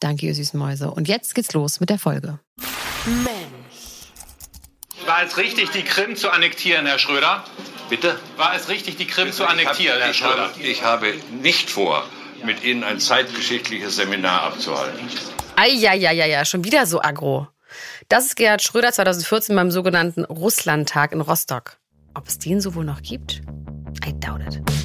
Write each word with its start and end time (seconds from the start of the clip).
Danke, 0.00 0.26
ihr 0.26 0.34
süßen 0.34 0.58
Mäuse. 0.58 0.90
Und 0.90 1.08
jetzt 1.08 1.34
geht's 1.34 1.52
los 1.52 1.78
mit 1.78 1.90
der 1.90 1.98
Folge. 1.98 2.40
Mensch. 3.06 4.10
War 5.06 5.22
es 5.24 5.36
richtig, 5.36 5.70
die 5.70 5.82
Krim 5.82 6.16
zu 6.16 6.30
annektieren, 6.30 6.86
Herr 6.86 6.98
Schröder? 6.98 7.44
Bitte? 7.88 8.18
War 8.36 8.54
es 8.54 8.68
richtig, 8.68 8.96
die 8.96 9.06
Krim 9.06 9.32
zu 9.32 9.46
annektieren, 9.46 9.98
ich 9.98 10.04
Herr 10.04 10.14
Schröder? 10.14 10.48
Habe, 10.48 10.62
ich 10.62 10.82
habe 10.82 11.14
nicht 11.42 11.70
vor, 11.70 12.04
mit 12.44 12.62
Ihnen 12.64 12.84
ein 12.84 13.00
zeitgeschichtliches 13.00 13.96
Seminar 13.96 14.42
abzuhalten. 14.42 15.00
Eieieiei, 15.56 16.44
schon 16.44 16.64
wieder 16.64 16.86
so 16.86 17.02
aggro. 17.02 17.48
Das 18.08 18.26
ist 18.26 18.36
Gerhard 18.36 18.62
Schröder 18.62 18.92
2014 18.92 19.54
beim 19.54 19.70
sogenannten 19.70 20.24
Russlandtag 20.24 21.12
in 21.12 21.20
Rostock. 21.20 21.76
Ob 22.14 22.26
es 22.26 22.38
den 22.38 22.60
so 22.60 22.74
wohl 22.74 22.84
noch 22.84 23.02
gibt? 23.02 23.42
I 24.06 24.12
doubt 24.18 24.40
it. 24.40 24.79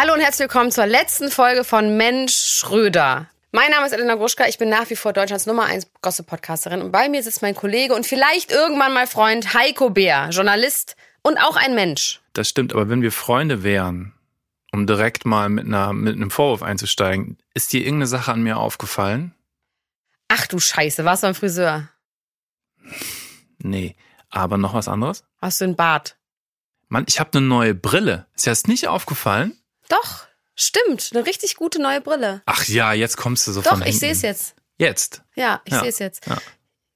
Hallo 0.00 0.14
und 0.14 0.20
herzlich 0.20 0.48
willkommen 0.48 0.70
zur 0.70 0.86
letzten 0.86 1.30
Folge 1.30 1.62
von 1.62 1.98
Mensch 1.98 2.32
Schröder. 2.34 3.28
Mein 3.52 3.70
Name 3.70 3.84
ist 3.84 3.92
Elena 3.92 4.14
Gruschka, 4.14 4.46
ich 4.48 4.56
bin 4.56 4.70
nach 4.70 4.88
wie 4.88 4.96
vor 4.96 5.12
Deutschlands 5.12 5.44
Nummer 5.44 5.64
1 5.64 5.88
Gossip-Podcasterin 6.00 6.80
und 6.80 6.90
bei 6.90 7.10
mir 7.10 7.22
sitzt 7.22 7.42
mein 7.42 7.54
Kollege 7.54 7.92
und 7.92 8.06
vielleicht 8.06 8.50
irgendwann 8.50 8.94
mal 8.94 9.06
Freund 9.06 9.52
Heiko 9.52 9.90
Bär, 9.90 10.30
Journalist 10.30 10.96
und 11.20 11.36
auch 11.36 11.56
ein 11.56 11.74
Mensch. 11.74 12.22
Das 12.32 12.48
stimmt, 12.48 12.72
aber 12.72 12.88
wenn 12.88 13.02
wir 13.02 13.12
Freunde 13.12 13.62
wären, 13.62 14.14
um 14.72 14.86
direkt 14.86 15.26
mal 15.26 15.50
mit, 15.50 15.66
einer, 15.66 15.92
mit 15.92 16.16
einem 16.16 16.30
Vorwurf 16.30 16.62
einzusteigen, 16.62 17.36
ist 17.52 17.70
dir 17.74 17.80
irgendeine 17.80 18.06
Sache 18.06 18.32
an 18.32 18.42
mir 18.42 18.56
aufgefallen? 18.56 19.34
Ach 20.28 20.46
du 20.46 20.58
Scheiße, 20.58 21.04
warst 21.04 21.24
du 21.24 21.26
beim 21.26 21.34
Friseur? 21.34 21.90
Nee. 23.58 23.96
Aber 24.30 24.56
noch 24.56 24.72
was 24.72 24.88
anderes? 24.88 25.24
Hast 25.42 25.60
du 25.60 25.66
einen 25.66 25.76
Bart? 25.76 26.16
Mann, 26.88 27.04
ich 27.06 27.20
habe 27.20 27.36
eine 27.36 27.46
neue 27.46 27.74
Brille. 27.74 28.28
Ist 28.34 28.46
dir 28.46 28.50
das 28.50 28.66
nicht 28.66 28.88
aufgefallen? 28.88 29.59
Doch, 29.90 30.26
stimmt, 30.54 31.10
eine 31.12 31.26
richtig 31.26 31.56
gute 31.56 31.80
neue 31.82 32.00
Brille. 32.00 32.40
Ach 32.46 32.64
ja, 32.64 32.92
jetzt 32.94 33.18
kommst 33.18 33.46
du 33.46 33.52
so 33.52 33.60
Doch, 33.60 33.72
von 33.72 33.82
ich 33.86 33.98
sehe 33.98 34.12
es 34.12 34.22
jetzt. 34.22 34.54
Jetzt. 34.78 35.22
Ja, 35.34 35.60
ich 35.66 35.72
Ja, 35.74 35.80
sehe 35.80 35.88
es 35.90 35.98
jetzt. 35.98 36.26
ja. 36.26 36.38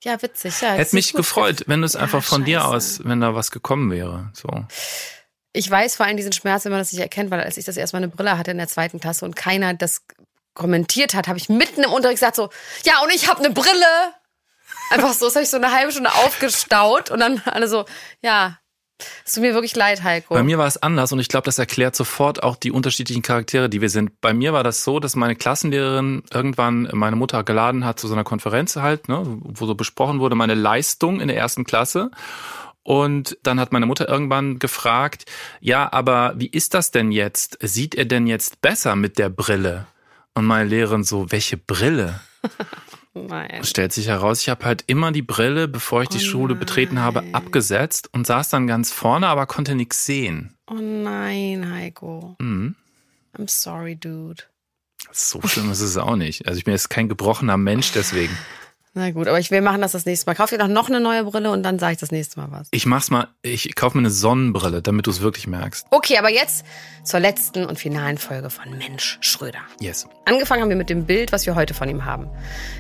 Ja, 0.03 0.20
witzig. 0.20 0.61
Ja, 0.61 0.73
Hätte 0.73 0.95
mich 0.97 1.12
gefreut, 1.14 1.64
wenn 1.67 1.81
du 1.81 1.86
es 1.86 1.95
Ja, 1.95 2.01
einfach 2.01 2.23
von 2.23 2.45
dir 2.45 2.61
scheiße. 2.61 2.69
aus, 2.77 3.01
wenn 3.05 3.20
da 3.23 3.34
was 3.34 3.51
gekommen 3.51 3.91
wäre. 3.91 4.31
So. 4.34 4.48
Ich 5.55 5.70
weiß 5.70 5.97
vor 5.97 6.05
allem 6.05 6.19
diesen 6.19 6.33
Schmerz, 6.33 6.64
wenn 6.67 6.73
man 6.73 6.81
das 6.81 6.92
nicht 6.92 7.01
erkennt, 7.01 7.31
weil 7.31 7.41
als 7.41 7.56
ich 7.56 7.64
das 7.64 7.77
erstmal 7.78 8.03
eine 8.03 8.12
Brille 8.12 8.36
hatte 8.36 8.51
in 8.51 8.59
der 8.59 8.69
zweiten 8.69 9.01
Klasse 9.01 9.25
und 9.25 9.34
keiner 9.34 9.73
das 9.73 10.03
kommentiert 10.52 11.14
hat, 11.14 11.27
habe 11.27 11.39
ich 11.39 11.48
mitten 11.48 11.83
im 11.85 11.91
Unterricht 11.91 12.20
gesagt 12.20 12.36
so, 12.36 12.51
ja, 12.85 13.01
und 13.02 13.14
ich 13.14 13.29
habe 13.29 13.42
eine 13.42 13.52
Brille. 13.55 14.13
Einfach 14.91 15.14
so, 15.14 15.24
das 15.24 15.36
habe 15.36 15.45
ich 15.45 15.51
so 15.51 15.57
eine 15.57 15.73
halbe 15.73 15.91
Stunde 15.91 16.13
aufgestaut 16.13 17.11
und 17.11 17.20
dann 17.20 17.41
alle 17.47 17.67
so, 17.67 17.86
ja, 18.20 18.58
es 19.24 19.34
tut 19.34 19.42
mir 19.42 19.55
wirklich 19.55 19.74
leid, 19.74 20.02
Heiko. 20.02 20.34
Bei 20.34 20.42
mir 20.42 20.58
war 20.58 20.66
es 20.66 20.80
anders 20.82 21.12
und 21.12 21.18
ich 21.18 21.28
glaube, 21.28 21.46
das 21.46 21.58
erklärt 21.58 21.96
sofort 21.96 22.42
auch 22.42 22.56
die 22.56 22.70
unterschiedlichen 22.70 23.22
Charaktere, 23.22 23.68
die 23.68 23.80
wir 23.80 23.90
sind. 23.90 24.20
Bei 24.20 24.32
mir 24.32 24.52
war 24.52 24.62
das 24.62 24.84
so, 24.84 25.00
dass 25.00 25.16
meine 25.16 25.34
Klassenlehrerin 25.34 26.22
irgendwann 26.32 26.88
meine 26.92 27.16
Mutter 27.16 27.42
geladen 27.42 27.84
hat 27.84 27.98
zu 27.98 28.06
so 28.06 28.14
einer 28.14 28.24
Konferenz 28.24 28.77
halt, 28.77 29.08
ne, 29.08 29.22
wo 29.24 29.66
so 29.66 29.74
besprochen 29.74 30.20
wurde, 30.20 30.36
meine 30.36 30.55
Leistung 30.55 31.20
in 31.20 31.28
der 31.28 31.36
ersten 31.36 31.64
Klasse. 31.64 32.10
Und 32.84 33.38
dann 33.42 33.58
hat 33.58 33.72
meine 33.72 33.86
Mutter 33.86 34.08
irgendwann 34.08 34.58
gefragt, 34.58 35.24
ja, 35.61 35.90
aber 35.90 36.34
wie 36.36 36.48
ist 36.48 36.74
das 36.74 36.90
denn 36.90 37.12
jetzt? 37.12 37.58
Sieht 37.62 37.94
er 37.94 38.05
denn 38.05 38.26
jetzt 38.26 38.61
besser 38.61 38.94
mit 38.94 39.18
der 39.18 39.30
Brille? 39.30 39.86
Und 40.34 40.44
meine 40.44 40.68
Lehrerin 40.68 41.02
so, 41.02 41.32
welche 41.32 41.56
Brille? 41.56 42.20
Nein. 43.14 43.63
Stellt 43.63 43.92
sich 43.92 44.08
heraus, 44.08 44.41
ich 44.41 44.48
habe 44.48 44.64
halt 44.64 44.85
immer 44.89 45.13
die 45.13 45.23
Brille, 45.23 45.69
bevor 45.69 46.02
ich 46.02 46.08
die 46.08 46.19
Oh 46.19 46.20
Schule 46.20 46.55
betreten 46.57 46.98
habe, 46.98 47.23
nein. 47.23 47.35
abgesetzt 47.35 48.08
und 48.13 48.27
saß 48.27 48.48
dann 48.48 48.67
ganz 48.67 48.91
vorne, 48.92 49.29
aber 49.29 49.47
konnte 49.47 49.75
nichts 49.77 50.05
sehen. 50.05 50.55
Oh 50.69 50.75
nein, 50.75 51.70
Heiko. 51.73 52.36
Mhm. 52.41 52.74
I'm 53.39 53.48
sorry, 53.48 53.95
dude. 53.97 54.42
So 55.13 55.41
schlimm 55.42 55.70
ist 55.70 55.80
es 55.80 55.97
auch 55.97 56.17
nicht. 56.17 56.48
Also 56.48 56.58
ich 56.58 56.64
bin 56.64 56.73
jetzt 56.73 56.91
kein 56.91 57.08
gebrochener 57.08 57.57
Mensch 57.57 57.92
deswegen. 57.92 58.36
Na 58.96 59.10
gut, 59.10 59.27
aber 59.27 59.40
ich 59.40 59.50
will 59.50 59.60
machen 59.60 59.80
das 59.80 59.90
das 59.90 60.06
nächste 60.06 60.27
Mal. 60.27 60.34
Kauf 60.34 60.50
dir 60.50 60.58
doch 60.58 60.68
noch 60.68 60.88
eine 60.88 61.00
neue 61.00 61.24
Brille 61.24 61.50
und 61.50 61.64
dann 61.64 61.80
sage 61.80 61.94
ich 61.94 61.98
das 61.98 62.12
nächste 62.12 62.38
Mal 62.38 62.52
was. 62.52 62.68
Ich 62.70 62.86
mach's 62.86 63.10
mal, 63.10 63.27
ich 63.42 63.74
kaufe 63.74 63.96
mir 63.98 64.02
eine 64.02 64.10
Sonnenbrille, 64.10 64.82
damit 64.82 65.08
du 65.08 65.10
es 65.10 65.20
wirklich 65.20 65.48
merkst. 65.48 65.88
Okay, 65.90 66.16
aber 66.16 66.30
jetzt 66.30 66.64
zur 67.02 67.18
letzten 67.18 67.66
und 67.66 67.77
finalen 67.77 68.18
Folge 68.18 68.50
von 68.50 68.70
Mensch 68.78 69.18
Schröder. 69.20 69.58
Yes. 69.80 70.06
Angefangen 70.27 70.62
haben 70.62 70.68
wir 70.68 70.77
mit 70.77 70.90
dem 70.90 71.06
Bild, 71.06 71.32
was 71.32 71.44
wir 71.44 71.56
heute 71.56 71.74
von 71.74 71.88
ihm 71.88 72.05
haben. 72.05 72.28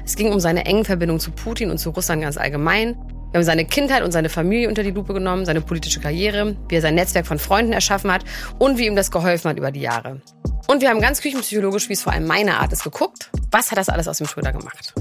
Es 0.04 0.14
ging 0.14 0.32
um 0.32 0.38
seine 0.38 0.66
engen 0.66 0.84
Verbindungen 0.84 1.18
zu 1.18 1.32
Putin 1.32 1.72
und 1.72 1.78
zu 1.78 1.90
Russland 1.90 2.22
ganz 2.22 2.36
allgemein. 2.36 2.96
Wir 3.32 3.38
haben 3.38 3.44
seine 3.44 3.64
Kindheit 3.64 4.04
und 4.04 4.12
seine 4.12 4.28
Familie 4.28 4.68
unter 4.68 4.84
die 4.84 4.92
Lupe 4.92 5.14
genommen, 5.14 5.44
seine 5.44 5.62
politische 5.62 5.98
Karriere, 5.98 6.56
wie 6.68 6.76
er 6.76 6.80
sein 6.80 6.94
Netzwerk 6.94 7.26
von 7.26 7.40
Freunden 7.40 7.72
erschaffen 7.72 8.12
hat 8.12 8.22
und 8.60 8.78
wie 8.78 8.86
ihm 8.86 8.94
das 8.94 9.10
geholfen 9.10 9.50
hat 9.50 9.58
über 9.58 9.72
die 9.72 9.80
Jahre. 9.80 10.22
Und 10.68 10.80
wir 10.80 10.90
haben 10.90 11.00
ganz 11.00 11.20
küchenpsychologisch, 11.20 11.88
wie 11.88 11.94
es 11.94 12.02
vor 12.02 12.12
allem 12.12 12.28
meine 12.28 12.60
Art 12.60 12.72
ist, 12.72 12.84
geguckt. 12.84 13.30
Was 13.50 13.72
hat 13.72 13.78
das 13.78 13.88
alles 13.88 14.06
aus 14.06 14.18
dem 14.18 14.28
Schröder 14.28 14.52
gemacht? 14.52 14.94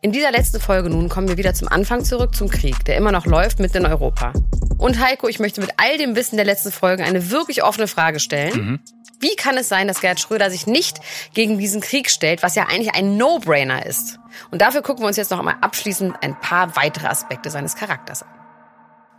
In 0.00 0.12
dieser 0.12 0.30
letzten 0.30 0.60
Folge 0.60 0.90
nun 0.90 1.08
kommen 1.08 1.26
wir 1.26 1.38
wieder 1.38 1.54
zum 1.54 1.66
Anfang 1.66 2.04
zurück, 2.04 2.36
zum 2.36 2.48
Krieg, 2.48 2.84
der 2.84 2.96
immer 2.96 3.10
noch 3.10 3.26
läuft 3.26 3.58
mitten 3.58 3.78
in 3.78 3.86
Europa. 3.86 4.32
Und 4.78 5.00
Heiko, 5.00 5.26
ich 5.26 5.40
möchte 5.40 5.60
mit 5.60 5.72
all 5.76 5.98
dem 5.98 6.14
Wissen 6.14 6.36
der 6.36 6.44
letzten 6.44 6.70
Folgen 6.70 7.02
eine 7.02 7.32
wirklich 7.32 7.64
offene 7.64 7.88
Frage 7.88 8.20
stellen. 8.20 8.80
Wie 9.18 9.34
kann 9.34 9.58
es 9.58 9.68
sein, 9.68 9.88
dass 9.88 10.00
Gerhard 10.00 10.20
Schröder 10.20 10.52
sich 10.52 10.68
nicht 10.68 11.00
gegen 11.34 11.58
diesen 11.58 11.80
Krieg 11.80 12.10
stellt, 12.10 12.44
was 12.44 12.54
ja 12.54 12.66
eigentlich 12.68 12.94
ein 12.94 13.16
No-Brainer 13.16 13.86
ist? 13.86 14.20
Und 14.52 14.62
dafür 14.62 14.82
gucken 14.82 15.02
wir 15.02 15.08
uns 15.08 15.16
jetzt 15.16 15.32
noch 15.32 15.40
einmal 15.40 15.56
abschließend 15.62 16.14
ein 16.22 16.38
paar 16.38 16.76
weitere 16.76 17.08
Aspekte 17.08 17.50
seines 17.50 17.74
Charakters 17.74 18.22
an. 18.22 18.28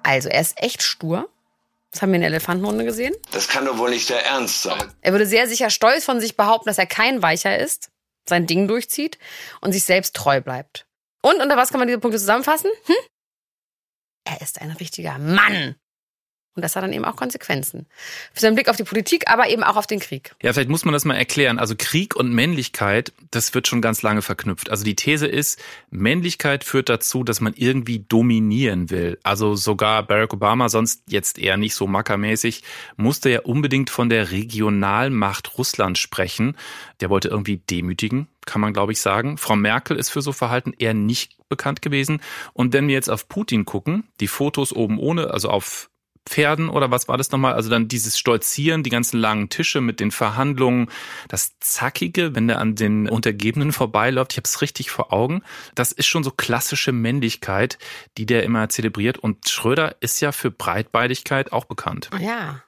Also, 0.04 0.30
er 0.30 0.40
ist 0.40 0.64
echt 0.64 0.82
stur. 0.82 1.28
Das 1.92 2.02
haben 2.02 2.12
wir 2.12 2.16
in 2.16 2.22
der 2.22 2.30
Elefantenrunde 2.30 2.86
gesehen. 2.86 3.14
Das 3.34 3.50
kann 3.50 3.66
doch 3.66 3.78
wohl 3.78 3.90
nicht 3.90 4.10
der 4.10 4.26
Ernst 4.26 4.64
sein. 4.64 4.94
Er 5.02 5.12
würde 5.12 5.26
sehr 5.26 5.50
sicher 5.50 5.72
stolz 5.72 6.06
von 6.06 6.22
sich 6.22 6.38
behaupten, 6.38 6.70
dass 6.70 6.78
er 6.78 6.86
kein 6.86 7.22
Weicher 7.22 7.58
ist, 7.60 7.90
sein 8.30 8.48
Ding 8.48 8.68
durchzieht 8.68 9.18
und 9.62 9.74
sich 9.74 9.84
selbst 9.84 10.16
treu 10.16 10.42
bleibt. 10.42 10.88
Und 11.22 11.42
unter 11.42 11.58
was 11.58 11.70
kann 11.70 11.80
man 11.80 11.88
diese 11.88 12.00
Punkte 12.00 12.20
zusammenfassen? 12.20 12.72
Hm? 12.86 12.96
Er 14.26 14.42
ist 14.42 14.62
ein 14.62 14.72
richtiger 14.72 15.18
Mann. 15.18 15.76
Und 16.56 16.64
das 16.64 16.76
hat 16.76 16.84
dann 16.84 16.92
eben 16.94 17.06
auch 17.06 17.16
Konsequenzen. 17.16 17.86
Für 18.34 18.42
seinen 18.42 18.56
Blick 18.56 18.70
auf 18.70 18.76
die 18.76 18.84
Politik, 18.84 19.30
aber 19.30 19.50
eben 19.50 19.64
auch 19.64 19.78
auf 19.78 19.88
den 19.88 20.00
Krieg. 20.00 20.36
Ja, 20.42 20.52
vielleicht 20.52 20.70
muss 20.70 20.84
man 20.84 20.94
das 20.94 21.06
mal 21.06 21.16
erklären. 21.16 21.60
Also 21.60 21.76
Krieg 21.78 22.16
und 22.16 22.34
Männlichkeit, 22.34 23.14
das 23.32 23.54
wird 23.54 23.68
schon 23.68 23.82
ganz 23.82 24.02
lange 24.02 24.22
verknüpft. 24.22 24.70
Also 24.70 24.84
die 24.84 24.96
These 24.96 25.28
ist, 25.28 25.62
Männlichkeit 25.90 26.64
führt 26.64 26.90
dazu, 26.90 27.24
dass 27.24 27.40
man 27.40 27.54
irgendwie 27.56 28.00
dominieren 28.00 28.90
will. 28.90 29.20
Also 29.24 29.56
sogar 29.56 30.04
Barack 30.04 30.34
Obama, 30.34 30.70
sonst 30.70 31.04
jetzt 31.08 31.38
eher 31.38 31.56
nicht 31.56 31.76
so 31.76 31.88
mackermäßig, 31.88 32.64
musste 32.98 33.30
ja 33.30 33.42
unbedingt 33.42 33.90
von 33.90 34.10
der 34.10 34.32
Regionalmacht 34.32 35.58
Russland 35.58 35.98
sprechen. 35.98 36.58
Der 37.00 37.10
wollte 37.10 37.30
irgendwie 37.30 37.58
demütigen, 37.58 38.28
kann 38.46 38.60
man 38.60 38.74
glaube 38.74 38.92
ich 38.92 39.00
sagen. 39.00 39.38
Frau 39.38 39.56
Merkel 39.56 39.98
ist 39.98 40.10
für 40.10 40.22
so 40.22 40.32
Verhalten 40.32 40.74
eher 40.78 40.94
nicht 40.94 41.38
bekannt 41.48 41.82
gewesen. 41.82 42.22
Und 42.54 42.74
wenn 42.74 42.88
wir 42.88 42.96
jetzt 42.96 43.10
auf 43.10 43.30
Putin 43.30 43.66
gucken, 43.66 44.10
die 44.20 44.28
Fotos 44.28 44.74
oben 44.74 45.00
ohne, 45.00 45.32
also 45.32 45.50
auf 45.50 45.90
Pferden 46.26 46.70
oder 46.70 46.92
was 46.92 47.08
war 47.08 47.18
das 47.18 47.32
nochmal? 47.32 47.54
Also 47.54 47.70
dann 47.70 47.88
dieses 47.88 48.18
Stolzieren, 48.18 48.84
die 48.84 48.90
ganzen 48.90 49.20
langen 49.20 49.50
Tische 49.50 49.82
mit 49.82 50.00
den 50.00 50.12
Verhandlungen, 50.12 50.90
das 51.28 51.58
Zackige, 51.60 52.36
wenn 52.36 52.48
der 52.48 52.60
an 52.60 52.76
den 52.76 53.10
Untergebenen 53.10 53.72
vorbeiläuft, 53.72 54.34
ich 54.34 54.38
habe 54.38 54.46
es 54.46 54.62
richtig 54.62 54.92
vor 54.92 55.12
Augen. 55.12 55.42
Das 55.76 55.92
ist 55.92 56.08
schon 56.08 56.24
so 56.24 56.32
klassische 56.32 56.92
Männlichkeit, 56.92 57.78
die 58.18 58.26
der 58.26 58.44
immer 58.44 58.70
zelebriert. 58.70 59.18
Und 59.18 59.50
Schröder 59.50 59.96
ist 60.02 60.20
ja 60.20 60.32
für 60.32 60.52
Breitbeidigkeit 60.52 61.52
auch 61.52 61.66
bekannt. 61.66 62.10
Ja. 62.20 62.64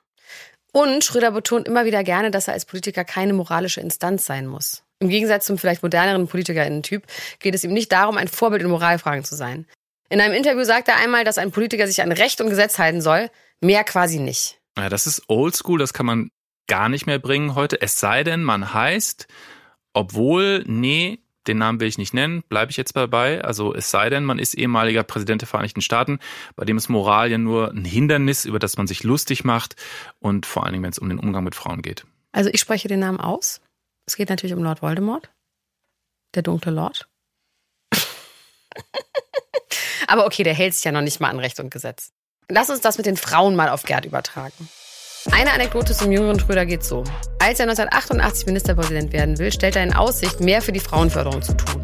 Und 0.74 1.04
Schröder 1.04 1.32
betont 1.32 1.68
immer 1.68 1.86
wieder 1.86 2.04
gerne, 2.04 2.32
dass 2.32 2.48
er 2.48 2.54
als 2.54 2.66
Politiker 2.66 3.04
keine 3.04 3.34
moralische 3.34 3.82
Instanz 3.82 4.26
sein 4.26 4.48
muss. 4.48 4.84
Im 5.00 5.10
Gegensatz 5.10 5.46
zum 5.46 5.58
vielleicht 5.58 5.84
moderneren 5.84 6.28
PolitikerInnen-Typ 6.28 7.04
geht 7.40 7.56
es 7.56 7.64
ihm 7.64 7.74
nicht 7.74 7.92
darum, 7.92 8.18
ein 8.18 8.28
Vorbild 8.28 8.62
in 8.62 8.70
Moralfragen 8.70 9.24
zu 9.24 9.36
sein. 9.36 9.66
In 10.12 10.20
einem 10.20 10.34
Interview 10.34 10.66
sagt 10.66 10.90
er 10.90 10.98
einmal, 10.98 11.24
dass 11.24 11.38
ein 11.38 11.52
Politiker 11.52 11.88
sich 11.88 12.02
an 12.02 12.12
Recht 12.12 12.42
und 12.42 12.50
Gesetz 12.50 12.78
halten 12.78 13.00
soll, 13.00 13.30
mehr 13.62 13.86
quasi 13.86 14.20
nicht. 14.20 14.60
Ja, 14.78 14.90
das 14.90 15.08
ist 15.08 15.24
oldschool, 15.30 15.80
das 15.80 15.94
kann 15.94 16.06
man 16.06 16.32
gar 16.68 16.90
nicht 16.90 17.06
mehr 17.06 17.18
bringen 17.18 17.56
heute. 17.56 17.82
Es 17.82 17.98
sei 17.98 18.26
denn, 18.26 18.44
man 18.44 18.74
heißt, 18.74 19.28
obwohl, 19.94 20.66
nee, 20.68 21.20
den 21.48 21.60
Namen 21.60 21.80
will 21.80 21.88
ich 21.88 21.98
nicht 21.98 22.14
nennen, 22.14 22.44
bleibe 22.50 22.72
ich 22.72 22.78
jetzt 22.78 22.94
dabei. 22.94 23.42
Also 23.42 23.74
es 23.74 23.90
sei 23.90 24.10
denn, 24.10 24.26
man 24.26 24.38
ist 24.38 24.54
ehemaliger 24.54 25.04
Präsident 25.04 25.44
der 25.44 25.48
Vereinigten 25.48 25.80
Staaten, 25.80 26.20
bei 26.58 26.66
dem 26.66 26.76
ist 26.76 26.90
Moral 26.90 27.32
ja 27.32 27.38
nur 27.38 27.72
ein 27.72 27.86
Hindernis, 27.86 28.44
über 28.44 28.60
das 28.60 28.76
man 28.76 28.88
sich 28.88 29.06
lustig 29.06 29.46
macht 29.46 29.78
und 30.20 30.46
vor 30.46 30.66
allen 30.66 30.74
Dingen, 30.74 30.84
wenn 30.84 30.92
es 30.92 31.00
um 31.00 31.08
den 31.08 31.20
Umgang 31.20 31.46
mit 31.46 31.56
Frauen 31.56 31.82
geht. 31.82 32.06
Also 32.34 32.50
ich 32.52 32.60
spreche 32.60 32.90
den 32.90 33.00
Namen 33.00 33.22
aus. 33.22 33.62
Es 34.06 34.18
geht 34.18 34.28
natürlich 34.28 34.56
um 34.58 34.64
Lord 34.64 34.82
Voldemort, 34.82 35.32
der 36.36 36.44
dunkle 36.44 36.74
Lord. 36.74 37.08
Aber 40.08 40.26
okay, 40.26 40.44
der 40.44 40.54
hält 40.54 40.74
sich 40.74 40.84
ja 40.84 40.92
noch 40.92 41.02
nicht 41.02 41.20
mal 41.20 41.30
an 41.30 41.40
Recht 41.40 41.60
und 41.60 41.72
Gesetz. 41.72 42.12
Lass 42.50 42.70
uns 42.70 42.82
das 42.82 42.98
mit 42.98 43.06
den 43.06 43.18
Frauen 43.18 43.56
mal 43.56 43.70
auf 43.70 43.84
Gerd 43.84 44.06
übertragen. 44.06 44.70
Eine 45.32 45.54
Anekdote 45.54 45.94
zum 45.94 46.12
jüngeren 46.12 46.40
Schröder 46.40 46.66
geht 46.66 46.84
so. 46.84 47.04
Als 47.40 47.60
er 47.60 47.70
1988 47.70 48.48
Ministerpräsident 48.48 49.14
werden 49.14 49.38
will, 49.38 49.52
stellt 49.52 49.76
er 49.76 49.84
in 49.84 49.94
Aussicht, 49.94 50.40
mehr 50.40 50.62
für 50.62 50.72
die 50.72 50.80
Frauenförderung 50.80 51.42
zu 51.42 51.56
tun. 51.56 51.84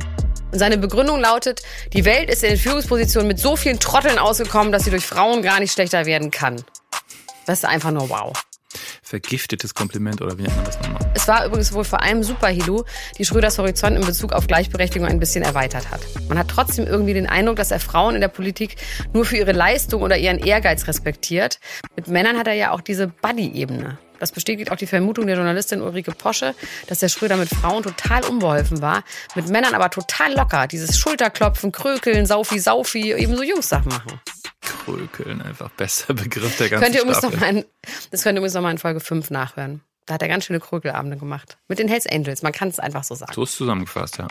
Und 0.51 0.59
seine 0.59 0.77
Begründung 0.77 1.19
lautet, 1.19 1.61
die 1.93 2.03
Welt 2.03 2.29
ist 2.29 2.43
in 2.43 2.49
den 2.49 2.59
Führungspositionen 2.59 3.27
mit 3.27 3.39
so 3.39 3.55
vielen 3.55 3.79
Trotteln 3.79 4.17
ausgekommen, 4.17 4.71
dass 4.71 4.85
sie 4.85 4.91
durch 4.91 5.05
Frauen 5.05 5.41
gar 5.43 5.59
nicht 5.59 5.71
schlechter 5.71 6.05
werden 6.05 6.31
kann. 6.31 6.63
Das 7.45 7.59
ist 7.59 7.65
einfach 7.65 7.91
nur 7.91 8.09
wow 8.09 8.33
vergiftetes 9.01 9.73
Kompliment 9.73 10.21
oder 10.21 10.37
wie 10.37 10.43
nennt 10.43 10.55
man 10.55 10.65
das 10.65 10.79
nochmal? 10.81 11.11
Es 11.13 11.27
war 11.27 11.45
übrigens 11.45 11.73
wohl 11.73 11.83
vor 11.83 12.01
allem 12.01 12.23
Superhilo, 12.23 12.85
die 13.17 13.25
Schröders 13.25 13.57
Horizont 13.57 13.97
in 13.97 14.05
Bezug 14.05 14.33
auf 14.33 14.47
Gleichberechtigung 14.47 15.07
ein 15.07 15.19
bisschen 15.19 15.43
erweitert 15.43 15.89
hat. 15.91 16.01
Man 16.27 16.37
hat 16.37 16.47
trotzdem 16.47 16.85
irgendwie 16.85 17.13
den 17.13 17.27
Eindruck, 17.27 17.57
dass 17.57 17.71
er 17.71 17.79
Frauen 17.79 18.15
in 18.15 18.21
der 18.21 18.27
Politik 18.27 18.75
nur 19.13 19.25
für 19.25 19.37
ihre 19.37 19.51
Leistung 19.51 20.01
oder 20.01 20.17
ihren 20.17 20.39
Ehrgeiz 20.39 20.87
respektiert. 20.87 21.59
Mit 21.95 22.07
Männern 22.07 22.37
hat 22.37 22.47
er 22.47 22.53
ja 22.53 22.71
auch 22.71 22.81
diese 22.81 23.07
Buddy-Ebene. 23.07 23.97
Das 24.19 24.31
bestätigt 24.31 24.71
auch 24.71 24.75
die 24.75 24.87
Vermutung 24.87 25.27
der 25.27 25.35
Journalistin 25.35 25.81
Ulrike 25.81 26.11
Posche, 26.11 26.55
dass 26.87 26.99
der 26.99 27.09
Schröder 27.09 27.37
mit 27.37 27.49
Frauen 27.49 27.83
total 27.83 28.23
unbeholfen 28.25 28.81
war, 28.81 29.03
mit 29.35 29.47
Männern 29.49 29.75
aber 29.75 29.89
total 29.89 30.33
locker. 30.33 30.67
Dieses 30.67 30.97
Schulterklopfen, 30.97 31.71
Krökeln, 31.71 32.25
Saufi, 32.25 32.59
Saufi, 32.59 33.13
eben 33.13 33.35
so 33.35 33.43
Jungssachen 33.43 33.89
machen. 33.89 34.19
Krökeln, 34.87 35.41
einfach 35.41 35.69
besser 35.71 36.13
Begriff 36.13 36.57
der 36.57 36.69
ganzen 36.69 36.83
könnt 36.83 36.95
ihr 36.95 37.01
übrigens 37.01 37.21
noch 37.21 37.39
mal 37.39 37.49
in, 37.49 37.65
Das 38.11 38.23
könnt 38.23 38.35
ihr 38.35 38.39
übrigens 38.39 38.53
nochmal 38.53 38.71
in 38.71 38.77
Folge 38.77 38.99
5 38.99 39.29
nachhören. 39.31 39.81
Da 40.05 40.13
hat 40.13 40.21
er 40.21 40.29
ganz 40.29 40.45
schöne 40.45 40.61
Krökelabende 40.61 41.17
gemacht. 41.17 41.57
Mit 41.67 41.79
den 41.79 41.89
Hells 41.89 42.07
Angels, 42.07 42.41
man 42.41 42.53
kann 42.53 42.69
es 42.69 42.79
einfach 42.79 43.03
so 43.03 43.13
sagen. 43.15 43.33
So 43.33 43.43
ist 43.43 43.55
zusammengefasst, 43.55 44.17
ja. 44.17 44.27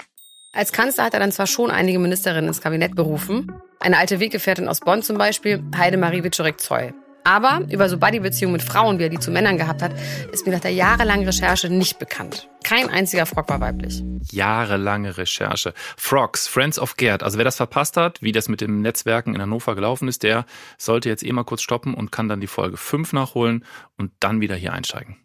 Als 0.53 0.73
Kanzler 0.73 1.05
hat 1.05 1.13
er 1.13 1.21
dann 1.21 1.33
zwar 1.33 1.47
schon 1.47 1.71
einige 1.71 1.99
Ministerinnen 1.99 2.49
ins 2.49 2.63
Kabinett 2.63 2.97
berufen, 2.97 3.53
eine 3.79 3.99
alte 3.99 4.21
Weggefährtin 4.21 4.69
aus 4.69 4.81
Bonn 4.81 5.03
zum 5.03 5.19
Beispiel, 5.19 5.63
Heidemarie 5.77 6.25
Wiczorek-Zoll. 6.25 6.95
Aber 7.27 7.63
über 7.73 7.89
so 7.89 7.99
Buddy-Beziehungen 7.99 8.53
mit 8.53 8.63
Frauen, 8.63 9.01
wie 9.01 9.03
er 9.03 9.09
die 9.09 9.19
zu 9.19 9.33
Männern 9.33 9.59
gehabt 9.59 9.83
hat, 9.83 9.91
ist 10.31 10.47
mir 10.47 10.53
nach 10.53 10.61
der 10.61 10.73
jahrelangen 10.73 11.27
Recherche 11.27 11.69
nicht 11.69 11.99
bekannt. 11.99 12.49
Kein 12.63 12.89
einziger 12.89 13.27
Frog 13.27 13.49
war 13.49 13.61
weiblich. 13.61 14.05
Jahrelange 14.31 15.17
Recherche. 15.17 15.75
Frogs, 15.97 16.47
Friends 16.47 16.79
of 16.79 16.97
Gerd. 16.97 17.25
Also 17.25 17.37
wer 17.37 17.45
das 17.45 17.57
verpasst 17.57 17.97
hat, 17.97 18.23
wie 18.23 18.31
das 18.31 18.49
mit 18.49 18.61
dem 18.61 18.81
Netzwerken 18.81 19.35
in 19.35 19.43
Hannover 19.43 19.75
gelaufen 19.75 20.07
ist, 20.07 20.23
der 20.23 20.47
sollte 20.79 21.09
jetzt 21.09 21.25
eh 21.25 21.33
mal 21.33 21.43
kurz 21.43 21.63
stoppen 21.63 21.95
und 21.95 22.13
kann 22.13 22.29
dann 22.29 22.41
die 22.41 22.47
Folge 22.47 22.77
5 22.77 23.13
nachholen 23.13 23.65
und 23.99 24.13
dann 24.21 24.41
wieder 24.41 24.55
hier 24.55 24.73
einsteigen. 24.73 25.17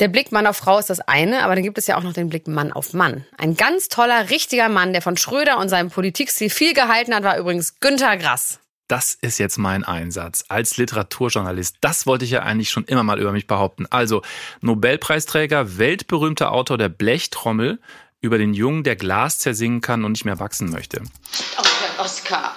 Der 0.00 0.08
Blick 0.08 0.32
Mann 0.32 0.48
auf 0.48 0.56
Frau 0.56 0.80
ist 0.80 0.90
das 0.90 0.98
eine, 0.98 1.44
aber 1.44 1.54
dann 1.54 1.62
gibt 1.62 1.78
es 1.78 1.86
ja 1.86 1.96
auch 1.96 2.02
noch 2.02 2.14
den 2.14 2.30
Blick 2.30 2.48
Mann 2.48 2.72
auf 2.72 2.94
Mann. 2.94 3.24
Ein 3.38 3.56
ganz 3.56 3.86
toller, 3.88 4.28
richtiger 4.30 4.68
Mann, 4.68 4.92
der 4.92 5.02
von 5.02 5.16
Schröder 5.16 5.58
und 5.58 5.68
seinem 5.68 5.90
Politikstil 5.90 6.50
viel 6.50 6.74
gehalten 6.74 7.14
hat, 7.14 7.22
war 7.22 7.38
übrigens 7.38 7.78
Günter 7.78 8.16
Grass. 8.16 8.58
Das 8.86 9.14
ist 9.14 9.38
jetzt 9.38 9.56
mein 9.56 9.82
Einsatz 9.82 10.44
als 10.48 10.76
Literaturjournalist. 10.76 11.76
Das 11.80 12.06
wollte 12.06 12.26
ich 12.26 12.32
ja 12.32 12.42
eigentlich 12.42 12.70
schon 12.70 12.84
immer 12.84 13.02
mal 13.02 13.18
über 13.18 13.32
mich 13.32 13.46
behaupten. 13.46 13.86
Also 13.88 14.20
Nobelpreisträger, 14.60 15.78
weltberühmter 15.78 16.52
Autor 16.52 16.76
der 16.76 16.90
Blechtrommel 16.90 17.80
über 18.20 18.36
den 18.36 18.52
Jungen, 18.52 18.84
der 18.84 18.96
Glas 18.96 19.38
zersingen 19.38 19.80
kann 19.80 20.04
und 20.04 20.12
nicht 20.12 20.24
mehr 20.24 20.38
wachsen 20.38 20.70
möchte. 20.70 21.02
Oh, 21.58 21.62
Herr 21.96 22.04
Oskar. 22.04 22.56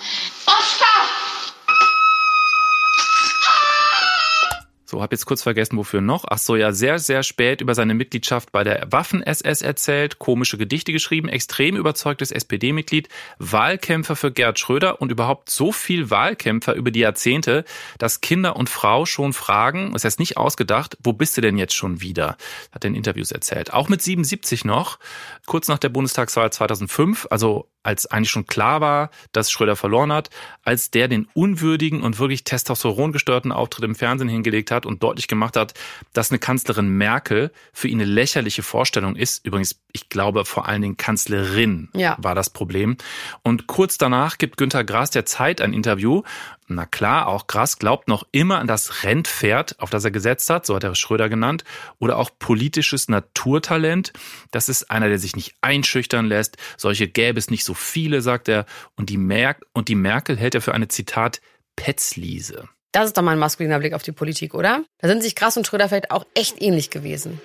So, 4.90 5.02
habe 5.02 5.14
jetzt 5.14 5.26
kurz 5.26 5.44
vergessen, 5.44 5.76
wofür 5.76 6.00
noch. 6.00 6.24
Ach 6.30 6.38
so, 6.38 6.56
ja, 6.56 6.72
sehr, 6.72 6.98
sehr 6.98 7.22
spät 7.22 7.60
über 7.60 7.76
seine 7.76 7.94
Mitgliedschaft 7.94 8.54
bei 8.54 8.64
der 8.64 8.90
Waffen-SS 8.90 9.62
erzählt, 9.62 10.18
komische 10.18 10.58
Gedichte 10.58 10.94
geschrieben, 10.94 11.28
extrem 11.28 11.76
überzeugtes 11.76 12.32
SPD-Mitglied, 12.32 13.10
Wahlkämpfer 13.38 14.16
für 14.16 14.32
Gerd 14.32 14.60
Schröder 14.60 15.02
und 15.02 15.12
überhaupt 15.12 15.50
so 15.50 15.74
viel 15.74 16.10
Wahlkämpfer 16.10 16.74
über 16.74 16.90
die 16.90 17.02
Jahrzehnte, 17.02 17.66
dass 17.98 18.22
Kinder 18.22 18.56
und 18.56 18.70
Frau 18.70 19.06
schon 19.06 19.34
fragen, 19.34 19.94
ist 19.94 20.04
jetzt 20.04 20.20
nicht 20.20 20.38
ausgedacht, 20.38 20.98
wo 21.04 21.12
bist 21.12 21.36
du 21.36 21.42
denn 21.42 21.58
jetzt 21.58 21.76
schon 21.76 22.00
wieder? 22.00 22.38
Hat 22.72 22.86
er 22.86 22.88
in 22.88 22.96
Interviews 22.96 23.34
erzählt. 23.34 23.74
Auch 23.74 23.90
mit 23.90 24.02
77 24.02 24.64
noch, 24.64 25.00
kurz 25.48 25.68
nach 25.68 25.80
der 25.80 25.90
Bundestagswahl 25.90 26.50
2005, 26.50 27.28
also 27.30 27.68
als 27.84 28.06
eigentlich 28.06 28.32
schon 28.32 28.48
klar 28.48 28.82
war, 28.82 29.12
dass 29.32 29.50
Schröder 29.50 29.78
verloren 29.78 30.12
hat, 30.12 30.30
als 30.64 30.92
der 30.92 31.08
den 31.08 31.28
unwürdigen 31.34 32.04
und 32.04 32.20
wirklich 32.20 32.44
testosterongesteuerten 32.44 33.54
Auftritt 33.54 33.86
im 33.86 33.96
Fernsehen 33.96 34.28
hingelegt 34.28 34.72
hat 34.72 34.77
und 34.86 35.04
deutlich 35.04 35.28
gemacht 35.28 35.56
hat, 35.58 35.74
dass 36.14 36.32
eine 36.32 36.40
Kanzlerin 36.40 36.90
Merkel 36.90 37.52
für 37.74 37.88
ihn 37.88 38.02
eine 38.02 38.10
lächerliche 38.10 38.64
Vorstellung 38.64 39.16
ist. 39.16 39.46
Übrigens, 39.46 39.82
ich 39.94 40.10
glaube 40.10 40.46
vor 40.46 40.68
allen 40.68 40.82
Dingen 40.82 40.98
Kanzlerin 40.98 41.90
Ja. 41.94 42.16
war 42.20 42.36
das 42.36 42.50
Problem. 42.52 42.98
Und 43.44 43.68
kurz 43.68 43.98
danach 43.98 44.38
gibt 44.38 44.58
Günter 44.58 44.84
Grass 44.84 45.10
der 45.12 45.26
Zeit 45.26 45.62
ein 45.62 45.74
Interview. 45.74 46.22
Na 46.68 46.86
klar, 46.86 47.28
auch 47.28 47.48
Grass 47.48 47.80
glaubt 47.80 48.08
noch 48.10 48.28
immer 48.32 48.60
an 48.60 48.68
das 48.68 49.04
Rennpferd, 49.04 49.80
auf 49.80 49.90
das 49.90 50.04
er 50.04 50.12
gesetzt 50.12 50.50
hat, 50.50 50.66
so 50.66 50.76
hat 50.76 50.84
er 50.84 50.96
Schröder 50.96 51.30
genannt, 51.30 51.64
oder 51.98 52.18
auch 52.18 52.30
politisches 52.38 53.08
Naturtalent. 53.08 54.12
Das 54.52 54.68
ist 54.68 54.92
einer, 54.92 55.08
der 55.08 55.18
sich 55.18 55.36
nicht 55.36 55.56
einschüchtern 55.62 56.26
lässt. 56.26 56.58
Solche 56.76 57.08
gäbe 57.08 57.40
es 57.40 57.50
nicht 57.50 57.64
so 57.64 57.74
viele, 57.74 58.22
sagt 58.22 58.50
er. 58.50 58.66
Und 58.96 59.10
die, 59.10 59.18
Mer 59.18 59.56
und 59.74 59.88
die 59.88 59.96
Merkel 59.96 60.38
hält 60.38 60.56
er 60.56 60.62
für 60.62 60.74
eine, 60.74 60.90
Zitat, 60.90 61.40
Petzliese. 61.78 62.68
Das 62.92 63.06
ist 63.06 63.18
doch 63.18 63.22
mal 63.22 63.34
ein 63.34 63.40
maskuliner 63.40 63.80
Blick 63.80 63.94
auf 63.94 64.04
die 64.04 64.12
Politik, 64.12 64.54
oder? 64.54 64.84
Da 65.00 65.08
sind 65.08 65.22
sich 65.22 65.36
Grass 65.36 65.58
und 65.58 65.68
Schröder 65.68 65.90
vielleicht 65.90 66.12
auch 66.12 66.26
echt 66.34 66.62
ähnlich 66.62 66.90
gewesen. 66.90 67.40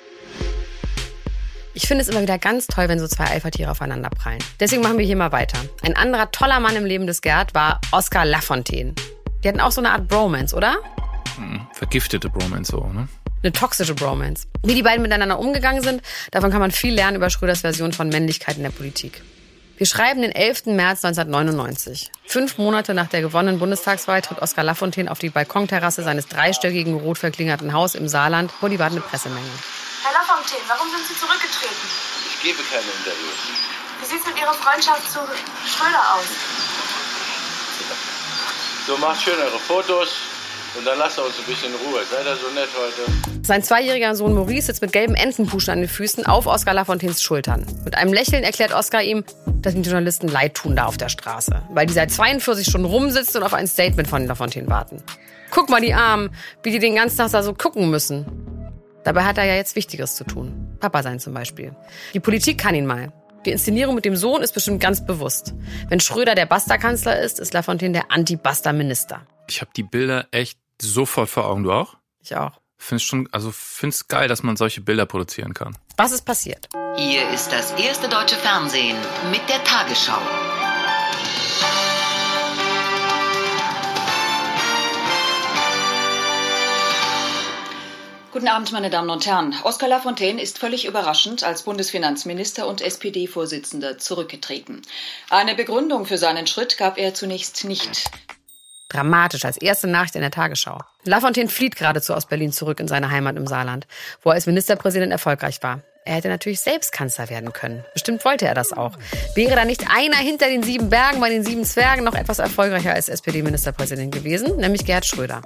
Ich 1.75 1.89
finde 1.89 2.03
es 2.03 2.09
immer 2.09 2.21
wieder 2.21 2.39
ganz 2.39 2.67
toll, 2.67 2.89
wenn 2.89 2.99
so 2.99 3.09
zwei 3.09 3.25
Alpha-Tiere 3.25 3.71
aufeinander 3.71 4.11
prallen. 4.11 4.39
Deswegen 4.61 4.83
machen 4.83 4.99
wir 4.99 5.07
hier 5.07 5.17
mal 5.17 5.33
weiter. 5.33 5.59
Ein 5.83 5.97
anderer 5.97 6.31
toller 6.31 6.61
Mann 6.61 6.77
im 6.77 6.85
Leben 6.85 7.07
des 7.07 7.23
Gerd 7.23 7.55
war 7.55 7.81
Oskar 7.93 8.27
Lafontaine. 8.27 8.95
Die 9.43 9.49
hatten 9.49 9.61
auch 9.61 9.73
so 9.73 9.81
eine 9.81 9.91
Art 9.91 10.07
Bromance, 10.07 10.55
oder? 10.55 10.77
Vergiftete 11.73 12.29
Bromance 12.29 12.71
so, 12.71 12.87
ne? 12.87 13.09
Eine 13.43 13.53
toxische 13.53 13.95
Bromance. 13.95 14.47
Wie 14.63 14.75
die 14.75 14.83
beiden 14.83 15.03
miteinander 15.03 15.39
umgegangen 15.39 15.83
sind, 15.83 16.03
davon 16.31 16.51
kann 16.51 16.61
man 16.61 16.71
viel 16.71 16.95
lernen 16.95 17.17
über 17.17 17.31
Schröders 17.31 17.63
Version 17.63 17.93
von 17.93 18.09
Männlichkeit 18.09 18.57
in 18.59 18.63
der 18.63 18.71
Politik. 18.71 19.23
Wir 19.83 19.87
schreiben 19.89 20.23
den 20.23 20.31
11. 20.31 20.67
März 20.67 21.05
1999. 21.05 22.13
Fünf 22.25 22.57
Monate 22.57 22.95
nach 22.95 23.09
der 23.09 23.21
gewonnenen 23.21 23.59
Bundestagswahl 23.59 24.23
tritt 24.23 24.41
Oskar 24.41 24.63
Lafontaine 24.63 25.11
auf 25.11 25.19
die 25.19 25.29
Balkonterrasse 25.29 26.05
seines 26.05 26.29
dreistöckigen, 26.29 26.95
rot 26.95 27.19
verklingerten 27.19 27.73
Haus 27.73 27.97
im 27.97 28.07
Saarland 28.07 28.53
vor 28.53 28.69
die 28.69 28.79
wartende 28.79 29.03
Pressemenge. 29.03 29.51
Herr 30.05 30.13
Lafontaine, 30.13 30.63
warum 30.69 30.89
sind 30.89 31.05
Sie 31.09 31.19
zurückgetreten? 31.19 31.75
Ich 32.29 32.43
gebe 32.45 32.63
keine 32.71 32.87
Interviews. 32.97 33.41
Wie 33.99 34.07
sieht 34.07 34.21
es 34.21 34.27
mit 34.29 34.39
Ihrer 34.41 34.55
Freundschaft 34.55 35.11
zu 35.11 35.19
Schröder 35.67 36.15
aus? 36.15 36.27
So, 38.87 38.97
macht 38.99 39.21
schön 39.21 39.41
eure 39.41 39.59
Fotos 39.59 40.11
und 40.77 40.87
dann 40.87 40.99
lasst 40.99 41.19
uns 41.19 41.39
ein 41.39 41.45
bisschen 41.45 41.73
Ruhe. 41.75 42.01
Seid 42.11 42.27
ihr 42.27 42.37
so 42.37 42.49
nett 42.55 42.69
heute? 42.77 43.45
Sein 43.45 43.63
zweijähriger 43.63 44.15
Sohn 44.15 44.35
Maurice 44.35 44.67
sitzt 44.67 44.83
mit 44.83 44.93
gelben 44.93 45.15
Entenpuschen 45.15 45.73
an 45.73 45.81
den 45.81 45.89
Füßen 45.89 46.27
auf 46.27 46.47
Oskar 46.47 46.75
Lafontaines 46.75 47.23
Schultern. 47.23 47.67
Mit 47.85 47.97
einem 47.97 48.13
Lächeln 48.13 48.45
erklärt 48.45 48.73
Oskar 48.73 49.03
ihm, 49.03 49.25
dass 49.61 49.75
ihm 49.75 49.83
die 49.83 49.91
Journalisten 49.91 50.29
leid 50.29 50.55
tun 50.55 50.77
da 50.77 50.87
auf 50.87 50.97
der 50.97 51.09
Straße, 51.09 51.63
weil 51.71 51.87
die 51.87 51.93
seit 51.93 52.11
42 52.11 52.67
Stunden 52.67 52.87
rumsitzen 52.87 53.41
und 53.41 53.47
auf 53.47 53.55
ein 53.55 53.67
Statement 53.67 54.09
von 54.09 54.27
Lafontaine 54.27 54.69
warten. 54.69 55.03
Guck 55.51 55.69
mal 55.69 55.81
die 55.81 55.93
Armen, 55.93 56.31
wie 56.63 56.71
die 56.71 56.79
den 56.79 56.95
ganzen 56.95 57.19
Tag 57.19 57.31
da 57.33 57.43
so 57.43 57.53
gucken 57.53 57.91
müssen. 57.91 58.27
Dabei 59.05 59.25
hat 59.25 59.39
er 59.39 59.45
ja 59.45 59.57
jetzt 59.57 59.77
Wichtigeres 59.77 60.15
zu 60.15 60.25
tun. 60.25 60.77
Papa 60.81 61.03
sein 61.03 61.19
zum 61.19 61.35
Beispiel. 61.35 61.75
Die 62.15 62.21
Politik 62.21 62.59
kann 62.59 62.75
ihn 62.75 62.87
mal. 62.87 63.13
Die 63.45 63.51
Inszenierung 63.51 63.97
mit 63.97 64.05
dem 64.05 64.15
Sohn 64.17 64.41
ist 64.41 64.53
bestimmt 64.55 64.81
ganz 64.81 65.05
bewusst. 65.05 65.53
Wenn 65.89 65.99
Schröder 65.99 66.37
der 66.37 66.47
Basta-Kanzler 66.47 67.19
ist, 67.21 67.41
ist 67.41 67.53
Lafontaine 67.53 67.93
der 67.93 68.13
Anti-Basta-Minister. 68.13 69.27
Ich 69.49 69.61
habe 69.61 69.73
die 69.77 69.83
Bilder 69.83 70.27
echt 70.31 70.62
sofort 70.81 71.29
vor 71.29 71.47
Augen. 71.47 71.65
Du 71.65 71.73
auch? 71.73 71.97
Ich 72.21 72.35
auch. 72.37 72.61
Find's 72.77 73.05
schon, 73.05 73.29
also 73.33 73.53
find's 73.53 74.09
geil, 74.09 74.29
dass 74.29 74.43
man 74.43 74.57
solche 74.57 74.81
Bilder 74.81 75.07
produzieren 75.07 75.55
kann. 75.55 75.77
Was 75.97 76.13
ist 76.13 76.23
passiert? 76.23 76.69
Hier 76.97 77.29
ist 77.31 77.53
das 77.53 77.73
erste 77.73 78.09
deutsche 78.09 78.37
Fernsehen 78.37 78.97
mit 79.31 79.49
der 79.49 79.63
Tagesschau. 79.63 80.19
Guten 88.33 88.43
Guten 88.43 88.57
Abend, 88.57 88.73
meine 88.73 88.91
Damen 88.91 89.11
und 89.11 89.25
Herren. 89.25 89.55
Oskar 89.63 89.89
Lafontaine 89.89 90.43
ist 90.43 90.59
völlig 90.59 90.87
überraschend 90.87 91.45
als 91.45 91.63
Bundesfinanzminister 91.63 92.67
und 92.67 92.81
SPD-Vorsitzender 92.81 93.99
zurückgetreten. 93.99 94.83
Eine 95.31 95.55
Begründung 95.55 96.07
für 96.07 96.19
seinen 96.19 96.49
Schritt 96.49 96.77
gab 96.77 96.99
er 96.99 97.15
zunächst 97.15 97.65
nicht. 97.65 98.11
Dramatisch 98.93 99.47
als 99.47 99.57
erste 99.57 99.87
Nachricht 99.87 100.17
in 100.17 100.21
der 100.21 100.31
Tagesschau. 100.31 100.79
Lafontaine 101.05 101.49
flieht 101.49 101.77
geradezu 101.77 102.13
aus 102.13 102.27
Berlin 102.27 102.53
zurück 102.53 102.79
in 102.79 102.89
seine 102.89 103.11
Heimat 103.11 103.37
im 103.37 103.47
Saarland, 103.47 103.87
wo 104.23 104.31
er 104.31 104.35
als 104.35 104.47
Ministerpräsident 104.47 105.11
erfolgreich 105.11 105.63
war. 105.63 105.81
Er 106.05 106.17
hätte 106.17 106.29
natürlich 106.29 106.61
selbst 106.61 106.93
Kanzler 106.93 107.31
werden 107.31 107.53
können. 107.53 107.85
Bestimmt 107.95 108.25
wollte 108.25 108.47
er 108.47 108.55
das 108.55 108.73
auch. 108.73 108.99
Wäre 109.35 109.55
da 109.55 109.65
nicht 109.65 109.87
einer 109.89 110.17
hinter 110.17 110.49
den 110.49 110.63
sieben 110.63 110.91
Bergen 110.91 111.21
bei 111.21 111.31
den 111.31 111.43
sieben 111.43 111.65
Zwergen 111.65 112.05
noch 112.05 112.15
etwas 112.15 112.39
erfolgreicher 112.39 112.93
als 112.93 113.09
SPD-Ministerpräsident 113.09 114.13
gewesen, 114.13 114.57
nämlich 114.57 114.85
Gerhard 114.85 115.07
Schröder. 115.07 115.41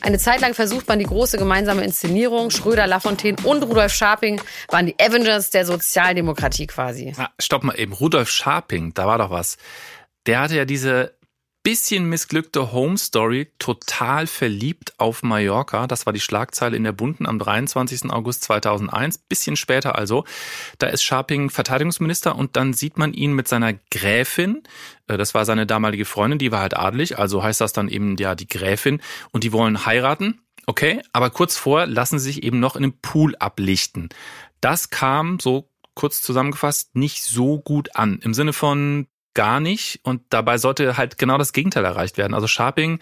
Eine 0.00 0.18
Zeit 0.18 0.42
lang 0.42 0.52
versucht 0.52 0.86
man 0.86 0.98
die 0.98 1.06
große 1.06 1.38
gemeinsame 1.38 1.84
Inszenierung. 1.84 2.50
Schröder, 2.50 2.86
Lafontaine 2.86 3.38
und 3.44 3.62
Rudolf 3.62 3.92
Scharping 3.92 4.42
waren 4.68 4.86
die 4.86 4.96
Avengers 4.98 5.50
der 5.50 5.64
Sozialdemokratie 5.64 6.66
quasi. 6.66 7.14
Ah, 7.16 7.30
stopp 7.38 7.62
mal 7.62 7.78
eben. 7.78 7.94
Rudolf 7.94 8.28
Scharping, 8.28 8.92
da 8.92 9.06
war 9.06 9.18
doch 9.18 9.30
was. 9.30 9.56
Der 10.26 10.40
hatte 10.40 10.56
ja 10.56 10.64
diese 10.64 11.14
bisschen 11.64 12.10
missglückte 12.10 12.72
Home 12.72 12.98
Story, 12.98 13.50
total 13.58 14.26
verliebt 14.26 14.92
auf 14.98 15.22
Mallorca. 15.22 15.86
Das 15.86 16.04
war 16.04 16.12
die 16.12 16.20
Schlagzeile 16.20 16.76
in 16.76 16.84
der 16.84 16.92
Bunden 16.92 17.26
am 17.26 17.38
23. 17.38 18.10
August 18.10 18.44
2001, 18.44 19.18
bisschen 19.18 19.56
später 19.56 19.96
also. 19.98 20.24
Da 20.78 20.88
ist 20.88 21.02
Scharping 21.02 21.48
Verteidigungsminister 21.48 22.36
und 22.36 22.56
dann 22.56 22.74
sieht 22.74 22.98
man 22.98 23.14
ihn 23.14 23.32
mit 23.32 23.48
seiner 23.48 23.72
Gräfin, 23.90 24.62
äh, 25.08 25.16
das 25.16 25.34
war 25.34 25.46
seine 25.46 25.66
damalige 25.66 26.04
Freundin, 26.04 26.38
die 26.38 26.52
war 26.52 26.60
halt 26.60 26.76
adelig, 26.76 27.18
also 27.18 27.42
heißt 27.42 27.62
das 27.62 27.72
dann 27.72 27.88
eben 27.88 28.16
ja 28.18 28.34
die 28.34 28.48
Gräfin 28.48 29.00
und 29.32 29.42
die 29.42 29.52
wollen 29.52 29.86
heiraten. 29.86 30.42
Okay, 30.66 31.00
aber 31.12 31.30
kurz 31.30 31.56
vor 31.56 31.86
lassen 31.86 32.18
sie 32.18 32.26
sich 32.26 32.42
eben 32.42 32.60
noch 32.60 32.76
in 32.76 32.84
einem 32.84 33.00
Pool 33.00 33.36
ablichten. 33.36 34.10
Das 34.60 34.90
kam 34.90 35.40
so 35.40 35.70
kurz 35.94 36.20
zusammengefasst 36.20 36.94
nicht 36.94 37.22
so 37.22 37.58
gut 37.60 37.96
an. 37.96 38.18
Im 38.22 38.34
Sinne 38.34 38.52
von, 38.52 39.06
gar 39.34 39.60
nicht. 39.60 40.00
Und 40.02 40.22
dabei 40.30 40.58
sollte 40.58 40.96
halt 40.96 41.18
genau 41.18 41.38
das 41.38 41.52
Gegenteil 41.52 41.84
erreicht 41.84 42.16
werden. 42.16 42.34
Also 42.34 42.46
Sharping 42.46 43.00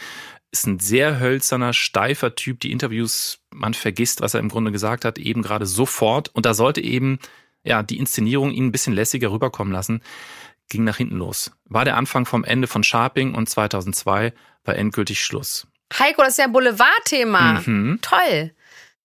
ist 0.50 0.66
ein 0.66 0.78
sehr 0.78 1.18
hölzerner, 1.18 1.72
steifer 1.72 2.34
Typ. 2.34 2.60
Die 2.60 2.72
Interviews, 2.72 3.38
man 3.50 3.74
vergisst, 3.74 4.20
was 4.20 4.34
er 4.34 4.40
im 4.40 4.48
Grunde 4.48 4.72
gesagt 4.72 5.04
hat, 5.04 5.18
eben 5.18 5.42
gerade 5.42 5.66
sofort. 5.66 6.28
Und 6.34 6.46
da 6.46 6.54
sollte 6.54 6.80
eben, 6.80 7.18
ja, 7.64 7.82
die 7.82 7.98
Inszenierung 7.98 8.50
ihn 8.50 8.66
ein 8.66 8.72
bisschen 8.72 8.92
lässiger 8.92 9.32
rüberkommen 9.32 9.72
lassen. 9.72 10.02
Ging 10.68 10.84
nach 10.84 10.96
hinten 10.96 11.16
los. 11.16 11.52
War 11.64 11.84
der 11.84 11.96
Anfang 11.96 12.26
vom 12.26 12.44
Ende 12.44 12.66
von 12.66 12.84
Sharping 12.84 13.34
und 13.34 13.48
2002 13.48 14.32
war 14.64 14.76
endgültig 14.76 15.24
Schluss. 15.24 15.66
Heiko, 15.98 16.22
das 16.22 16.32
ist 16.32 16.38
ja 16.38 16.44
ein 16.44 16.52
Boulevardthema. 16.52 17.62
Mhm. 17.66 17.98
Toll. 18.02 18.52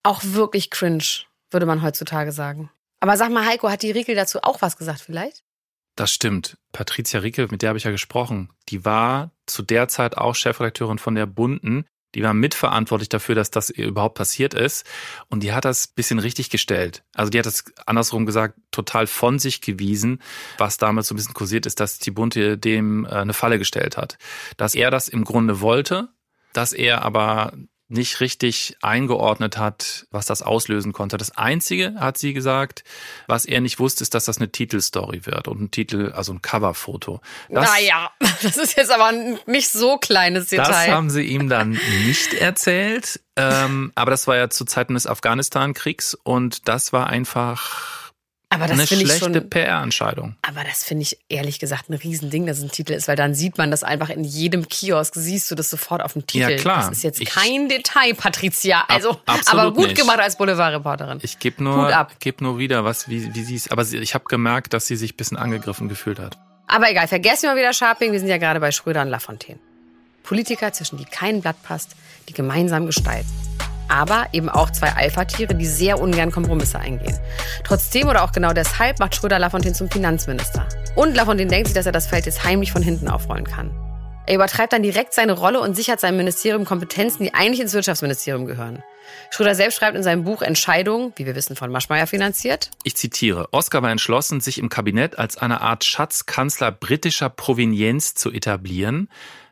Auch 0.04 0.22
wirklich 0.24 0.70
cringe, 0.70 1.04
würde 1.52 1.66
man 1.66 1.82
heutzutage 1.82 2.32
sagen. 2.32 2.70
Aber 3.00 3.18
sag 3.18 3.32
mal, 3.32 3.46
Heiko, 3.46 3.70
hat 3.70 3.84
die 3.84 3.92
Riegel 3.92 4.16
dazu 4.16 4.40
auch 4.42 4.62
was 4.62 4.78
gesagt 4.78 5.02
vielleicht? 5.02 5.44
Das 5.98 6.14
stimmt. 6.14 6.60
Patricia 6.74 7.22
Rieke, 7.22 7.48
mit 7.50 7.64
der 7.64 7.70
habe 7.70 7.80
ich 7.80 7.86
ja 7.86 7.92
gesprochen, 7.92 8.52
die 8.70 8.86
war 8.86 9.32
zu 9.48 9.64
der 9.64 9.88
Zeit 9.88 10.16
auch 10.16 10.36
Chefredakteurin 10.36 11.00
von 11.00 11.16
der 11.16 11.26
Bunden. 11.26 11.86
Die 12.14 12.22
war 12.22 12.36
mitverantwortlich 12.36 13.10
dafür, 13.10 13.34
dass 13.34 13.50
das 13.50 13.72
überhaupt 13.72 14.14
passiert 14.14 14.54
ist. 14.54 14.86
Und 15.28 15.42
die 15.42 15.54
hat 15.54 15.66
das 15.66 15.88
bisschen 15.88 16.20
richtig 16.20 16.52
gestellt. 16.52 17.04
Also 17.16 17.32
die 17.32 17.40
hat 17.40 17.48
das 17.48 17.66
andersrum 17.88 18.28
gesagt, 18.28 18.60
total 18.70 19.08
von 19.08 19.40
sich 19.40 19.60
gewiesen, 19.60 20.22
was 20.60 20.78
damals 20.78 21.08
so 21.08 21.16
ein 21.16 21.18
bisschen 21.18 21.34
kursiert 21.34 21.66
ist, 21.66 21.80
dass 21.80 21.98
die 21.98 22.12
Bunte 22.12 22.60
dem 22.60 23.06
äh, 23.06 23.10
eine 23.10 23.34
Falle 23.34 23.58
gestellt 23.58 23.98
hat. 23.98 24.20
Dass 24.56 24.76
er 24.76 24.92
das 24.92 25.08
im 25.08 25.24
Grunde 25.24 25.62
wollte, 25.62 26.10
dass 26.54 26.74
er 26.74 27.02
aber 27.02 27.54
nicht 27.90 28.20
richtig 28.20 28.76
eingeordnet 28.82 29.58
hat, 29.58 30.08
was 30.12 30.26
das 30.26 30.42
auslösen 30.42 30.92
konnte. 30.92 31.18
Das 31.18 31.38
Einzige, 31.38 31.96
hat 31.96 32.18
sie 32.18 32.34
gesagt, 32.34 32.84
was 33.28 33.46
er 33.46 33.62
nicht 33.62 33.80
wusste, 33.80 34.04
ist, 34.04 34.14
dass 34.14 34.26
das 34.26 34.38
eine 34.38 34.52
Titelstory 34.52 35.26
wird 35.26 35.48
und 35.48 35.62
ein 35.62 35.72
Titel, 35.72 36.12
also 36.14 36.34
ein 36.34 36.42
Coverfoto. 36.42 37.22
Das, 37.50 37.70
naja, 37.70 38.12
das 38.42 38.58
ist 38.58 38.76
jetzt 38.76 38.92
aber 38.92 39.08
ein 39.08 39.40
nicht 39.46 39.70
so 39.70 39.98
kleines 39.98 40.50
Detail. 40.50 40.68
Das 40.68 40.88
haben 40.90 41.10
sie 41.10 41.24
ihm 41.24 41.48
dann 41.48 41.80
nicht 42.06 42.34
erzählt, 42.34 43.22
ähm, 43.38 43.94
aber 43.96 44.12
das 44.12 44.28
war 44.28 44.36
ja 44.36 44.50
zu 44.50 44.66
Zeiten 44.66 44.96
des 44.96 45.08
Afghanistan-Kriegs 45.08 46.14
und 46.24 46.68
das 46.68 46.92
war 46.92 47.08
einfach 47.08 48.07
aber 48.50 48.68
das 48.68 48.80
eine 48.80 48.88
schlechte 48.88 49.42
PR-Entscheidung. 49.42 50.36
Aber 50.42 50.64
das 50.64 50.84
finde 50.84 51.04
ich 51.04 51.18
ehrlich 51.28 51.60
gesagt 51.60 51.90
ein 51.90 51.96
Riesending, 51.96 52.46
dass 52.46 52.60
es 52.60 52.64
ein 52.64 52.72
Titel 52.72 52.94
ist, 52.94 53.10
weil 53.10 53.18
dann 53.18 53.36
sieht 53.36 53.58
man 53.58 53.72
das 53.72 53.84
einfach 53.84 54.10
in 54.10 54.24
jedem 54.24 54.70
Kiosk, 54.70 55.16
siehst 55.16 55.52
du 55.52 55.56
das 55.56 55.70
sofort 55.70 56.02
auf 56.02 56.14
dem 56.14 56.26
Titel. 56.26 56.52
Ja, 56.52 56.58
klar. 56.58 56.78
Das 56.78 56.98
ist 56.98 57.04
jetzt 57.04 57.20
ich, 57.20 57.30
kein 57.30 57.68
Detail, 57.68 58.14
Patricia. 58.14 58.86
Also, 58.88 59.12
ab, 59.26 59.42
aber 59.48 59.74
gut 59.74 59.88
nicht. 59.88 59.98
gemacht 59.98 60.20
als 60.20 60.38
Boulevardreporterin. 60.38 61.20
Ich 61.24 61.40
gebe 61.40 61.62
nur, 61.62 62.08
geb 62.20 62.40
nur 62.40 62.58
wieder, 62.58 62.86
was, 62.86 63.10
wie, 63.10 63.34
wie 63.36 63.44
sie 63.44 63.56
es, 63.56 63.70
aber 63.70 63.84
ich 63.84 64.14
habe 64.14 64.26
gemerkt, 64.26 64.74
dass 64.74 64.88
sie 64.88 64.96
sich 64.96 65.14
ein 65.14 65.18
bisschen 65.18 65.38
angegriffen 65.38 65.90
gefühlt 65.90 66.20
hat. 66.20 66.38
Aber 66.68 66.90
egal, 66.90 67.08
vergessen 67.08 67.50
wir 67.50 67.56
wieder 67.58 67.74
Sharping, 67.74 68.14
wir 68.14 68.20
sind 68.20 68.30
ja 68.30 68.38
gerade 68.38 68.62
bei 68.62 68.72
Schröder 68.72 69.02
und 69.02 69.10
Lafontaine. 69.10 69.60
Politiker, 70.24 70.72
zwischen 70.72 70.98
die 70.98 71.06
kein 71.06 71.42
Blatt 71.42 71.62
passt, 71.64 71.96
die 72.30 72.34
gemeinsam 72.34 72.86
gestalten 72.86 73.47
aber 73.90 74.28
eben 74.34 74.50
auch 74.50 74.70
zwei 74.70 74.94
Alpha-Tiere, 74.94 75.56
die 75.56 75.66
sehr 75.66 76.00
ungern 76.00 76.32
Kompromisse 76.32 76.80
eingehen. 76.80 77.18
Trotzdem 77.64 78.08
oder 78.08 78.24
auch 78.24 78.32
genau 78.32 78.54
deshalb 78.54 79.00
macht 79.00 79.16
Schröder 79.16 79.40
Lafontaine 79.40 79.76
zum 79.76 79.90
Finanzminister. 79.90 80.68
Und 80.96 81.16
Lafontaine 81.16 81.50
denkt 81.50 81.68
sich, 81.68 81.76
dass 81.76 81.86
er 81.86 81.92
das 81.92 82.08
Feld 82.08 82.26
jetzt 82.26 82.44
heimlich 82.44 82.72
von 82.72 82.82
hinten 82.82 83.08
aufrollen 83.08 83.46
kann. 83.46 83.72
Er 84.28 84.36
übertreibt 84.36 84.74
dann 84.74 84.84
direkt 84.84 85.14
seine 85.14 85.32
Rolle 85.32 85.62
und 85.62 85.74
sichert 85.74 86.02
seinem 86.02 86.18
Ministerium 86.18 86.66
Kompetenzen, 86.66 87.24
die 87.24 87.34
eigentlich 87.34 87.62
ins 87.62 87.74
Wirtschaftsministerium 87.74 88.46
gehören. 88.46 88.84
Schröder 89.30 89.56
selbst 89.56 89.78
schreibt 89.78 89.96
in 89.96 90.04
seinem 90.04 90.26
Buch 90.26 90.42
Entscheidung, 90.42 91.14
wie 91.16 91.26
wir 91.26 91.34
wissen, 91.34 91.56
von 91.56 91.72
Maschmeyer 91.72 92.08
finanziert. 92.08 92.72
Ich 92.84 92.98
zitiere. 92.98 93.48
Oskar 93.54 93.84
war 93.84 93.90
entschlossen, 93.90 94.42
sich 94.42 94.58
im 94.58 94.68
Kabinett 94.68 95.18
als 95.18 95.38
eine 95.38 95.62
Art 95.62 95.86
Schatzkanzler 95.86 96.74
britischer 96.74 97.30
Provenienz 97.30 98.16
zu 98.16 98.30
etablieren, 98.30 99.10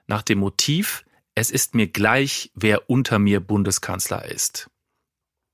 nach 0.07 0.23
dem 0.23 0.39
Motiv, 0.39 1.04
es 1.35 1.51
ist 1.51 1.75
mir 1.75 1.87
gleich, 1.87 2.49
wer 2.55 2.89
unter 2.89 3.19
mir 3.19 3.41
Bundeskanzler 3.41 4.25
ist. 4.25 4.69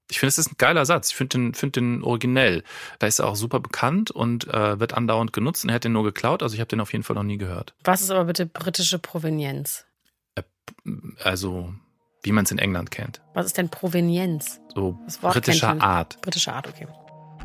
Ich 0.10 0.20
finde, 0.20 0.30
es 0.30 0.38
ist 0.38 0.52
ein 0.52 0.58
geiler 0.58 0.86
Satz. 0.86 1.10
Ich 1.10 1.16
finde 1.16 1.38
den, 1.38 1.54
find 1.54 1.76
den 1.76 2.04
originell. 2.04 2.64
Da 3.00 3.08
ist 3.08 3.20
er 3.20 3.28
auch 3.28 3.36
super 3.36 3.60
bekannt 3.60 4.12
und 4.12 4.48
äh, 4.48 4.80
wird 4.80 4.94
andauernd 4.94 5.34
genutzt. 5.34 5.64
Und 5.64 5.70
er 5.70 5.76
hat 5.76 5.86
den 5.86 5.94
nur 5.94 6.04
geklaut. 6.04 6.44
Also 6.44 6.54
ich 6.54 6.60
habe 6.60 6.68
den 6.68 6.82
auf 6.82 6.92
jeden 6.92 7.04
Fall 7.04 7.16
noch 7.16 7.24
nie 7.24 7.38
gehört. 7.38 7.74
Was 7.84 8.02
ist 8.02 8.12
aber 8.12 8.26
bitte 8.26 8.46
britische 8.46 9.00
Provenienz? 9.00 9.86
Äh, 10.36 10.44
also, 11.24 11.74
wie 12.24 12.34
man 12.34 12.44
es 12.44 12.52
in 12.52 12.60
England 12.60 12.92
kennt. 12.92 13.22
Was 13.34 13.46
ist 13.46 13.58
denn 13.58 13.70
Provenienz? 13.70 14.60
So 14.76 15.00
britischer 15.22 15.82
Art. 15.82 16.22
Britischer 16.22 16.56
Art, 16.56 16.68
okay. 16.68 16.88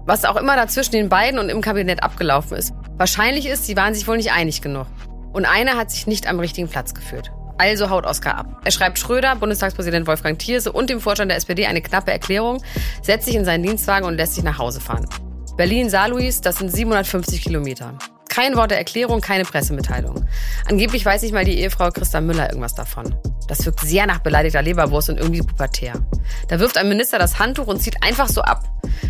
Was 0.04 0.24
auch 0.24 0.36
immer 0.36 0.56
da 0.56 0.66
zwischen 0.66 0.92
den 0.92 1.08
beiden 1.08 1.38
und 1.38 1.48
im 1.48 1.60
Kabinett 1.60 2.02
abgelaufen 2.02 2.56
ist. 2.56 2.72
Wahrscheinlich 2.96 3.46
ist, 3.46 3.64
sie 3.64 3.76
waren 3.76 3.94
sich 3.94 4.08
wohl 4.08 4.16
nicht 4.16 4.32
einig 4.32 4.60
genug. 4.60 4.88
Und 5.32 5.44
einer 5.44 5.76
hat 5.76 5.92
sich 5.92 6.08
nicht 6.08 6.26
am 6.26 6.40
richtigen 6.40 6.68
Platz 6.68 6.94
geführt. 6.94 7.30
Also 7.58 7.90
haut 7.90 8.06
Oskar 8.06 8.36
ab. 8.36 8.60
Er 8.64 8.70
schreibt 8.70 8.98
Schröder, 8.98 9.34
Bundestagspräsident 9.36 10.06
Wolfgang 10.06 10.38
Thierse 10.38 10.72
und 10.72 10.90
dem 10.90 11.00
Vorstand 11.00 11.30
der 11.30 11.38
SPD 11.38 11.66
eine 11.66 11.80
knappe 11.80 12.10
Erklärung, 12.10 12.62
setzt 13.02 13.26
sich 13.26 13.34
in 13.34 13.44
seinen 13.44 13.62
Dienstwagen 13.62 14.06
und 14.06 14.16
lässt 14.16 14.34
sich 14.34 14.44
nach 14.44 14.58
Hause 14.58 14.80
fahren. 14.80 15.06
Berlin-Saarlouis, 15.56 16.42
das 16.42 16.56
sind 16.56 16.70
750 16.70 17.42
Kilometer. 17.42 17.94
Kein 18.28 18.56
Wort 18.56 18.70
der 18.70 18.78
Erklärung, 18.78 19.22
keine 19.22 19.44
Pressemitteilung. 19.44 20.26
Angeblich 20.68 21.06
weiß 21.06 21.22
nicht 21.22 21.32
mal 21.32 21.46
die 21.46 21.58
Ehefrau 21.58 21.90
Christa 21.90 22.20
Müller 22.20 22.50
irgendwas 22.50 22.74
davon. 22.74 23.14
Das 23.48 23.64
wirkt 23.64 23.80
sehr 23.80 24.06
nach 24.06 24.18
beleidigter 24.18 24.60
Leberwurst 24.60 25.08
und 25.08 25.16
irgendwie 25.16 25.40
pubertär. 25.40 25.94
Da 26.48 26.60
wirft 26.60 26.76
ein 26.76 26.88
Minister 26.88 27.18
das 27.18 27.38
Handtuch 27.38 27.66
und 27.66 27.80
zieht 27.80 28.02
einfach 28.02 28.28
so 28.28 28.42
ab. 28.42 28.64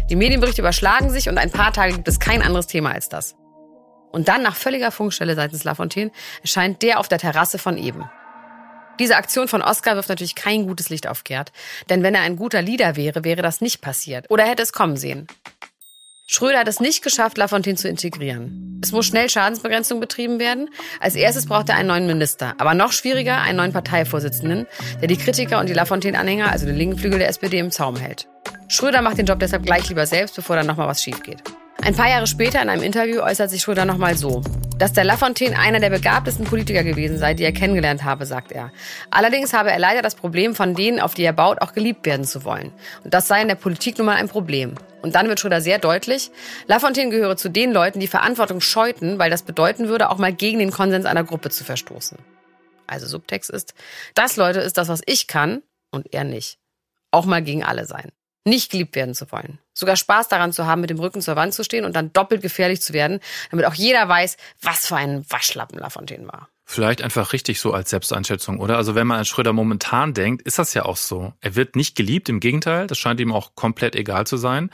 Die 0.08 0.14
Medienberichte 0.14 0.62
überschlagen 0.62 1.10
sich 1.10 1.28
und 1.28 1.38
ein 1.38 1.50
paar 1.50 1.72
Tage 1.72 1.94
gibt 1.94 2.06
es 2.06 2.20
kein 2.20 2.42
anderes 2.42 2.68
Thema 2.68 2.92
als 2.92 3.08
das. 3.08 3.34
Und 4.12 4.28
dann 4.28 4.42
nach 4.42 4.54
völliger 4.54 4.92
Funkstelle 4.92 5.34
seitens 5.34 5.64
Lafontaine 5.64 6.12
erscheint 6.42 6.82
der 6.82 7.00
auf 7.00 7.08
der 7.08 7.18
Terrasse 7.18 7.58
von 7.58 7.76
eben. 7.76 8.08
Diese 8.98 9.16
Aktion 9.16 9.48
von 9.48 9.62
Oscar 9.62 9.96
wirft 9.96 10.08
natürlich 10.08 10.34
kein 10.34 10.66
gutes 10.66 10.88
Licht 10.88 11.06
auf 11.06 11.24
Gerd. 11.24 11.52
Denn 11.90 12.02
wenn 12.02 12.14
er 12.14 12.22
ein 12.22 12.36
guter 12.36 12.62
Leader 12.62 12.96
wäre, 12.96 13.24
wäre 13.24 13.42
das 13.42 13.60
nicht 13.60 13.80
passiert. 13.80 14.30
Oder 14.30 14.44
hätte 14.44 14.62
es 14.62 14.72
kommen 14.72 14.96
sehen. 14.96 15.26
Schröder 16.28 16.58
hat 16.58 16.68
es 16.68 16.80
nicht 16.80 17.04
geschafft, 17.04 17.38
Lafontaine 17.38 17.76
zu 17.76 17.88
integrieren. 17.88 18.80
Es 18.82 18.90
muss 18.90 19.06
schnell 19.06 19.30
Schadensbegrenzung 19.30 20.00
betrieben 20.00 20.40
werden. 20.40 20.70
Als 20.98 21.14
erstes 21.14 21.46
braucht 21.46 21.68
er 21.68 21.76
einen 21.76 21.86
neuen 21.86 22.06
Minister. 22.06 22.54
Aber 22.58 22.74
noch 22.74 22.90
schwieriger, 22.90 23.40
einen 23.40 23.58
neuen 23.58 23.72
Parteivorsitzenden, 23.72 24.66
der 25.00 25.06
die 25.06 25.16
Kritiker 25.16 25.60
und 25.60 25.68
die 25.68 25.72
Lafontaine-Anhänger, 25.72 26.50
also 26.50 26.66
den 26.66 26.76
linken 26.76 26.98
Flügel 26.98 27.20
der 27.20 27.28
SPD, 27.28 27.60
im 27.60 27.70
Zaum 27.70 27.94
hält. 27.94 28.26
Schröder 28.66 29.02
macht 29.02 29.18
den 29.18 29.26
Job 29.26 29.38
deshalb 29.38 29.64
gleich 29.64 29.88
lieber 29.88 30.06
selbst, 30.06 30.34
bevor 30.34 30.56
dann 30.56 30.66
nochmal 30.66 30.88
was 30.88 31.00
schief 31.00 31.22
geht. 31.22 31.42
Ein 31.82 31.94
paar 31.94 32.08
Jahre 32.08 32.26
später 32.26 32.60
in 32.62 32.68
einem 32.68 32.82
Interview 32.82 33.20
äußert 33.20 33.50
sich 33.50 33.62
Schröder 33.62 33.84
nochmal 33.84 34.16
so. 34.16 34.42
Dass 34.78 34.92
der 34.92 35.04
Lafontaine 35.04 35.58
einer 35.58 35.78
der 35.78 35.90
begabtesten 35.90 36.44
Politiker 36.44 36.82
gewesen 36.84 37.16
sei, 37.18 37.34
die 37.34 37.44
er 37.44 37.52
kennengelernt 37.52 38.02
habe, 38.02 38.26
sagt 38.26 38.50
er. 38.50 38.72
Allerdings 39.10 39.52
habe 39.52 39.70
er 39.70 39.78
leider 39.78 40.02
das 40.02 40.16
Problem, 40.16 40.54
von 40.54 40.74
denen, 40.74 41.00
auf 41.00 41.14
die 41.14 41.22
er 41.22 41.32
baut, 41.32 41.62
auch 41.62 41.72
geliebt 41.72 42.04
werden 42.04 42.24
zu 42.24 42.44
wollen. 42.44 42.72
Und 43.04 43.14
das 43.14 43.28
sei 43.28 43.40
in 43.40 43.48
der 43.48 43.54
Politik 43.54 43.98
nun 43.98 44.06
mal 44.06 44.16
ein 44.16 44.28
Problem. 44.28 44.74
Und 45.02 45.14
dann 45.14 45.28
wird 45.28 45.38
Schröder 45.38 45.60
sehr 45.60 45.78
deutlich, 45.78 46.30
Lafontaine 46.66 47.10
gehöre 47.10 47.36
zu 47.36 47.48
den 47.48 47.72
Leuten, 47.72 48.00
die 48.00 48.08
Verantwortung 48.08 48.60
scheuten, 48.60 49.18
weil 49.18 49.30
das 49.30 49.42
bedeuten 49.42 49.88
würde, 49.88 50.10
auch 50.10 50.18
mal 50.18 50.32
gegen 50.32 50.58
den 50.58 50.72
Konsens 50.72 51.06
einer 51.06 51.24
Gruppe 51.24 51.50
zu 51.50 51.62
verstoßen. 51.62 52.18
Also 52.86 53.06
Subtext 53.06 53.50
ist, 53.50 53.74
das 54.14 54.36
Leute 54.36 54.60
ist 54.60 54.76
das, 54.76 54.88
was 54.88 55.02
ich 55.06 55.26
kann 55.28 55.62
und 55.90 56.12
er 56.12 56.24
nicht. 56.24 56.58
Auch 57.12 57.24
mal 57.24 57.42
gegen 57.42 57.64
alle 57.64 57.86
sein. 57.86 58.10
nicht 58.44 58.70
geliebt 58.70 58.94
werden 58.94 59.14
zu 59.14 59.30
wollen. 59.30 59.58
Sogar 59.78 59.96
Spaß 59.96 60.28
daran 60.28 60.54
zu 60.54 60.66
haben, 60.66 60.80
mit 60.80 60.88
dem 60.88 60.98
Rücken 60.98 61.20
zur 61.20 61.36
Wand 61.36 61.52
zu 61.52 61.62
stehen 61.62 61.84
und 61.84 61.94
dann 61.94 62.10
doppelt 62.14 62.40
gefährlich 62.40 62.80
zu 62.80 62.94
werden, 62.94 63.20
damit 63.50 63.66
auch 63.66 63.74
jeder 63.74 64.08
weiß, 64.08 64.38
was 64.62 64.86
für 64.86 64.96
ein 64.96 65.22
Waschlappen 65.28 65.78
Lafontaine 65.78 66.26
war. 66.26 66.48
Vielleicht 66.64 67.02
einfach 67.02 67.34
richtig 67.34 67.60
so 67.60 67.74
als 67.74 67.90
Selbsteinschätzung, 67.90 68.58
oder? 68.58 68.78
Also 68.78 68.94
wenn 68.94 69.06
man 69.06 69.18
an 69.18 69.26
Schröder 69.26 69.52
momentan 69.52 70.14
denkt, 70.14 70.42
ist 70.42 70.58
das 70.58 70.72
ja 70.72 70.86
auch 70.86 70.96
so. 70.96 71.34
Er 71.42 71.56
wird 71.56 71.76
nicht 71.76 71.94
geliebt, 71.94 72.30
im 72.30 72.40
Gegenteil, 72.40 72.86
das 72.86 72.96
scheint 72.96 73.20
ihm 73.20 73.32
auch 73.32 73.54
komplett 73.54 73.94
egal 73.94 74.26
zu 74.26 74.38
sein. 74.38 74.70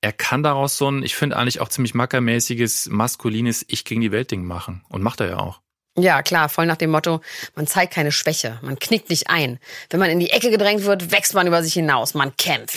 Er 0.00 0.12
kann 0.12 0.42
daraus 0.42 0.76
so 0.76 0.90
ein, 0.90 1.04
ich 1.04 1.14
finde 1.14 1.36
eigentlich 1.36 1.60
auch 1.60 1.68
ziemlich 1.68 1.94
mackermäßiges, 1.94 2.88
maskulines 2.90 3.64
Ich 3.68 3.84
gegen 3.84 4.00
die 4.00 4.10
Welt 4.10 4.32
Ding 4.32 4.44
machen. 4.44 4.84
Und 4.88 5.02
macht 5.02 5.20
er 5.20 5.28
ja 5.28 5.38
auch. 5.38 5.60
Ja, 5.96 6.22
klar, 6.22 6.48
voll 6.48 6.66
nach 6.66 6.76
dem 6.76 6.90
Motto, 6.90 7.20
man 7.54 7.68
zeigt 7.68 7.94
keine 7.94 8.10
Schwäche, 8.10 8.58
man 8.62 8.80
knickt 8.80 9.10
nicht 9.10 9.30
ein. 9.30 9.60
Wenn 9.90 10.00
man 10.00 10.10
in 10.10 10.18
die 10.18 10.30
Ecke 10.30 10.50
gedrängt 10.50 10.84
wird, 10.84 11.12
wächst 11.12 11.34
man 11.34 11.46
über 11.46 11.62
sich 11.62 11.74
hinaus, 11.74 12.14
man 12.14 12.36
kämpft. 12.36 12.76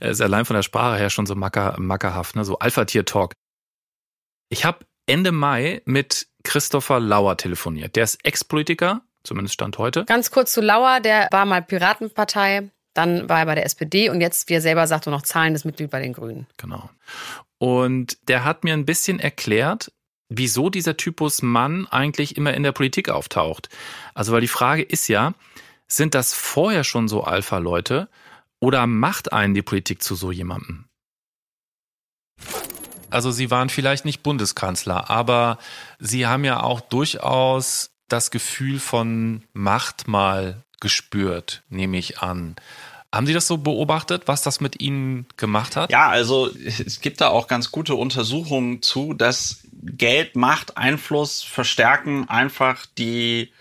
Er 0.00 0.10
ist 0.10 0.20
allein 0.20 0.44
von 0.44 0.54
der 0.54 0.62
Sprache 0.62 0.98
her 0.98 1.10
schon 1.10 1.26
so 1.26 1.34
macker, 1.34 1.76
mackerhaft, 1.78 2.36
ne? 2.36 2.44
so 2.44 2.58
Alpha-Tier-Talk. 2.58 3.32
Ich 4.48 4.64
habe 4.64 4.86
Ende 5.06 5.32
Mai 5.32 5.82
mit 5.84 6.28
Christopher 6.44 7.00
Lauer 7.00 7.36
telefoniert. 7.36 7.96
Der 7.96 8.04
ist 8.04 8.24
Ex-Politiker, 8.24 9.02
zumindest 9.24 9.54
Stand 9.54 9.78
heute. 9.78 10.04
Ganz 10.04 10.30
kurz 10.30 10.52
zu 10.52 10.60
Lauer, 10.60 11.00
der 11.00 11.28
war 11.30 11.44
mal 11.44 11.62
Piratenpartei, 11.62 12.70
dann 12.94 13.28
war 13.28 13.40
er 13.40 13.46
bei 13.46 13.54
der 13.54 13.66
SPD 13.66 14.08
und 14.08 14.20
jetzt, 14.20 14.48
wie 14.48 14.54
er 14.54 14.60
selber 14.60 14.86
sagt, 14.86 15.06
nur 15.06 15.14
noch 15.14 15.22
zahlendes 15.22 15.64
Mitglied 15.64 15.90
bei 15.90 16.00
den 16.00 16.12
Grünen. 16.12 16.46
Genau. 16.56 16.88
Und 17.58 18.18
der 18.28 18.44
hat 18.44 18.64
mir 18.64 18.74
ein 18.74 18.86
bisschen 18.86 19.18
erklärt, 19.18 19.92
wieso 20.28 20.70
dieser 20.70 20.96
Typus 20.96 21.42
Mann 21.42 21.86
eigentlich 21.86 22.36
immer 22.36 22.54
in 22.54 22.62
der 22.62 22.72
Politik 22.72 23.08
auftaucht. 23.08 23.68
Also, 24.14 24.32
weil 24.32 24.40
die 24.40 24.48
Frage 24.48 24.82
ist 24.82 25.08
ja, 25.08 25.34
sind 25.88 26.14
das 26.14 26.34
vorher 26.34 26.84
schon 26.84 27.08
so 27.08 27.22
Alpha-Leute 27.22 28.08
oder 28.60 28.86
macht 28.86 29.32
einen 29.32 29.54
die 29.54 29.62
Politik 29.62 30.02
zu 30.02 30.14
so 30.14 30.32
jemandem? 30.32 30.86
Also 33.10 33.30
Sie 33.30 33.50
waren 33.50 33.68
vielleicht 33.68 34.04
nicht 34.04 34.22
Bundeskanzler, 34.22 35.10
aber 35.10 35.58
Sie 35.98 36.26
haben 36.26 36.44
ja 36.44 36.62
auch 36.62 36.80
durchaus 36.80 37.90
das 38.08 38.30
Gefühl 38.30 38.78
von 38.78 39.42
Macht 39.52 40.08
mal 40.08 40.64
gespürt, 40.80 41.62
nehme 41.68 41.96
ich 41.98 42.18
an. 42.18 42.56
Haben 43.14 43.26
Sie 43.26 43.32
das 43.32 43.46
so 43.46 43.56
beobachtet, 43.56 44.24
was 44.26 44.42
das 44.42 44.60
mit 44.60 44.80
Ihnen 44.82 45.26
gemacht 45.36 45.76
hat? 45.76 45.90
Ja, 45.90 46.08
also 46.08 46.50
es 46.50 47.00
gibt 47.00 47.20
da 47.20 47.28
auch 47.28 47.46
ganz 47.46 47.70
gute 47.70 47.94
Untersuchungen 47.94 48.82
zu, 48.82 49.14
dass 49.14 49.60
Geld, 49.72 50.36
Macht, 50.36 50.76
Einfluss 50.76 51.42
verstärken 51.42 52.28
einfach 52.28 52.84
die 52.98 53.52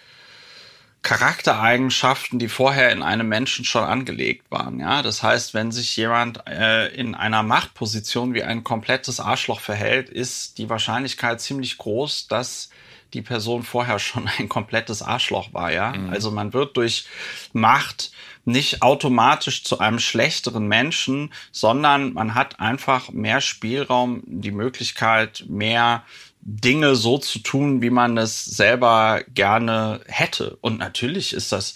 Charaktereigenschaften, 1.06 2.40
die 2.40 2.50
vorher 2.50 2.92
in 2.92 3.04
einem 3.04 3.30
Menschen 3.30 3.64
schon 3.64 3.84
angelegt 3.84 4.50
waren. 4.50 4.80
Ja, 4.80 5.04
das 5.04 5.22
heißt, 5.22 5.54
wenn 5.54 5.72
sich 5.72 5.96
jemand 5.96 6.48
äh, 6.48 6.88
in 6.96 7.14
einer 7.14 7.44
Machtposition 7.44 8.34
wie 8.34 8.42
ein 8.42 8.64
komplettes 8.64 9.20
Arschloch 9.20 9.60
verhält, 9.60 10.10
ist 10.10 10.58
die 10.58 10.68
Wahrscheinlichkeit 10.68 11.40
ziemlich 11.42 11.78
groß, 11.78 12.28
dass 12.28 12.72
die 13.14 13.22
Person 13.22 13.62
vorher 13.62 14.00
schon 14.00 14.28
ein 14.40 14.50
komplettes 14.50 15.04
Arschloch 15.04 15.54
war. 15.54 15.72
Ja, 15.72 15.94
mhm. 15.94 16.10
also 16.10 16.32
man 16.32 16.54
wird 16.54 16.76
durch 16.76 17.06
Macht 17.54 18.12
nicht 18.44 18.82
automatisch 18.82 19.64
zu 19.64 19.78
einem 19.78 20.00
schlechteren 20.00 20.68
Menschen, 20.68 21.32
sondern 21.52 22.14
man 22.14 22.34
hat 22.34 22.60
einfach 22.60 23.12
mehr 23.12 23.42
Spielraum, 23.42 24.24
die 24.26 24.52
Möglichkeit, 24.52 25.46
mehr 25.48 26.04
Dinge 26.46 26.96
so 26.96 27.18
zu 27.18 27.40
tun, 27.40 27.82
wie 27.82 27.90
man 27.90 28.18
es 28.18 28.46
selber 28.46 29.22
gerne 29.34 30.00
hätte. 30.06 30.58
Und 30.62 30.78
natürlich 30.78 31.34
ist 31.34 31.52
das, 31.52 31.75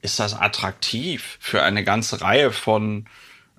ist 0.00 0.18
das 0.18 0.32
attraktiv 0.32 1.36
für 1.38 1.62
eine 1.62 1.84
ganze 1.84 2.22
Reihe 2.22 2.50
von, 2.50 3.06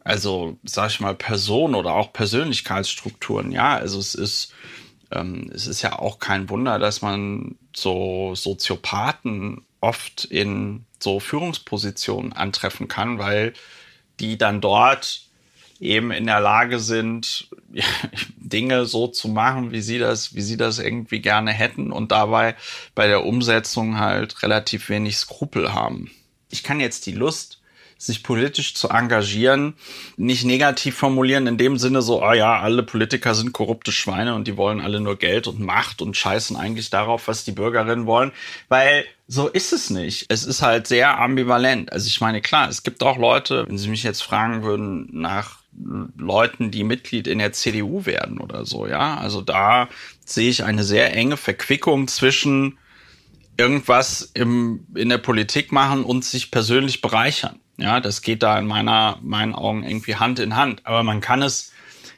also 0.04 0.58
sag 0.64 0.90
ich 0.90 1.00
mal, 1.00 1.14
Personen 1.14 1.76
oder 1.76 1.94
auch 1.94 2.12
Persönlichkeitsstrukturen. 2.12 3.52
Ja, 3.52 3.76
also 3.76 4.00
es 4.00 4.16
ist, 4.16 4.52
ähm, 5.12 5.52
es 5.54 5.68
ist 5.68 5.84
ja 5.84 6.00
auch 6.00 6.18
kein 6.18 6.50
Wunder, 6.50 6.80
dass 6.80 7.04
man 7.04 7.56
so 7.76 8.34
Soziopathen 8.34 9.62
oft 9.80 10.26
in 10.26 10.86
so 11.00 11.20
Führungspositionen 11.20 12.34
antreffen 12.34 12.88
kann, 12.88 13.20
weil 13.20 13.54
die 14.20 14.40
dann 14.40 14.60
dort 14.60 15.27
eben 15.82 16.12
in 16.12 16.26
der 16.26 16.40
Lage 16.40 16.80
sind, 16.80 17.50
Dinge 18.38 18.86
so 18.86 19.08
zu 19.08 19.28
machen, 19.28 19.72
wie 19.72 19.82
sie 19.82 20.00
das, 20.00 20.36
wie 20.36 20.42
sie 20.42 20.58
das 20.58 20.80
irgendwie 20.80 21.20
gerne 21.22 21.52
hätten 21.52 21.92
und 21.92 22.12
dabei 22.12 22.56
bei 22.96 23.08
der 23.08 23.26
Umsetzung 23.26 24.00
halt 24.00 24.44
relativ 24.44 24.90
wenig 24.90 25.18
Skrupel 25.18 25.74
haben. 25.74 26.12
Ich 26.50 26.64
kann 26.64 26.80
jetzt 26.80 27.06
die 27.06 27.12
Lust, 27.12 27.58
sich 27.98 28.24
politisch 28.24 28.76
zu 28.76 28.90
engagieren, 28.90 29.74
nicht 30.18 30.46
negativ 30.46 30.96
formulieren, 30.96 31.48
in 31.48 31.58
dem 31.58 31.78
Sinne 31.78 32.02
so, 32.02 32.24
oh 32.24 32.34
ja, 32.34 32.60
alle 32.60 32.84
Politiker 32.84 33.34
sind 33.34 33.54
korrupte 33.54 33.92
Schweine 33.92 34.36
und 34.36 34.48
die 34.48 34.58
wollen 34.58 34.82
alle 34.82 35.00
nur 35.00 35.18
Geld 35.18 35.48
und 35.48 35.60
Macht 35.60 36.02
und 36.02 36.16
scheißen 36.16 36.56
eigentlich 36.56 36.90
darauf, 36.90 37.28
was 37.28 37.44
die 37.44 37.52
Bürgerinnen 37.52 38.06
wollen, 38.06 38.32
weil 38.70 39.06
so 39.28 39.48
ist 39.48 39.74
es 39.74 39.90
nicht. 39.90 40.28
Es 40.30 40.46
ist 40.46 40.62
halt 40.62 40.88
sehr 40.88 41.20
ambivalent. 41.20 41.92
Also 41.92 42.08
ich 42.08 42.22
meine, 42.22 42.42
klar, 42.42 42.70
es 42.70 42.84
gibt 42.84 43.04
auch 43.04 43.18
Leute, 43.18 43.66
wenn 43.68 43.78
Sie 43.78 43.90
mich 43.90 44.04
jetzt 44.04 44.24
fragen 44.24 44.64
würden 44.64 45.10
nach 45.12 45.58
Leuten, 46.18 46.72
die 46.72 46.84
Mitglied 46.84 47.28
in 47.28 47.40
der 47.40 47.54
CDU 47.54 48.06
werden 48.06 48.40
oder 48.40 48.66
so, 48.66 48.88
ja. 48.88 49.18
Also 49.18 49.42
da 49.42 49.90
sehe 50.26 50.50
ich 50.50 50.64
eine 50.64 50.84
sehr 50.84 51.14
enge 51.14 51.38
Verquickung 51.38 52.08
zwischen 52.08 52.78
irgendwas 53.58 54.32
im, 54.34 54.86
in 54.96 55.10
der 55.10 55.18
Politik 55.18 55.72
machen 55.72 56.04
und 56.04 56.26
sich 56.26 56.52
persönlich 56.52 57.02
bereichern. 57.02 57.60
Ja, 57.78 58.00
das 58.00 58.22
geht 58.22 58.44
da 58.44 58.58
in 58.58 58.66
meiner, 58.66 59.20
meinen 59.22 59.54
Augen 59.54 59.84
irgendwie 59.84 60.16
Hand 60.16 60.40
in 60.40 60.56
Hand. 60.56 60.82
Aber 60.86 61.04
man 61.04 61.22
kann 61.22 61.42
es 61.42 61.72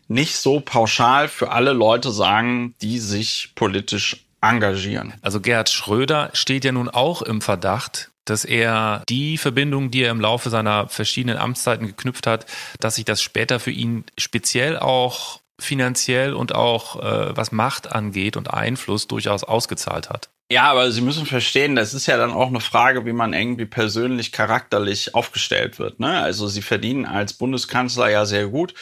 nicht 0.08 0.36
so 0.36 0.60
pauschal 0.60 1.28
für 1.28 1.52
alle 1.52 1.74
Leute 1.74 2.12
sagen, 2.12 2.76
die 2.82 3.00
sich 3.00 3.52
politisch 3.56 4.26
engagieren. 4.42 5.14
Also 5.22 5.42
Gerhard 5.42 5.70
Schröder 5.70 6.30
steht 6.34 6.66
ja 6.66 6.72
nun 6.72 6.90
auch 6.90 7.22
im 7.22 7.42
Verdacht, 7.42 8.12
dass 8.30 8.46
er 8.46 9.04
die 9.10 9.38
Verbindung, 9.38 9.92
die 9.92 10.04
er 10.04 10.12
im 10.12 10.22
Laufe 10.22 10.50
seiner 10.50 10.88
verschiedenen 10.88 11.38
Amtszeiten 11.38 11.88
geknüpft 11.88 12.28
hat, 12.28 12.46
dass 12.80 12.96
sich 12.96 13.06
das 13.06 13.22
später 13.22 13.60
für 13.60 13.72
ihn 13.72 14.06
speziell 14.18 14.78
auch 14.78 15.40
finanziell 15.60 16.34
und 16.34 16.56
auch 16.56 16.96
äh, 17.02 17.36
was 17.36 17.52
Macht 17.52 17.92
angeht 17.92 18.38
und 18.38 18.54
Einfluss 18.54 19.08
durchaus 19.08 19.44
ausgezahlt 19.44 20.10
hat. 20.10 20.30
Ja, 20.52 20.64
aber 20.64 20.92
Sie 20.92 21.02
müssen 21.02 21.28
verstehen, 21.28 21.76
das 21.76 21.94
ist 21.94 22.08
ja 22.08 22.18
dann 22.18 22.32
auch 22.32 22.48
eine 22.48 22.60
Frage, 22.60 23.06
wie 23.06 23.14
man 23.14 23.34
irgendwie 23.34 23.66
persönlich 23.68 24.32
charakterlich 24.32 25.14
aufgestellt 25.14 25.78
wird. 25.78 26.00
Ne? 26.00 26.20
Also 26.20 26.48
Sie 26.48 26.64
verdienen 26.64 27.06
als 27.06 27.34
Bundeskanzler 27.34 28.10
ja 28.10 28.26
sehr 28.26 28.48
gut. 28.48 28.74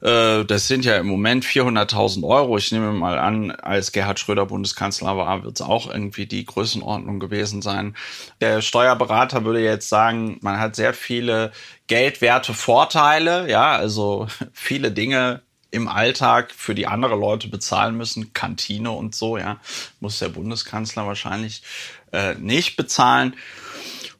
Äh, 0.00 0.44
das 0.44 0.68
sind 0.68 0.84
ja 0.84 0.96
im 0.96 1.06
Moment 1.06 1.44
400.000 1.44 2.24
Euro. 2.24 2.56
Ich 2.58 2.72
nehme 2.72 2.92
mal 2.92 3.18
an, 3.18 3.50
als 3.50 3.92
Gerhard 3.92 4.20
Schröder 4.20 4.46
Bundeskanzler 4.46 5.16
war, 5.16 5.44
wird 5.44 5.60
es 5.60 5.66
auch 5.66 5.90
irgendwie 5.90 6.26
die 6.26 6.44
Größenordnung 6.44 7.20
gewesen 7.20 7.62
sein. 7.62 7.96
Der 8.40 8.60
Steuerberater 8.62 9.44
würde 9.44 9.60
jetzt 9.60 9.88
sagen, 9.88 10.38
man 10.42 10.58
hat 10.58 10.76
sehr 10.76 10.94
viele 10.94 11.52
geldwerte 11.86 12.54
Vorteile. 12.54 13.48
Ja, 13.50 13.76
also 13.76 14.28
viele 14.52 14.92
Dinge 14.92 15.42
im 15.70 15.88
Alltag 15.88 16.52
für 16.56 16.74
die 16.74 16.86
andere 16.86 17.16
Leute 17.16 17.48
bezahlen 17.48 17.96
müssen, 17.96 18.32
Kantine 18.32 18.92
und 18.92 19.14
so, 19.14 19.36
ja, 19.36 19.58
muss 20.00 20.18
der 20.18 20.28
Bundeskanzler 20.28 21.06
wahrscheinlich 21.06 21.62
äh, 22.12 22.34
nicht 22.34 22.76
bezahlen. 22.76 23.36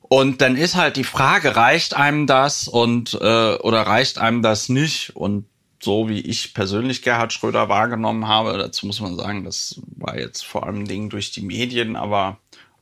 Und 0.09 0.41
dann 0.41 0.57
ist 0.57 0.77
halt 0.77 0.97
die 0.97 1.05
Frage, 1.05 1.57
reicht 1.57 1.95
einem 1.95 2.27
das 2.27 2.69
und 2.69 3.15
äh, 3.15 3.55
oder 3.55 3.83
reicht 3.83 4.19
einem 4.19 4.43
das 4.43 4.69
nicht? 4.69 5.17
Und 5.17 5.47
so 5.87 6.09
wie 6.09 6.21
ich 6.21 6.53
persönlich 6.53 7.03
Gerhard 7.03 7.33
Schröder 7.33 7.69
wahrgenommen 7.69 8.27
habe, 8.27 8.59
dazu 8.59 8.87
muss 8.87 9.01
man 9.01 9.15
sagen, 9.15 9.45
das 9.45 9.81
war 9.87 10.19
jetzt 10.19 10.45
vor 10.45 10.67
allem 10.67 10.85
Dingen 10.85 11.11
durch 11.11 11.31
die 11.31 11.43
Medien, 11.43 11.95
aber 11.95 12.41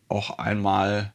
auch 0.09 0.39
einmal 0.39 1.13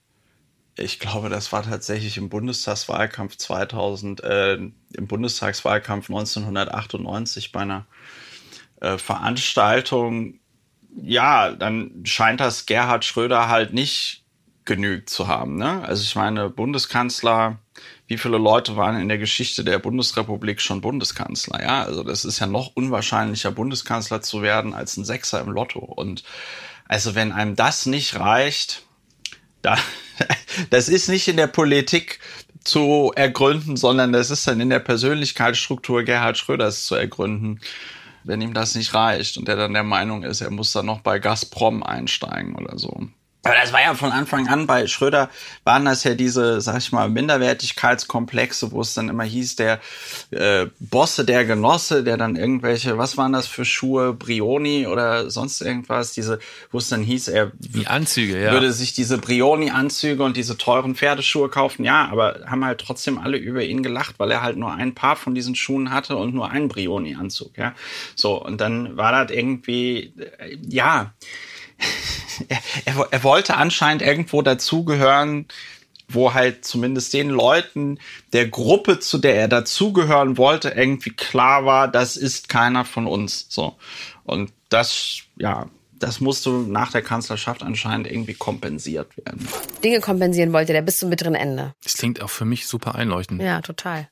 ich 0.78 1.00
glaube, 1.00 1.30
das 1.30 1.52
war 1.52 1.64
tatsächlich 1.64 2.18
im 2.18 2.30
Bundestagswahlkampf 2.30 3.36
2000, 3.36 4.24
äh, 4.24 4.54
im 4.54 5.08
Bundestagswahlkampf 5.08 6.10
1998 6.10 7.52
bei 7.52 7.62
einer 7.62 7.86
äh, 8.80 8.98
Veranstaltung. 8.98 10.40
Ja, 10.96 11.52
dann 11.52 12.04
scheint 12.06 12.40
das 12.40 12.66
Gerhard 12.66 13.04
Schröder 13.04 13.50
halt 13.50 13.74
nicht 13.74 14.24
genügt 14.64 15.10
zu 15.10 15.28
haben. 15.28 15.58
Ne? 15.58 15.84
Also 15.84 16.04
ich 16.04 16.16
meine, 16.16 16.50
Bundeskanzler, 16.50 17.58
wie 18.10 18.18
viele 18.18 18.40
Leute 18.40 18.76
waren 18.76 19.00
in 19.00 19.08
der 19.08 19.20
Geschichte 19.20 19.64
der 19.64 19.78
Bundesrepublik 19.78 20.62
schon 20.62 20.82
Bundeskanzler? 20.82 21.62
Ja, 21.62 21.84
also 21.84 22.04
das 22.04 22.26
ist 22.26 22.40
ja 22.40 22.48
noch 22.48 22.76
unwahrscheinlicher, 22.76 23.52
Bundeskanzler 23.52 24.22
zu 24.22 24.42
werden 24.42 24.74
als 24.74 24.98
ein 24.98 25.06
Sechser 25.06 25.40
im 25.40 25.52
Lotto. 25.52 25.80
Und 25.80 26.24
also 26.88 27.14
wenn 27.14 27.32
einem 27.32 27.56
das 27.56 27.86
nicht 27.86 28.20
reicht, 28.20 28.82
da, 29.62 29.78
das 30.72 30.90
ist 30.90 31.08
nicht 31.08 31.28
in 31.28 31.38
der 31.38 31.46
Politik 31.46 32.20
zu 32.64 33.12
ergründen, 33.16 33.78
sondern 33.78 34.12
das 34.12 34.32
ist 34.32 34.48
dann 34.48 34.60
in 34.60 34.72
der 34.72 34.80
Persönlichkeitsstruktur 34.80 36.02
Gerhard 36.02 36.40
Schröders 36.40 36.86
zu 36.86 36.96
ergründen, 36.96 37.62
wenn 38.24 38.42
ihm 38.42 38.56
das 38.56 38.74
nicht 38.74 38.96
reicht 38.96 39.38
und 39.38 39.48
der 39.48 39.56
dann 39.56 39.74
der 39.74 39.84
Meinung 39.84 40.24
ist, 40.24 40.42
er 40.42 40.50
muss 40.50 40.72
dann 40.72 40.88
noch 40.88 41.02
bei 41.02 41.20
Gazprom 41.20 41.84
einsteigen 41.84 42.56
oder 42.56 42.80
so. 42.80 43.08
Aber 43.44 43.56
das 43.56 43.72
war 43.72 43.82
ja 43.82 43.94
von 43.94 44.12
Anfang 44.12 44.50
an 44.50 44.68
bei 44.68 44.86
Schröder 44.88 45.30
waren 45.64 45.86
das 45.86 46.04
ja 46.04 46.14
diese, 46.14 46.60
sag 46.60 46.78
ich 46.78 46.92
mal, 46.92 47.08
Minderwertigkeitskomplexe, 47.08 48.74
wo 48.74 48.82
es 48.82 48.94
dann 48.94 49.08
immer 49.08 49.24
hieß, 49.24 49.56
der 49.56 49.80
äh, 50.32 50.68
Bosse, 50.82 51.24
der 51.24 51.46
Genosse, 51.46 52.04
der 52.04 52.18
dann 52.18 52.36
irgendwelche, 52.36 52.98
was 52.98 53.16
waren 53.16 53.32
das 53.32 53.48
für 53.48 53.64
Schuhe, 53.64 54.12
Brioni 54.12 54.88
oder 54.88 55.32
sonst 55.32 55.62
irgendwas, 55.62 56.12
diese, 56.12 56.40
wo 56.72 56.80
es 56.80 56.90
dann 56.90 57.02
hieß, 57.02 57.30
er 57.30 57.54
Die 57.60 57.88
Anzüge, 57.88 58.44
ja. 58.44 58.52
würde 58.52 58.74
sich 58.74 58.92
diese 58.92 59.18
Brioni-Anzüge 59.18 60.22
und 60.22 60.36
diese 60.36 60.58
teuren 60.58 60.96
Pferdeschuhe 60.96 61.48
kaufen. 61.48 61.86
Ja, 61.86 62.10
aber 62.12 62.42
haben 62.46 62.66
halt 62.66 62.82
trotzdem 62.82 63.18
alle 63.18 63.38
über 63.38 63.64
ihn 63.64 63.84
gelacht, 63.84 64.16
weil 64.18 64.32
er 64.32 64.42
halt 64.42 64.58
nur 64.58 64.74
ein 64.74 64.96
paar 64.96 65.16
von 65.16 65.34
diesen 65.34 65.56
Schuhen 65.56 65.92
hatte 65.92 66.18
und 66.18 66.34
nur 66.36 66.50
einen 66.52 66.68
Brioni-Anzug, 66.68 67.58
ja. 67.58 67.74
So, 68.16 68.44
und 68.44 68.60
dann 68.60 68.98
war 68.98 69.14
das 69.14 69.32
irgendwie, 69.32 70.14
äh, 70.40 70.58
ja, 70.68 71.14
er, 72.50 72.60
er, 72.86 73.08
er 73.12 73.24
wollte 73.24 73.56
anscheinend 73.56 74.02
irgendwo 74.02 74.42
dazugehören, 74.42 75.48
wo 76.08 76.34
halt 76.34 76.66
zumindest 76.66 77.14
den 77.14 77.30
Leuten 77.30 78.00
der 78.34 78.48
Gruppe, 78.48 79.00
zu 79.00 79.20
der 79.20 79.36
er 79.36 79.48
dazugehören 79.48 80.38
wollte, 80.38 80.70
irgendwie 80.70 81.12
klar 81.12 81.66
war, 81.66 81.88
das 81.88 82.18
ist 82.18 82.50
keiner 82.50 82.84
von 82.84 83.06
uns. 83.06 83.46
So. 83.50 83.76
Und 84.24 84.52
das, 84.70 85.22
ja, 85.38 85.68
das 86.00 86.20
musste 86.20 86.50
nach 86.50 86.92
der 86.92 87.02
Kanzlerschaft 87.02 87.62
anscheinend 87.62 88.08
irgendwie 88.08 88.34
kompensiert 88.34 89.16
werden. 89.18 89.48
Dinge 89.84 90.00
kompensieren 90.00 90.52
wollte 90.54 90.74
der 90.74 90.82
bis 90.82 90.98
zum 90.98 91.10
bitteren 91.10 91.36
Ende. 91.36 91.74
Das 91.84 91.94
klingt 91.94 92.22
auch 92.22 92.30
für 92.30 92.46
mich 92.46 92.68
super 92.68 92.96
einleuchtend. 92.96 93.42
Ja, 93.42 93.62
total. 93.62 94.08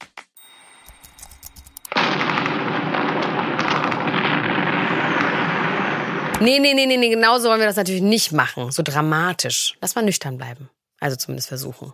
Nee, 6.40 6.60
nee, 6.60 6.76
nee, 6.76 6.86
nee, 6.86 6.98
nee, 6.98 7.10
genau 7.10 7.40
so 7.40 7.50
wollen 7.50 7.60
wir 7.60 7.66
das 7.66 7.78
natürlich 7.78 8.04
nicht 8.04 8.32
machen. 8.32 8.72
So 8.72 8.84
dramatisch. 8.84 9.76
Lass 9.82 9.96
mal 9.96 10.04
nüchtern 10.04 10.38
bleiben. 10.38 10.70
Also 11.00 11.16
zumindest 11.16 11.48
versuchen. 11.48 11.94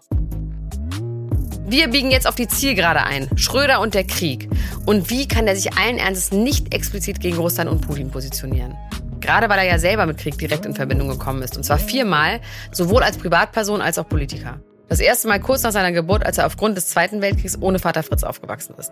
Wir 1.65 1.87
biegen 1.87 2.11
jetzt 2.11 2.27
auf 2.27 2.35
die 2.35 2.49
Zielgerade 2.49 3.03
ein. 3.03 3.29
Schröder 3.37 3.79
und 3.79 3.93
der 3.93 4.03
Krieg. 4.03 4.49
Und 4.85 5.09
wie 5.09 5.29
kann 5.29 5.45
der 5.45 5.55
sich 5.55 5.77
allen 5.77 5.97
Ernstes 5.97 6.33
nicht 6.33 6.73
explizit 6.73 7.21
gegen 7.21 7.37
Russland 7.37 7.69
und 7.69 7.87
Putin 7.87 8.11
positionieren? 8.11 8.75
Gerade 9.21 9.47
weil 9.47 9.59
er 9.59 9.65
ja 9.65 9.79
selber 9.79 10.05
mit 10.05 10.17
Krieg 10.17 10.37
direkt 10.37 10.65
in 10.65 10.75
Verbindung 10.75 11.07
gekommen 11.07 11.41
ist. 11.41 11.55
Und 11.55 11.63
zwar 11.63 11.79
viermal, 11.79 12.41
sowohl 12.73 13.01
als 13.01 13.17
Privatperson 13.17 13.81
als 13.81 13.97
auch 13.97 14.09
Politiker. 14.09 14.59
Das 14.89 14.99
erste 14.99 15.29
Mal 15.29 15.39
kurz 15.39 15.63
nach 15.63 15.71
seiner 15.71 15.93
Geburt, 15.93 16.25
als 16.25 16.37
er 16.37 16.45
aufgrund 16.47 16.75
des 16.75 16.87
Zweiten 16.87 17.21
Weltkriegs 17.21 17.57
ohne 17.61 17.79
Vater 17.79 18.03
Fritz 18.03 18.23
aufgewachsen 18.23 18.75
ist. 18.77 18.91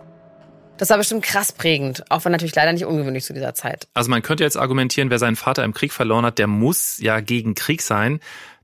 Das 0.82 0.90
war 0.90 0.98
bestimmt 0.98 1.22
krass 1.22 1.52
prägend, 1.52 2.02
auch 2.10 2.24
wenn 2.24 2.32
natürlich 2.32 2.56
leider 2.56 2.72
nicht 2.72 2.84
ungewöhnlich 2.84 3.22
zu 3.22 3.32
dieser 3.32 3.54
Zeit. 3.54 3.86
Also 3.94 4.10
man 4.10 4.20
könnte 4.20 4.42
jetzt 4.42 4.56
argumentieren, 4.56 5.10
wer 5.10 5.20
seinen 5.20 5.36
Vater 5.36 5.62
im 5.62 5.74
Krieg 5.74 5.92
verloren 5.92 6.24
hat, 6.24 6.40
der 6.40 6.48
muss 6.48 6.98
ja 6.98 7.20
gegen 7.20 7.54
Krieg 7.54 7.82
sein. 7.82 8.18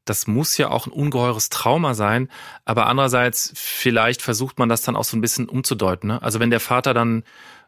Das 0.05 0.27
muss 0.27 0.59
ja 0.59 0.69
auch 0.69 0.89
ein 0.89 0.93
ungeheures 0.93 1.49
Trauma 1.49 1.95
sein. 1.95 2.29
Aber 2.65 2.89
andererseits, 2.89 3.53
vielleicht 3.55 4.21
versucht 4.21 4.59
man 4.59 4.69
das 4.69 4.83
dann 4.83 4.97
auch 4.97 5.05
so 5.05 5.17
ein 5.17 5.21
bisschen 5.21 5.49
umzudeuten. 5.49 6.09
Ne? 6.09 6.21
Also 6.21 6.41
wenn 6.41 6.51
der 6.51 6.59
Vater 6.59 6.93
dann 6.93 7.23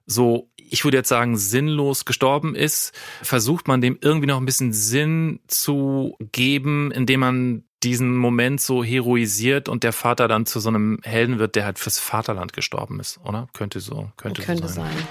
so, 0.05 0.51
ich 0.57 0.83
würde 0.83 0.97
jetzt 0.97 1.11
sagen, 1.11 1.37
sinnlos 1.37 2.05
gestorben 2.05 2.57
ist, 2.57 2.93
versucht 3.23 3.69
man 3.69 3.81
dem 3.81 3.99
irgendwie 4.01 4.27
noch 4.27 4.39
ein 4.39 4.47
bisschen 4.47 4.73
Sinn 4.73 5.39
zu 5.47 6.17
geben, 6.33 6.91
indem 6.91 7.21
man 7.21 7.65
diesen 7.83 8.17
Moment 8.17 8.61
so 8.61 8.85
heroisiert 8.85 9.69
und 9.69 9.85
der 9.85 9.93
Vater 9.93 10.29
dann 10.29 10.47
zu 10.47 10.61
so 10.61 10.69
einem 10.69 10.99
Helden 11.03 11.39
wird, 11.39 11.57
der 11.57 11.65
halt 11.65 11.79
fürs 11.79 11.99
Vaterland 11.99 12.53
gestorben 12.53 13.01
ist, 13.01 13.21
oder? 13.25 13.49
Könnte 13.53 13.81
so, 13.81 14.11
könnte, 14.17 14.43
Könnte 14.43 14.69
so 14.69 14.75
sein. 14.75 14.91
sein. 14.93 15.09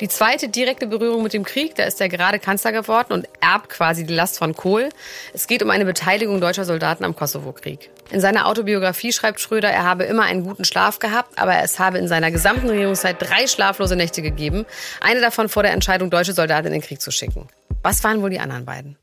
Die 0.00 0.08
zweite 0.08 0.48
direkte 0.48 0.88
Berührung 0.88 1.22
mit 1.22 1.32
dem 1.34 1.44
Krieg, 1.44 1.76
da 1.76 1.84
ist 1.84 2.00
er 2.00 2.08
gerade 2.08 2.40
Kanzler 2.40 2.72
geworden 2.72 3.12
und 3.12 3.28
erbt 3.40 3.68
quasi 3.68 4.04
die 4.04 4.12
Last 4.12 4.38
von 4.38 4.54
Kohl. 4.54 4.88
Es 5.32 5.46
geht 5.46 5.62
um 5.62 5.70
eine 5.70 5.84
Beteiligung 5.84 6.40
deutscher 6.40 6.64
Soldaten 6.64 7.04
am 7.04 7.14
Kosovo-Krieg. 7.14 7.90
In 8.10 8.20
seiner 8.20 8.48
Autobiografie 8.48 9.12
schreibt 9.12 9.40
Schröder, 9.40 9.70
er 9.70 9.84
habe 9.84 10.02
immer 10.04 10.24
einen 10.24 10.42
guten 10.42 10.64
Schlaf 10.64 10.98
gehabt, 10.98 11.38
aber 11.38 11.62
es 11.62 11.78
habe 11.78 11.98
in 11.98 12.08
seiner 12.08 12.32
gesamten 12.32 12.68
Regierungszeit 12.68 13.16
drei 13.20 13.46
schlaflose 13.46 13.94
Nächte 13.94 14.20
gegeben. 14.20 14.66
Eine 15.00 15.20
davon 15.20 15.48
vor 15.48 15.62
der 15.62 15.72
Entscheidung, 15.72 16.10
deutsche 16.10 16.32
Soldaten 16.32 16.66
in 16.66 16.72
den 16.72 16.82
Krieg 16.82 17.00
zu 17.00 17.12
schicken. 17.12 17.46
Was 17.82 18.02
waren 18.02 18.20
wohl 18.20 18.30
die 18.30 18.40
anderen 18.40 18.64
beiden? 18.64 18.98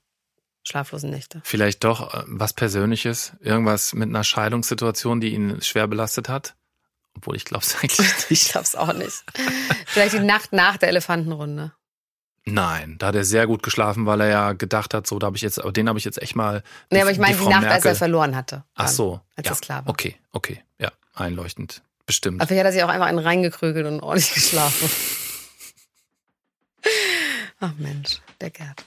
Schlaflosen 0.64 1.10
Nächte. 1.10 1.42
Vielleicht 1.44 1.84
doch 1.84 2.14
äh, 2.14 2.24
was 2.28 2.54
Persönliches, 2.54 3.34
irgendwas 3.40 3.94
mit 3.94 4.10
einer 4.10 4.24
Scheidungssituation, 4.24 5.20
die 5.22 5.34
ihn 5.34 5.62
schwer 5.62 5.88
belastet 5.88 6.30
hat. 6.30 6.56
Obwohl 7.18 7.36
ich 7.36 7.46
glaube 7.46 7.64
es 7.66 7.76
eigentlich 7.82 8.00
Ich 8.00 8.30
nicht. 8.30 8.52
glaub's 8.52 8.76
auch 8.76 8.94
nicht. 8.94 9.24
Vielleicht 9.88 10.14
die 10.14 10.20
Nacht 10.20 10.54
nach 10.54 10.78
der 10.78 10.90
Elefantenrunde. 10.90 11.74
Nein, 12.44 12.98
da 12.98 13.08
hat 13.08 13.16
er 13.16 13.24
sehr 13.24 13.46
gut 13.46 13.62
geschlafen, 13.62 14.08
weil 14.08 14.22
er 14.22 14.28
ja 14.28 14.54
gedacht 14.54 14.96
hat, 14.96 15.06
so, 15.06 15.20
da 15.20 15.28
habe 15.28 15.36
ich 15.38 15.44
jetzt, 15.44 15.60
aber 15.60 15.72
den 15.72 15.88
habe 15.88 16.00
ich 16.00 16.06
jetzt 16.06 16.20
echt 16.22 16.36
mal. 16.36 16.64
Nee, 16.90 17.02
aber 17.02 17.12
ich 17.12 17.20
meine 17.20 17.36
die, 17.36 17.40
Frau 17.44 17.50
Nacht, 17.52 17.66
als 17.66 17.86
er 17.86 17.92
Merkel- 17.92 17.96
verloren 17.96 18.36
hatte. 18.36 18.64
Ach 18.74 18.88
so. 18.88 19.22
Als 19.36 19.48
ja. 19.48 19.56
klar 19.56 19.86
war. 19.86 19.90
Okay, 19.92 20.16
okay, 20.32 20.64
ja, 20.80 20.92
einleuchtend. 21.14 21.84
Bestimmt. 22.08 22.42
Aber 22.42 22.48
vielleicht 22.48 22.62
hat 22.62 22.66
er 22.70 22.74
sich 22.74 22.84
auch 22.84 22.90
einfach 22.90 23.06
einen 23.06 23.20
reingekrögelt 23.20 23.86
und 23.86 24.00
ordentlich 24.02 24.34
geschlafen. 24.34 24.90
Ach 27.60 27.74
Mensch, 27.78 28.22
der 28.42 28.50
Gerd. 28.50 28.84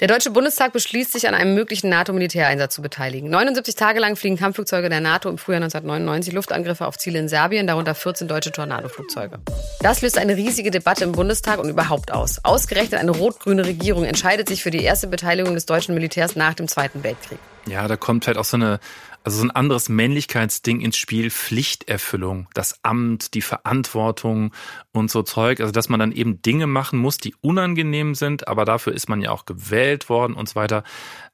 Der 0.00 0.08
Deutsche 0.08 0.32
Bundestag 0.32 0.72
beschließt 0.72 1.12
sich, 1.12 1.28
an 1.28 1.34
einem 1.34 1.54
möglichen 1.54 1.88
NATO-Militäreinsatz 1.88 2.74
zu 2.74 2.82
beteiligen. 2.82 3.30
79 3.30 3.76
Tage 3.76 4.00
lang 4.00 4.16
fliegen 4.16 4.36
Kampfflugzeuge 4.36 4.88
der 4.88 5.00
NATO 5.00 5.28
im 5.28 5.38
Frühjahr 5.38 5.62
1999 5.62 6.34
Luftangriffe 6.34 6.84
auf 6.86 6.98
Ziele 6.98 7.20
in 7.20 7.28
Serbien, 7.28 7.68
darunter 7.68 7.94
14 7.94 8.26
deutsche 8.26 8.50
Tornado-Flugzeuge. 8.50 9.38
Das 9.82 10.02
löst 10.02 10.18
eine 10.18 10.36
riesige 10.36 10.72
Debatte 10.72 11.04
im 11.04 11.12
Bundestag 11.12 11.60
und 11.60 11.68
überhaupt 11.68 12.12
aus. 12.12 12.40
Ausgerechnet 12.44 12.98
eine 12.98 13.12
rot-grüne 13.12 13.64
Regierung 13.64 14.04
entscheidet 14.04 14.48
sich 14.48 14.64
für 14.64 14.72
die 14.72 14.82
erste 14.82 15.06
Beteiligung 15.06 15.54
des 15.54 15.64
deutschen 15.64 15.94
Militärs 15.94 16.34
nach 16.34 16.54
dem 16.54 16.66
Zweiten 16.66 17.04
Weltkrieg. 17.04 17.38
Ja, 17.68 17.86
da 17.86 17.96
kommt 17.96 18.26
halt 18.26 18.36
auch 18.36 18.44
so 18.44 18.56
eine, 18.56 18.80
also 19.24 19.38
so 19.38 19.44
ein 19.44 19.50
anderes 19.50 19.88
Männlichkeitsding 19.88 20.80
ins 20.80 20.98
Spiel, 20.98 21.30
Pflichterfüllung, 21.30 22.48
das 22.52 22.78
Amt, 22.84 23.32
die 23.32 23.40
Verantwortung 23.40 24.52
und 24.92 25.10
so 25.10 25.22
Zeug. 25.22 25.60
Also, 25.60 25.72
dass 25.72 25.88
man 25.88 25.98
dann 25.98 26.12
eben 26.12 26.42
Dinge 26.42 26.66
machen 26.66 26.98
muss, 26.98 27.16
die 27.16 27.34
unangenehm 27.40 28.14
sind, 28.14 28.46
aber 28.46 28.66
dafür 28.66 28.92
ist 28.92 29.08
man 29.08 29.22
ja 29.22 29.30
auch 29.30 29.46
gewählt 29.46 30.10
worden 30.10 30.34
und 30.34 30.50
so 30.50 30.56
weiter. 30.56 30.84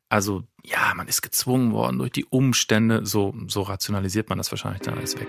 Also, 0.09 0.44
ja, 0.64 0.92
man 0.94 1.09
ist 1.09 1.20
gezwungen 1.20 1.72
worden 1.72 1.98
durch 1.98 2.12
die 2.12 2.24
Umstände. 2.24 3.05
So, 3.05 3.35
so 3.48 3.62
rationalisiert 3.62 4.29
man 4.29 4.38
das 4.38 4.53
wahrscheinlich 4.53 4.83
dann 4.83 4.96
alles 4.96 5.18
weg. 5.18 5.29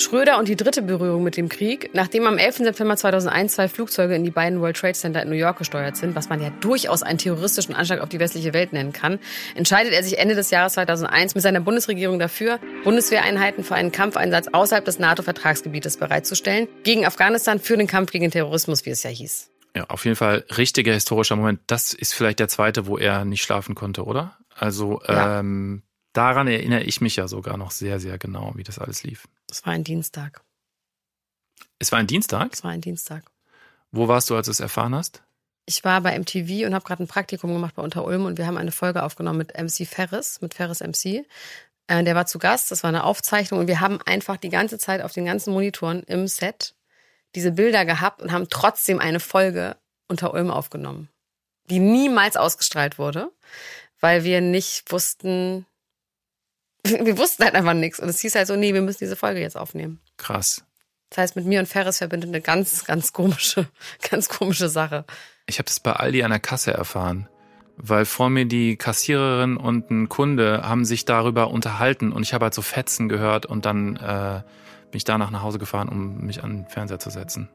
Schröder 0.00 0.38
und 0.38 0.48
die 0.48 0.56
dritte 0.56 0.82
Berührung 0.82 1.22
mit 1.22 1.36
dem 1.36 1.48
Krieg, 1.48 1.90
nachdem 1.92 2.26
am 2.26 2.38
11. 2.38 2.56
September 2.58 2.96
2001 2.96 3.52
zwei 3.54 3.68
Flugzeuge 3.68 4.14
in 4.14 4.24
die 4.24 4.30
beiden 4.30 4.60
World 4.60 4.76
Trade 4.76 4.94
Center 4.94 5.22
in 5.22 5.28
New 5.28 5.34
York 5.36 5.58
gesteuert 5.58 5.96
sind, 5.96 6.14
was 6.14 6.28
man 6.28 6.40
ja 6.40 6.50
durchaus 6.60 7.02
einen 7.02 7.18
terroristischen 7.18 7.74
Anschlag 7.74 8.00
auf 8.00 8.08
die 8.08 8.18
westliche 8.18 8.54
Welt 8.54 8.72
nennen 8.72 8.92
kann, 8.92 9.18
entscheidet 9.54 9.92
er 9.92 10.02
sich 10.02 10.18
Ende 10.18 10.34
des 10.34 10.50
Jahres 10.50 10.72
2001 10.74 11.34
mit 11.34 11.42
seiner 11.42 11.60
Bundesregierung 11.60 12.18
dafür, 12.18 12.58
Bundeswehreinheiten 12.84 13.62
für 13.64 13.74
einen 13.74 13.92
Kampfeinsatz 13.92 14.48
außerhalb 14.52 14.84
des 14.84 14.98
NATO-Vertragsgebietes 14.98 15.98
bereitzustellen, 15.98 16.68
gegen 16.82 17.04
Afghanistan 17.04 17.58
für 17.58 17.76
den 17.76 17.86
Kampf 17.86 18.10
gegen 18.10 18.24
den 18.24 18.30
Terrorismus, 18.30 18.86
wie 18.86 18.90
es 18.90 19.02
ja 19.02 19.10
hieß. 19.10 19.50
Ja, 19.76 19.84
auf 19.84 20.04
jeden 20.04 20.16
Fall 20.16 20.44
richtiger 20.56 20.92
historischer 20.92 21.36
Moment. 21.36 21.60
Das 21.66 21.92
ist 21.92 22.12
vielleicht 22.14 22.40
der 22.40 22.48
zweite, 22.48 22.86
wo 22.86 22.98
er 22.98 23.24
nicht 23.24 23.42
schlafen 23.42 23.74
konnte, 23.74 24.04
oder? 24.04 24.36
Also, 24.56 25.00
Ja. 25.06 25.40
ähm, 25.40 25.82
daran 26.12 26.48
erinnere 26.48 26.82
ich 26.82 27.00
mich 27.00 27.16
ja 27.16 27.28
sogar 27.28 27.56
noch 27.56 27.70
sehr, 27.70 28.00
sehr 28.00 28.18
genau, 28.18 28.52
wie 28.56 28.62
das 28.62 28.78
alles 28.78 29.02
lief. 29.02 29.28
Das 29.46 29.64
war 29.66 29.72
ein 29.72 29.84
Dienstag. 29.84 30.42
Es 31.78 31.92
war 31.92 31.98
ein 31.98 32.06
Dienstag. 32.06 32.50
Das 32.50 32.64
war 32.64 32.70
ein 32.70 32.80
Dienstag. 32.80 33.24
Wo 33.90 34.08
warst 34.08 34.30
du, 34.30 34.36
als 34.36 34.46
du 34.46 34.52
es 34.52 34.60
erfahren 34.60 34.94
hast? 34.94 35.22
Ich 35.66 35.84
war 35.84 36.00
bei 36.00 36.18
MTV 36.18 36.66
und 36.66 36.74
habe 36.74 36.84
gerade 36.84 37.02
ein 37.02 37.08
Praktikum 37.08 37.52
gemacht 37.52 37.74
bei 37.74 37.82
Unter 37.82 38.04
Ulm 38.04 38.24
und 38.24 38.38
wir 38.38 38.46
haben 38.46 38.56
eine 38.56 38.72
Folge 38.72 39.02
aufgenommen 39.02 39.38
mit 39.38 39.56
MC 39.56 39.86
Ferris, 39.86 40.40
mit 40.40 40.54
Ferris 40.54 40.80
MC. 40.80 41.26
Äh, 41.86 42.04
der 42.04 42.14
war 42.14 42.26
zu 42.26 42.38
Gast, 42.38 42.70
das 42.70 42.82
war 42.82 42.88
eine 42.88 43.04
Aufzeichnung 43.04 43.60
und 43.60 43.66
wir 43.66 43.80
haben 43.80 44.00
einfach 44.02 44.36
die 44.36 44.48
ganze 44.48 44.78
Zeit 44.78 45.02
auf 45.02 45.12
den 45.12 45.24
ganzen 45.24 45.52
Monitoren 45.52 46.02
im 46.04 46.26
Set 46.28 46.74
diese 47.34 47.52
Bilder 47.52 47.84
gehabt 47.84 48.22
und 48.22 48.32
haben 48.32 48.48
trotzdem 48.48 48.98
eine 48.98 49.20
Folge 49.20 49.76
Unter 50.08 50.34
Ulm 50.34 50.50
aufgenommen, 50.50 51.08
die 51.66 51.78
niemals 51.78 52.36
ausgestrahlt 52.36 52.98
wurde, 52.98 53.30
weil 54.00 54.24
wir 54.24 54.40
nicht 54.40 54.90
wussten, 54.90 55.66
wir 56.84 57.18
wussten 57.18 57.44
halt 57.44 57.54
einfach 57.54 57.74
nichts 57.74 58.00
und 58.00 58.08
es 58.08 58.20
hieß 58.20 58.34
halt 58.34 58.46
so, 58.46 58.56
nee, 58.56 58.74
wir 58.74 58.82
müssen 58.82 58.98
diese 59.00 59.16
Folge 59.16 59.40
jetzt 59.40 59.56
aufnehmen. 59.56 60.00
Krass. 60.16 60.64
Das 61.10 61.18
heißt, 61.18 61.36
mit 61.36 61.44
mir 61.44 61.58
und 61.60 61.66
Ferris 61.66 61.98
verbindet 61.98 62.28
eine 62.28 62.40
ganz, 62.40 62.84
ganz 62.84 63.12
komische, 63.12 63.66
ganz 64.10 64.28
komische 64.28 64.68
Sache. 64.68 65.04
Ich 65.46 65.58
habe 65.58 65.66
das 65.66 65.80
bei 65.80 65.92
Aldi 65.92 66.22
an 66.22 66.30
der 66.30 66.40
Kasse 66.40 66.72
erfahren, 66.72 67.28
weil 67.76 68.04
vor 68.04 68.30
mir 68.30 68.44
die 68.44 68.76
Kassiererin 68.76 69.56
und 69.56 69.90
ein 69.90 70.08
Kunde 70.08 70.62
haben 70.62 70.84
sich 70.84 71.04
darüber 71.04 71.50
unterhalten 71.50 72.12
und 72.12 72.22
ich 72.22 72.32
habe 72.32 72.44
halt 72.44 72.54
so 72.54 72.62
Fetzen 72.62 73.08
gehört 73.08 73.46
und 73.46 73.64
dann 73.64 73.96
äh, 73.96 74.42
bin 74.90 74.96
ich 74.96 75.04
danach 75.04 75.30
nach 75.30 75.42
Hause 75.42 75.58
gefahren, 75.58 75.88
um 75.88 76.18
mich 76.24 76.44
an 76.44 76.58
den 76.58 76.66
Fernseher 76.66 77.00
zu 77.00 77.10
setzen. 77.10 77.48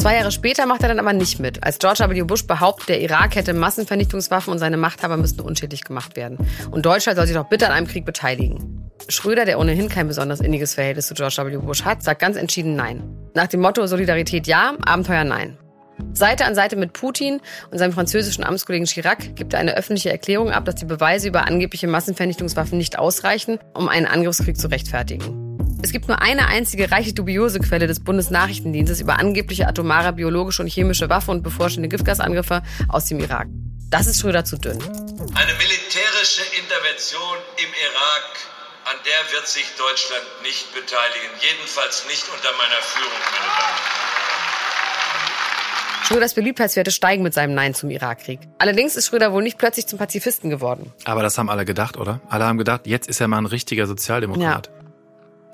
Zwei 0.00 0.16
Jahre 0.16 0.32
später 0.32 0.64
macht 0.64 0.80
er 0.80 0.88
dann 0.88 0.98
aber 0.98 1.12
nicht 1.12 1.40
mit. 1.40 1.62
Als 1.62 1.78
George 1.78 2.02
W. 2.08 2.22
Bush 2.22 2.46
behauptet, 2.46 2.88
der 2.88 3.02
Irak 3.02 3.34
hätte 3.34 3.52
Massenvernichtungswaffen 3.52 4.50
und 4.50 4.58
seine 4.58 4.78
Machthaber 4.78 5.18
müssten 5.18 5.42
unschädlich 5.42 5.84
gemacht 5.84 6.16
werden. 6.16 6.38
Und 6.70 6.86
Deutschland 6.86 7.18
soll 7.18 7.26
sich 7.26 7.36
doch 7.36 7.50
bitte 7.50 7.66
an 7.66 7.72
einem 7.72 7.86
Krieg 7.86 8.06
beteiligen. 8.06 8.88
Schröder, 9.08 9.44
der 9.44 9.58
ohnehin 9.58 9.90
kein 9.90 10.08
besonders 10.08 10.40
inniges 10.40 10.72
Verhältnis 10.72 11.08
zu 11.08 11.12
George 11.12 11.36
W. 11.44 11.58
Bush 11.58 11.84
hat, 11.84 12.02
sagt 12.02 12.18
ganz 12.18 12.38
entschieden 12.38 12.76
Nein. 12.76 13.02
Nach 13.34 13.46
dem 13.46 13.60
Motto 13.60 13.86
Solidarität 13.86 14.46
ja, 14.46 14.72
Abenteuer 14.86 15.24
nein. 15.24 15.58
Seite 16.14 16.46
an 16.46 16.54
Seite 16.54 16.76
mit 16.76 16.94
Putin 16.94 17.42
und 17.70 17.76
seinem 17.76 17.92
französischen 17.92 18.42
Amtskollegen 18.42 18.86
Chirac 18.86 19.36
gibt 19.36 19.52
er 19.52 19.60
eine 19.60 19.76
öffentliche 19.76 20.08
Erklärung 20.08 20.50
ab, 20.50 20.64
dass 20.64 20.76
die 20.76 20.86
Beweise 20.86 21.28
über 21.28 21.46
angebliche 21.46 21.88
Massenvernichtungswaffen 21.88 22.78
nicht 22.78 22.98
ausreichen, 22.98 23.58
um 23.74 23.90
einen 23.90 24.06
Angriffskrieg 24.06 24.56
zu 24.56 24.68
rechtfertigen. 24.68 25.49
Es 25.82 25.92
gibt 25.92 26.08
nur 26.08 26.20
eine 26.20 26.46
einzige 26.48 26.90
reichlich 26.90 27.14
dubiose 27.14 27.58
Quelle 27.60 27.86
des 27.86 28.00
Bundesnachrichtendienstes 28.00 29.00
über 29.00 29.18
angebliche 29.18 29.66
atomare, 29.66 30.12
biologische 30.12 30.62
und 30.62 30.68
chemische 30.68 31.08
Waffen 31.08 31.30
und 31.30 31.42
bevorstehende 31.42 31.88
Giftgasangriffe 31.88 32.62
aus 32.88 33.06
dem 33.06 33.20
Irak. 33.20 33.48
Das 33.90 34.06
ist 34.06 34.20
Schröder 34.20 34.44
zu 34.44 34.56
dünn. 34.56 34.78
Eine 34.78 35.52
militärische 35.54 36.42
Intervention 36.60 37.38
im 37.56 37.70
Irak, 37.74 38.30
an 38.84 38.96
der 39.04 39.34
wird 39.34 39.48
sich 39.48 39.66
Deutschland 39.76 40.22
nicht 40.42 40.72
beteiligen. 40.74 41.30
Jedenfalls 41.40 42.06
nicht 42.06 42.24
unter 42.32 42.50
meiner 42.56 42.80
Führung, 42.82 43.20
meine 43.32 43.50
Damen 43.58 43.74
und 43.74 43.90
Herren. 43.90 44.20
Schröders 46.06 46.34
Beliebtheitswerte 46.34 46.90
steigen 46.90 47.22
mit 47.22 47.34
seinem 47.34 47.54
Nein 47.54 47.74
zum 47.74 47.90
Irakkrieg. 47.90 48.40
Allerdings 48.58 48.96
ist 48.96 49.06
Schröder 49.08 49.32
wohl 49.32 49.42
nicht 49.42 49.58
plötzlich 49.58 49.86
zum 49.86 49.98
Pazifisten 49.98 50.50
geworden. 50.50 50.92
Aber 51.04 51.22
das 51.22 51.38
haben 51.38 51.48
alle 51.50 51.64
gedacht, 51.64 51.96
oder? 51.96 52.20
Alle 52.28 52.44
haben 52.44 52.58
gedacht, 52.58 52.86
jetzt 52.86 53.08
ist 53.08 53.20
er 53.20 53.28
mal 53.28 53.38
ein 53.38 53.46
richtiger 53.46 53.86
Sozialdemokrat. 53.86 54.66
Ja. 54.66 54.79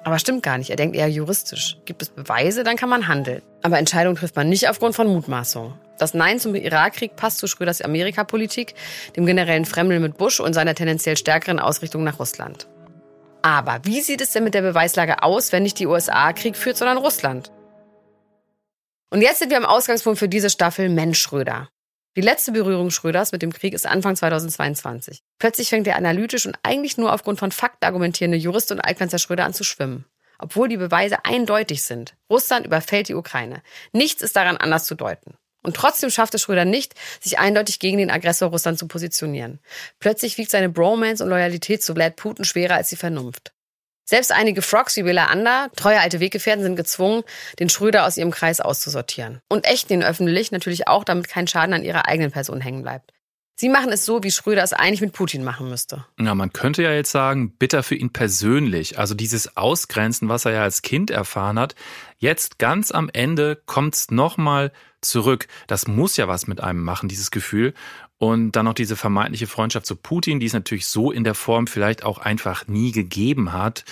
Aber 0.06 0.20
stimmt 0.20 0.44
gar 0.44 0.56
nicht. 0.56 0.70
Er 0.70 0.76
denkt 0.76 0.94
eher 0.94 1.08
juristisch. 1.08 1.78
Gibt 1.84 2.00
es 2.00 2.10
Beweise, 2.10 2.62
dann 2.62 2.76
kann 2.76 2.88
man 2.88 3.08
handeln. 3.08 3.42
Aber 3.62 3.76
Entscheidungen 3.76 4.14
trifft 4.14 4.36
man 4.36 4.48
nicht 4.48 4.68
aufgrund 4.68 4.94
von 4.94 5.08
Mutmaßungen. 5.08 5.74
Das 5.98 6.14
Nein 6.14 6.38
zum 6.38 6.54
Irakkrieg 6.54 7.16
passt 7.16 7.38
zu 7.38 7.48
Schröders 7.48 7.82
Amerikapolitik, 7.82 8.76
dem 9.16 9.26
generellen 9.26 9.64
Fremdeln 9.64 10.00
mit 10.00 10.16
Bush 10.16 10.38
und 10.38 10.54
seiner 10.54 10.76
tendenziell 10.76 11.16
stärkeren 11.16 11.58
Ausrichtung 11.58 12.04
nach 12.04 12.20
Russland. 12.20 12.68
Aber 13.42 13.80
wie 13.82 14.00
sieht 14.00 14.20
es 14.20 14.30
denn 14.30 14.44
mit 14.44 14.54
der 14.54 14.62
Beweislage 14.62 15.24
aus, 15.24 15.50
wenn 15.50 15.64
nicht 15.64 15.80
die 15.80 15.88
USA 15.88 16.32
Krieg 16.32 16.56
führt, 16.56 16.76
sondern 16.76 16.98
Russland? 16.98 17.50
Und 19.10 19.22
jetzt 19.22 19.40
sind 19.40 19.50
wir 19.50 19.56
am 19.56 19.66
Ausgangspunkt 19.66 20.20
für 20.20 20.28
diese 20.28 20.50
Staffel 20.50 20.88
Mensch 20.88 21.18
Schröder. 21.18 21.68
Die 22.16 22.22
letzte 22.22 22.52
Berührung 22.52 22.88
Schröders 22.88 23.32
mit 23.32 23.42
dem 23.42 23.52
Krieg 23.52 23.74
ist 23.74 23.86
Anfang 23.86 24.16
2022. 24.16 25.22
Plötzlich 25.38 25.68
fängt 25.68 25.86
der 25.86 25.96
analytisch 25.96 26.46
und 26.46 26.56
eigentlich 26.62 26.96
nur 26.96 27.12
aufgrund 27.12 27.38
von 27.38 27.52
Fakten 27.52 27.84
argumentierende 27.84 28.38
Jurist 28.38 28.72
und 28.72 28.80
Altkanzler 28.80 29.18
Schröder 29.18 29.44
an 29.44 29.52
zu 29.52 29.64
schwimmen. 29.64 30.06
Obwohl 30.38 30.68
die 30.68 30.78
Beweise 30.78 31.26
eindeutig 31.26 31.82
sind. 31.82 32.14
Russland 32.30 32.64
überfällt 32.64 33.08
die 33.08 33.14
Ukraine. 33.14 33.62
Nichts 33.92 34.22
ist 34.22 34.34
daran 34.34 34.56
anders 34.56 34.86
zu 34.86 34.94
deuten. 34.94 35.34
Und 35.62 35.76
trotzdem 35.76 36.08
schafft 36.08 36.34
es 36.34 36.40
Schröder 36.40 36.64
nicht, 36.64 36.94
sich 37.20 37.38
eindeutig 37.38 37.80
gegen 37.80 37.98
den 37.98 38.10
Aggressor 38.10 38.48
Russland 38.48 38.78
zu 38.78 38.88
positionieren. 38.88 39.60
Plötzlich 39.98 40.38
wiegt 40.38 40.50
seine 40.50 40.70
Bromance 40.70 41.22
und 41.22 41.28
Loyalität 41.28 41.82
zu 41.82 41.92
Vlad 41.92 42.16
Putin 42.16 42.46
schwerer 42.46 42.76
als 42.76 42.88
die 42.88 42.96
Vernunft. 42.96 43.52
Selbst 44.08 44.30
einige 44.30 44.62
Frogs 44.62 44.96
wie 44.96 45.02
Bela 45.02 45.26
Ander, 45.26 45.68
treue 45.74 45.98
alte 45.98 46.20
Weggefährten, 46.20 46.62
sind 46.62 46.76
gezwungen, 46.76 47.24
den 47.58 47.68
Schröder 47.68 48.06
aus 48.06 48.16
ihrem 48.16 48.30
Kreis 48.30 48.60
auszusortieren. 48.60 49.40
Und 49.48 49.66
ächten 49.66 49.94
ihn 49.94 50.04
öffentlich 50.04 50.52
natürlich 50.52 50.86
auch, 50.86 51.02
damit 51.02 51.28
kein 51.28 51.48
Schaden 51.48 51.74
an 51.74 51.82
ihrer 51.82 52.06
eigenen 52.06 52.30
Person 52.30 52.60
hängen 52.60 52.82
bleibt. 52.82 53.12
Sie 53.58 53.68
machen 53.68 53.90
es 53.90 54.04
so, 54.04 54.22
wie 54.22 54.30
Schröder 54.30 54.62
es 54.62 54.74
eigentlich 54.74 55.00
mit 55.00 55.12
Putin 55.12 55.42
machen 55.42 55.68
müsste. 55.70 56.04
Ja, 56.20 56.34
man 56.34 56.52
könnte 56.52 56.82
ja 56.82 56.92
jetzt 56.92 57.10
sagen, 57.10 57.56
bitter 57.56 57.82
für 57.82 57.94
ihn 57.96 58.12
persönlich. 58.12 58.98
Also 58.98 59.14
dieses 59.14 59.56
Ausgrenzen, 59.56 60.28
was 60.28 60.44
er 60.44 60.52
ja 60.52 60.62
als 60.62 60.82
Kind 60.82 61.10
erfahren 61.10 61.58
hat, 61.58 61.74
jetzt 62.18 62.58
ganz 62.58 62.92
am 62.92 63.08
Ende 63.12 63.60
kommt's 63.64 64.10
nochmal 64.10 64.72
zurück. 65.00 65.48
Das 65.66 65.88
muss 65.88 66.18
ja 66.18 66.28
was 66.28 66.46
mit 66.46 66.60
einem 66.60 66.82
machen, 66.82 67.08
dieses 67.08 67.30
Gefühl. 67.30 67.72
Und 68.18 68.52
dann 68.52 68.64
noch 68.64 68.74
diese 68.74 68.96
vermeintliche 68.96 69.46
Freundschaft 69.46 69.86
zu 69.86 69.94
Putin, 69.94 70.40
die 70.40 70.46
es 70.46 70.54
natürlich 70.54 70.86
so 70.86 71.10
in 71.10 71.24
der 71.24 71.34
Form 71.34 71.66
vielleicht 71.66 72.02
auch 72.02 72.18
einfach 72.18 72.66
nie 72.66 72.92
gegeben 72.92 73.52
hat. 73.52 73.84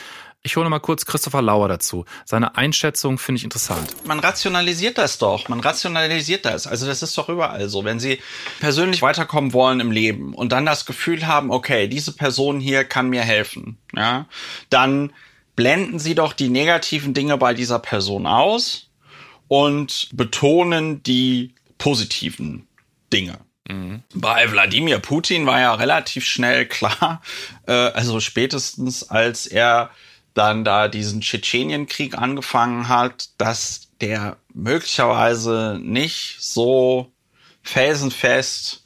Ich 0.46 0.56
hole 0.56 0.68
mal 0.68 0.78
kurz 0.78 1.06
Christopher 1.06 1.40
Lauer 1.40 1.68
dazu. 1.68 2.04
Seine 2.26 2.56
Einschätzung 2.56 3.16
finde 3.16 3.38
ich 3.38 3.44
interessant. 3.44 3.94
Man 4.06 4.20
rationalisiert 4.20 4.98
das 4.98 5.16
doch. 5.16 5.48
Man 5.48 5.60
rationalisiert 5.60 6.44
das. 6.44 6.66
Also 6.66 6.86
das 6.86 7.02
ist 7.02 7.16
doch 7.16 7.30
überall 7.30 7.70
so. 7.70 7.84
Wenn 7.84 7.98
Sie 7.98 8.18
persönlich 8.60 9.00
weiterkommen 9.00 9.54
wollen 9.54 9.80
im 9.80 9.90
Leben 9.90 10.34
und 10.34 10.52
dann 10.52 10.66
das 10.66 10.84
Gefühl 10.84 11.26
haben, 11.26 11.50
okay, 11.50 11.88
diese 11.88 12.12
Person 12.12 12.60
hier 12.60 12.84
kann 12.84 13.08
mir 13.08 13.22
helfen, 13.22 13.78
ja, 13.96 14.26
dann 14.68 15.14
blenden 15.56 15.98
Sie 15.98 16.14
doch 16.14 16.34
die 16.34 16.50
negativen 16.50 17.14
Dinge 17.14 17.38
bei 17.38 17.54
dieser 17.54 17.78
Person 17.78 18.26
aus 18.26 18.90
und 19.48 20.10
betonen 20.12 21.02
die 21.02 21.54
positiven 21.78 22.68
Dinge. 23.14 23.38
Mhm. 23.68 24.02
Bei 24.14 24.50
Wladimir 24.50 24.98
Putin 24.98 25.46
war 25.46 25.60
ja 25.60 25.74
relativ 25.74 26.24
schnell 26.24 26.66
klar, 26.66 27.22
äh, 27.66 27.72
also 27.72 28.20
spätestens 28.20 29.08
als 29.08 29.46
er 29.46 29.90
dann 30.34 30.64
da 30.64 30.88
diesen 30.88 31.20
Tschetschenienkrieg 31.20 32.18
angefangen 32.18 32.88
hat, 32.88 33.30
dass 33.38 33.88
der 34.00 34.36
möglicherweise 34.52 35.78
nicht 35.80 36.38
so 36.40 37.12
felsenfest 37.62 38.84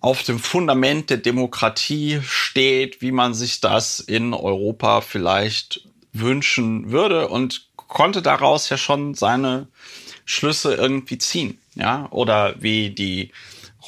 auf 0.00 0.22
dem 0.22 0.38
Fundament 0.38 1.10
der 1.10 1.18
Demokratie 1.18 2.20
steht, 2.22 3.02
wie 3.02 3.12
man 3.12 3.34
sich 3.34 3.60
das 3.60 4.00
in 4.00 4.32
Europa 4.32 5.02
vielleicht 5.02 5.82
wünschen 6.12 6.90
würde 6.90 7.28
und 7.28 7.68
konnte 7.76 8.22
daraus 8.22 8.68
ja 8.70 8.78
schon 8.78 9.14
seine 9.14 9.66
Schlüsse 10.24 10.74
irgendwie 10.74 11.18
ziehen, 11.18 11.58
ja, 11.74 12.06
oder 12.10 12.54
wie 12.60 12.90
die 12.90 13.32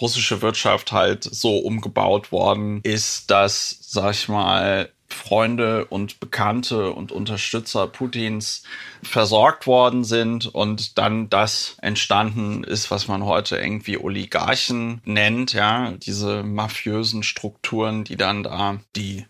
russische 0.00 0.42
Wirtschaft 0.42 0.92
halt 0.92 1.24
so 1.24 1.58
umgebaut 1.58 2.32
worden 2.32 2.80
ist, 2.82 3.30
dass, 3.30 3.78
sag 3.80 4.12
ich 4.12 4.28
mal, 4.28 4.90
Freunde 5.12 5.84
und 5.84 6.20
Bekannte 6.20 6.90
und 6.92 7.12
Unterstützer 7.12 7.86
Putins 7.86 8.62
versorgt 9.02 9.66
worden 9.66 10.04
sind 10.04 10.46
und 10.46 10.98
dann 10.98 11.28
das 11.30 11.76
entstanden 11.80 12.64
ist, 12.64 12.90
was 12.90 13.08
man 13.08 13.24
heute 13.24 13.56
irgendwie 13.56 13.98
Oligarchen 13.98 15.00
nennt, 15.04 15.52
ja, 15.52 15.92
diese 15.92 16.42
mafiösen 16.42 17.22
Strukturen, 17.22 18.04
die 18.04 18.16
dann 18.16 18.42
da 18.42 18.78
die 18.96 19.26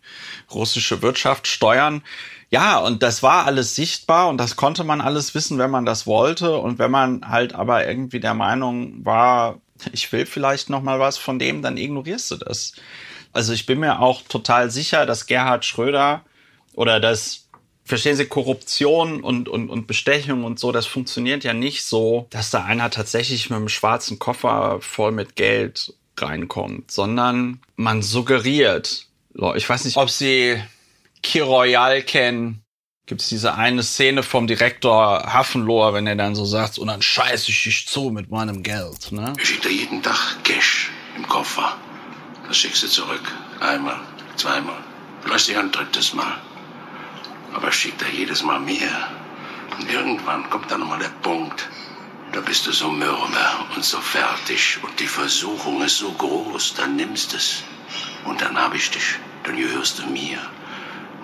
russische 0.52 1.02
Wirtschaft 1.02 1.46
steuern. 1.46 2.02
Ja, 2.50 2.78
und 2.78 3.02
das 3.02 3.22
war 3.22 3.46
alles 3.46 3.74
sichtbar 3.74 4.28
und 4.28 4.38
das 4.38 4.56
konnte 4.56 4.84
man 4.84 5.00
alles 5.00 5.34
wissen, 5.34 5.58
wenn 5.58 5.70
man 5.70 5.86
das 5.86 6.06
wollte 6.06 6.58
und 6.58 6.78
wenn 6.78 6.90
man 6.90 7.28
halt 7.28 7.54
aber 7.54 7.86
irgendwie 7.86 8.20
der 8.20 8.34
Meinung 8.34 9.04
war, 9.04 9.58
ich 9.92 10.10
will 10.12 10.26
vielleicht 10.26 10.70
noch 10.70 10.82
mal 10.82 11.00
was 11.00 11.18
von 11.18 11.38
dem, 11.38 11.62
dann 11.62 11.76
ignorierst 11.76 12.30
du 12.30 12.36
das. 12.36 12.72
Also 13.32 13.52
ich 13.52 13.66
bin 13.66 13.80
mir 13.80 14.00
auch 14.00 14.22
total 14.22 14.70
sicher, 14.70 15.06
dass 15.06 15.26
Gerhard 15.26 15.64
Schröder 15.64 16.24
oder 16.74 17.00
das, 17.00 17.48
verstehen 17.84 18.16
Sie, 18.16 18.26
Korruption 18.26 19.22
und, 19.22 19.48
und, 19.48 19.70
und 19.70 19.86
Bestechung 19.86 20.44
und 20.44 20.58
so, 20.58 20.72
das 20.72 20.86
funktioniert 20.86 21.44
ja 21.44 21.54
nicht 21.54 21.84
so, 21.84 22.26
dass 22.30 22.50
da 22.50 22.64
einer 22.64 22.90
tatsächlich 22.90 23.48
mit 23.48 23.56
einem 23.56 23.68
schwarzen 23.68 24.18
Koffer 24.18 24.78
voll 24.80 25.12
mit 25.12 25.36
Geld 25.36 25.94
reinkommt, 26.18 26.90
sondern 26.90 27.60
man 27.76 28.02
suggeriert. 28.02 29.06
Ich 29.54 29.68
weiß 29.68 29.86
nicht, 29.86 29.96
ob 29.96 30.10
Sie 30.10 30.62
Kiroyal 31.22 32.02
kennen. 32.02 32.61
Gibt 33.06 33.20
es 33.20 33.28
diese 33.28 33.54
eine 33.54 33.82
Szene 33.82 34.22
vom 34.22 34.46
Direktor 34.46 35.32
Hafenlohr, 35.32 35.92
wenn 35.92 36.06
er 36.06 36.14
dann 36.14 36.36
so 36.36 36.44
sagt, 36.44 36.78
und 36.78 36.86
dann 36.86 37.02
scheiße 37.02 37.50
ich 37.50 37.64
dich 37.64 37.88
zu 37.88 38.10
mit 38.10 38.30
meinem 38.30 38.62
Geld. 38.62 39.10
Ne? 39.10 39.32
Ich 39.38 39.48
schicke 39.48 39.68
dir 39.68 39.74
jeden 39.74 40.02
Tag 40.02 40.44
Cash 40.44 40.90
im 41.16 41.26
Koffer. 41.26 41.76
Das 42.46 42.56
schickst 42.56 42.84
du 42.84 42.86
zurück. 42.86 43.32
Einmal, 43.58 43.98
zweimal, 44.36 44.78
vielleicht 45.22 45.56
ein 45.56 45.72
drittes 45.72 46.14
Mal. 46.14 46.40
Aber 47.54 47.72
schick 47.72 47.98
dir 47.98 48.08
jedes 48.16 48.44
Mal 48.44 48.60
mehr. 48.60 49.08
Und 49.78 49.90
irgendwann 49.90 50.48
kommt 50.48 50.70
dann 50.70 50.80
nochmal 50.80 51.00
der 51.00 51.12
Punkt, 51.22 51.68
da 52.32 52.40
bist 52.40 52.66
du 52.66 52.72
so 52.72 52.88
mürbe 52.88 53.26
und 53.74 53.84
so 53.84 54.00
fertig 54.00 54.78
und 54.82 55.00
die 55.00 55.08
Versuchung 55.08 55.82
ist 55.82 55.98
so 55.98 56.12
groß, 56.12 56.74
dann 56.74 56.96
nimmst 56.96 57.34
es. 57.34 57.64
Und 58.24 58.40
dann 58.40 58.56
hab 58.56 58.74
ich 58.74 58.90
dich, 58.90 59.16
dann 59.42 59.56
gehörst 59.56 59.98
du 59.98 60.06
mir. 60.06 60.38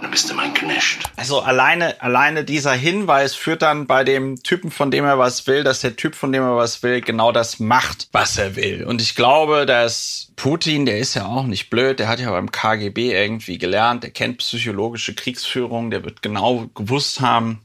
Dann 0.01 0.11
bist 0.11 0.31
du 0.31 0.35
mein 0.35 0.55
Knecht. 0.55 1.11
Also 1.17 1.41
alleine, 1.41 2.01
alleine 2.01 2.45
dieser 2.45 2.73
Hinweis 2.73 3.35
führt 3.35 3.63
dann 3.63 3.87
bei 3.87 4.05
dem 4.05 4.43
Typen, 4.43 4.71
von 4.71 4.91
dem 4.91 5.05
er 5.05 5.19
was 5.19 5.47
will, 5.47 5.65
dass 5.65 5.81
der 5.81 5.97
Typ, 5.97 6.15
von 6.15 6.33
dem 6.33 6.43
er 6.43 6.57
was 6.57 6.83
will, 6.83 7.01
genau 7.01 7.33
das 7.33 7.59
macht, 7.59 8.09
was 8.13 8.39
er 8.39 8.55
will. 8.55 8.85
Und 8.85 9.03
ich 9.03 9.15
glaube, 9.17 9.67
dass 9.67 10.33
Putin, 10.37 10.87
der 10.87 10.99
ist 10.99 11.15
ja 11.15 11.27
auch 11.27 11.45
nicht 11.45 11.69
blöd, 11.69 11.99
der 11.99 12.09
hat 12.09 12.21
ja 12.21 12.31
beim 12.31 12.53
KGB 12.53 13.13
irgendwie 13.13 13.59
gelernt, 13.59 14.05
der 14.05 14.11
kennt 14.11 14.39
psychologische 14.39 15.15
Kriegsführung, 15.15 15.91
der 15.91 16.05
wird 16.05 16.23
genau 16.23 16.69
gewusst 16.75 17.21
haben, 17.21 17.63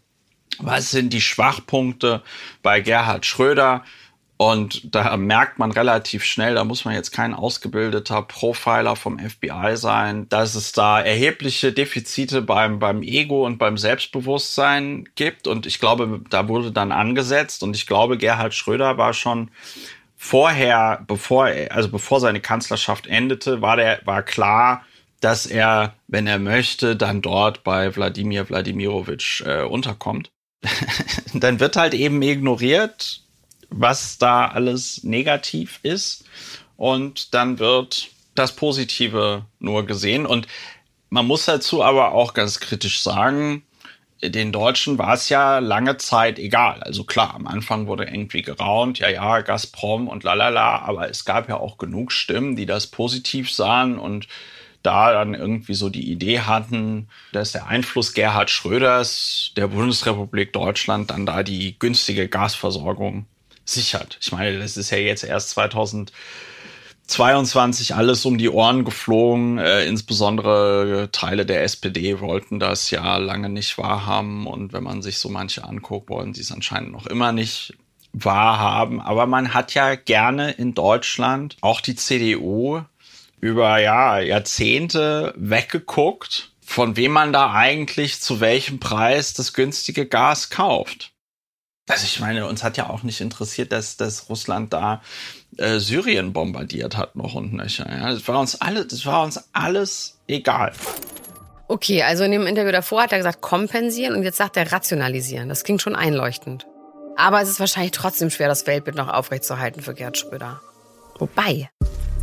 was 0.60 0.92
sind 0.92 1.14
die 1.14 1.22
Schwachpunkte 1.22 2.24
bei 2.62 2.80
Gerhard 2.80 3.26
Schröder 3.26 3.84
und 4.38 4.94
da 4.96 5.16
merkt 5.16 5.60
man 5.60 5.72
relativ 5.72 6.24
schnell, 6.24 6.56
da 6.56 6.64
muss 6.64 6.86
man 6.86 6.96
jetzt 6.96 7.12
kein 7.12 7.34
ausgebildeter 7.34 8.24
Profiler 8.24 8.96
vom 8.96 9.20
FBI 9.20 9.76
sein, 9.76 10.28
dass 10.30 10.56
es 10.56 10.72
da 10.72 11.00
erhebliche 11.00 11.72
Defizite 11.72 12.42
beim, 12.42 12.80
beim 12.80 13.04
Ego 13.04 13.46
und 13.46 13.58
beim 13.58 13.78
Selbstbewusstsein 13.78 15.08
gibt. 15.16 15.48
Und 15.48 15.66
ich 15.66 15.80
glaube, 15.80 16.22
da 16.30 16.48
wurde 16.48 16.72
dann 16.72 16.92
angesetzt. 16.92 17.62
Und 17.62 17.76
ich 17.76 17.86
glaube, 17.86 18.18
Gerhard 18.18 18.56
Schröder 18.56 18.98
war 18.98 19.14
schon 19.14 19.52
vorher, 20.18 21.04
bevor, 21.08 21.46
also 21.70 21.90
bevor 21.90 22.20
seine 22.20 22.42
Kanzlerschaft 22.42 23.08
endete, 23.08 23.62
war 23.62 23.76
der, 23.76 24.02
war 24.06 24.24
klar, 24.24 24.84
dass 25.20 25.46
er, 25.46 25.94
wenn 26.08 26.28
er 26.28 26.40
möchte, 26.40 26.96
dann 26.96 27.22
dort 27.22 27.64
bei 27.64 27.96
Wladimir 27.96 28.50
Wladimirovich 28.50 29.44
äh, 29.46 29.62
unterkommt. 29.62 30.32
dann 31.34 31.60
wird 31.60 31.76
halt 31.76 31.94
eben 31.94 32.22
ignoriert, 32.22 33.23
was 33.76 34.18
da 34.18 34.48
alles 34.48 35.04
negativ 35.04 35.80
ist. 35.84 36.26
Und 36.78 37.34
dann 37.34 37.60
wird 37.60 38.10
das 38.36 38.56
Positive 38.56 39.46
nur 39.60 39.86
gesehen. 39.86 40.26
Und 40.26 40.48
man 41.10 41.28
muss 41.28 41.46
dazu 41.46 41.84
aber 41.84 42.14
auch 42.14 42.34
ganz 42.34 42.60
kritisch 42.60 43.02
sagen, 43.02 43.64
den 44.22 44.52
Deutschen 44.52 44.98
war 44.98 45.14
es 45.14 45.30
ja 45.30 45.60
lange 45.60 45.98
Zeit 45.98 46.40
egal. 46.40 46.82
Also 46.82 47.04
klar, 47.04 47.36
am 47.36 47.46
Anfang 47.46 47.88
wurde 47.88 48.06
irgendwie 48.06 48.42
geraunt, 48.42 49.00
ja, 49.00 49.10
ja, 49.10 49.42
Gazprom 49.42 50.08
und 50.08 50.24
lalala, 50.24 50.80
aber 50.80 51.10
es 51.10 51.26
gab 51.26 51.50
ja 51.50 51.58
auch 51.58 51.78
genug 51.78 52.12
Stimmen, 52.12 52.56
die 52.56 52.66
das 52.66 52.88
positiv 52.88 53.52
sahen 53.52 54.00
und 54.00 54.28
da 54.82 55.14
dann 55.14 55.34
irgendwie 55.34 55.74
so 55.74 55.90
die 55.90 56.12
Idee 56.12 56.42
hatten, 56.42 57.08
dass 57.32 57.54
der 57.54 57.68
Einfluss 57.68 58.14
Gerhard 58.14 58.50
Schröders 58.50 59.52
der 59.56 59.68
Bundesrepublik 59.68 60.52
Deutschland 60.54 61.10
dann 61.10 61.26
da 61.26 61.44
die 61.44 61.78
günstige 61.80 62.28
Gasversorgung 62.28 63.26
sichert. 63.66 64.18
Ich 64.22 64.32
meine, 64.32 64.60
das 64.60 64.78
ist 64.78 64.92
ja 64.92 64.98
jetzt 64.98 65.24
erst 65.24 65.52
2000 65.52 66.12
22 67.06 67.96
alles 67.96 68.26
um 68.26 68.38
die 68.38 68.50
Ohren 68.50 68.86
geflogen. 68.86 69.58
Äh, 69.58 69.86
insbesondere 69.86 71.10
Teile 71.12 71.46
der 71.46 71.64
SPD 71.64 72.20
wollten 72.22 72.60
das 72.60 72.92
ja 72.92 73.18
lange 73.18 73.50
nicht 73.50 73.78
wahrhaben. 73.78 74.48
Und 74.48 74.74
wenn 74.74 74.84
man 74.84 75.02
sich 75.02 75.20
so 75.20 75.30
manche 75.30 75.64
anguckt, 75.64 76.10
wollen 76.10 76.34
sie 76.34 76.42
es 76.42 76.52
anscheinend 76.52 76.92
noch 76.92 77.06
immer 77.06 77.32
nicht 77.32 77.74
wahrhaben. 78.14 79.02
Aber 79.02 79.26
man 79.26 79.54
hat 79.54 79.74
ja 79.74 79.96
gerne 79.96 80.52
in 80.52 80.74
Deutschland 80.74 81.58
auch 81.62 81.82
die 81.82 81.96
CDU 81.96 82.82
über 83.42 83.80
ja, 83.80 84.20
Jahrzehnte 84.20 85.34
weggeguckt, 85.36 86.52
von 86.66 86.96
wem 86.96 87.12
man 87.12 87.34
da 87.34 87.52
eigentlich 87.52 88.22
zu 88.22 88.40
welchem 88.40 88.80
Preis 88.80 89.34
das 89.34 89.54
günstige 89.54 90.06
Gas 90.06 90.50
kauft. 90.50 91.13
Also 91.90 92.06
ich 92.06 92.20
meine, 92.22 92.48
uns 92.48 92.64
hat 92.64 92.78
ja 92.78 92.90
auch 92.90 93.04
nicht 93.04 93.20
interessiert, 93.20 93.74
dass, 93.74 93.98
dass 93.98 94.30
Russland 94.30 94.72
da 94.72 95.02
äh, 95.58 95.80
Syrien 95.80 96.32
bombardiert 96.32 96.96
hat 96.96 97.16
noch 97.16 97.36
und 97.36 97.54
nöcher. 97.54 97.86
Ja, 97.90 98.12
das 98.12 98.26
war 98.28 98.40
uns 98.40 98.60
alle, 98.62 98.86
das 98.86 99.06
war 99.06 99.24
uns 99.24 99.44
alles 99.52 100.18
egal. 100.28 100.72
Okay, 101.68 102.04
also 102.04 102.24
in 102.24 102.32
dem 102.32 102.48
Interview 102.48 102.72
davor 102.72 103.04
hat 103.04 103.12
er 103.12 103.18
gesagt 103.18 103.42
kompensieren 103.42 104.16
und 104.16 104.24
jetzt 104.24 104.38
sagt 104.38 104.56
er 104.56 104.72
rationalisieren. 104.72 105.50
Das 105.50 105.64
klingt 105.64 105.82
schon 105.82 105.96
einleuchtend. 105.96 106.68
Aber 107.18 107.42
es 107.42 107.50
ist 107.50 107.60
wahrscheinlich 107.60 107.92
trotzdem 107.92 108.30
schwer, 108.30 108.48
das 108.48 108.66
Weltbild 108.66 108.96
noch 108.96 109.10
aufrechtzuerhalten 109.10 109.82
für 109.82 109.94
Gerd 109.94 110.18
Schröder. 110.18 110.62
Wobei, 111.20 111.70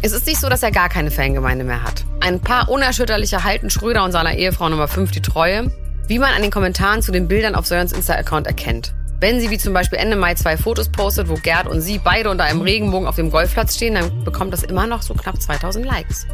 es 0.02 0.12
ist 0.12 0.26
nicht 0.26 0.40
so, 0.40 0.48
dass 0.48 0.62
er 0.62 0.72
gar 0.72 0.88
keine 0.88 1.10
Fangemeinde 1.10 1.64
mehr 1.64 1.82
hat. 1.82 2.04
Ein 2.20 2.40
paar 2.40 2.70
unerschütterliche 2.70 3.44
halten 3.44 3.70
Schröder 3.70 4.04
und 4.04 4.12
seiner 4.12 4.34
Ehefrau 4.34 4.68
Nummer 4.68 4.88
5 4.88 5.10
die 5.10 5.22
Treue, 5.22 5.70
wie 6.06 6.18
man 6.18 6.32
an 6.32 6.42
den 6.42 6.50
Kommentaren 6.50 7.02
zu 7.02 7.12
den 7.12 7.28
Bildern 7.28 7.54
auf 7.54 7.66
Sörens 7.66 7.92
Insta-Account 7.92 8.46
erkennt. 8.46 8.94
Wenn 9.20 9.38
sie 9.38 9.50
wie 9.50 9.58
zum 9.58 9.74
Beispiel 9.74 9.98
Ende 9.98 10.16
Mai 10.16 10.34
zwei 10.34 10.56
Fotos 10.56 10.88
postet, 10.88 11.28
wo 11.28 11.34
Gerd 11.34 11.66
und 11.66 11.82
sie 11.82 11.98
beide 11.98 12.30
unter 12.30 12.44
einem 12.44 12.62
Regenbogen 12.62 13.06
auf 13.06 13.16
dem 13.16 13.30
Golfplatz 13.30 13.76
stehen, 13.76 13.94
dann 13.94 14.24
bekommt 14.24 14.50
das 14.54 14.62
immer 14.62 14.86
noch 14.86 15.02
so 15.02 15.12
knapp 15.12 15.40
2000 15.40 15.84
Likes. 15.84 16.26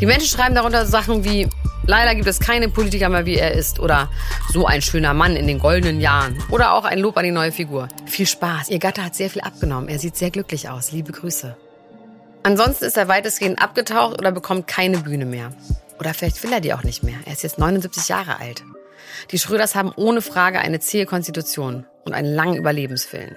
Die 0.00 0.06
Menschen 0.06 0.28
schreiben 0.28 0.54
darunter 0.54 0.86
Sachen 0.86 1.24
wie, 1.24 1.48
leider 1.86 2.14
gibt 2.14 2.28
es 2.28 2.38
keine 2.38 2.68
Politiker 2.68 3.08
mehr 3.08 3.26
wie 3.26 3.36
er 3.36 3.52
ist 3.52 3.80
oder 3.80 4.08
so 4.52 4.66
ein 4.66 4.82
schöner 4.82 5.14
Mann 5.14 5.34
in 5.34 5.48
den 5.48 5.58
goldenen 5.58 6.00
Jahren 6.00 6.38
oder 6.50 6.74
auch 6.74 6.84
ein 6.84 7.00
Lob 7.00 7.16
an 7.16 7.24
die 7.24 7.32
neue 7.32 7.50
Figur. 7.50 7.88
Viel 8.06 8.26
Spaß, 8.26 8.68
ihr 8.68 8.78
Gatte 8.78 9.04
hat 9.04 9.16
sehr 9.16 9.28
viel 9.28 9.42
abgenommen, 9.42 9.88
er 9.88 9.98
sieht 9.98 10.16
sehr 10.16 10.30
glücklich 10.30 10.68
aus, 10.68 10.92
liebe 10.92 11.10
Grüße. 11.10 11.56
Ansonsten 12.44 12.84
ist 12.84 12.96
er 12.96 13.08
weitestgehend 13.08 13.60
abgetaucht 13.60 14.18
oder 14.18 14.30
bekommt 14.30 14.68
keine 14.68 14.98
Bühne 14.98 15.26
mehr. 15.26 15.52
Oder 15.98 16.14
vielleicht 16.14 16.42
will 16.44 16.52
er 16.52 16.60
die 16.60 16.72
auch 16.72 16.84
nicht 16.84 17.02
mehr, 17.02 17.16
er 17.26 17.32
ist 17.32 17.42
jetzt 17.42 17.58
79 17.58 18.08
Jahre 18.08 18.38
alt. 18.38 18.62
Die 19.30 19.38
Schröders 19.38 19.74
haben 19.74 19.92
ohne 19.96 20.22
Frage 20.22 20.60
eine 20.60 20.80
zähe 20.80 21.06
Konstitution 21.06 21.86
und 22.04 22.12
einen 22.12 22.34
langen 22.34 22.56
Überlebenswillen. 22.56 23.36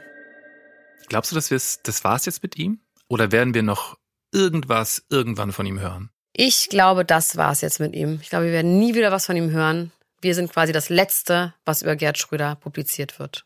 Glaubst 1.08 1.32
du, 1.32 1.36
dass 1.36 1.50
wir 1.50 1.58
es, 1.58 1.82
das 1.84 2.04
war's 2.04 2.26
jetzt 2.26 2.44
mit 2.44 2.58
ihm? 2.58 2.80
Oder 3.08 3.32
werden 3.32 3.54
wir 3.54 3.64
noch 3.64 3.98
irgendwas 4.32 5.06
irgendwann 5.10 5.52
von 5.52 5.66
ihm 5.66 5.80
hören? 5.80 6.10
Ich 6.34 6.70
glaube, 6.70 7.06
das 7.06 7.38
war's 7.38 7.62
jetzt 7.62 7.80
mit 7.80 7.94
ihm. 7.94 8.20
Ich 8.22 8.30
glaube, 8.30 8.46
wir 8.46 8.54
werden 8.54 8.80
nie 8.80 8.96
wieder 8.96 9.12
was 9.12 9.28
von 9.28 9.38
ihm 9.38 9.52
hören. 9.52 9.92
Wir 10.22 10.34
sind 10.34 10.52
quasi 10.52 10.72
das 10.72 10.90
Letzte, 10.90 11.54
was 11.66 11.82
über 11.82 11.96
Gerd 11.96 12.18
Schröder 12.18 12.56
publiziert 12.56 13.20
wird. 13.20 13.46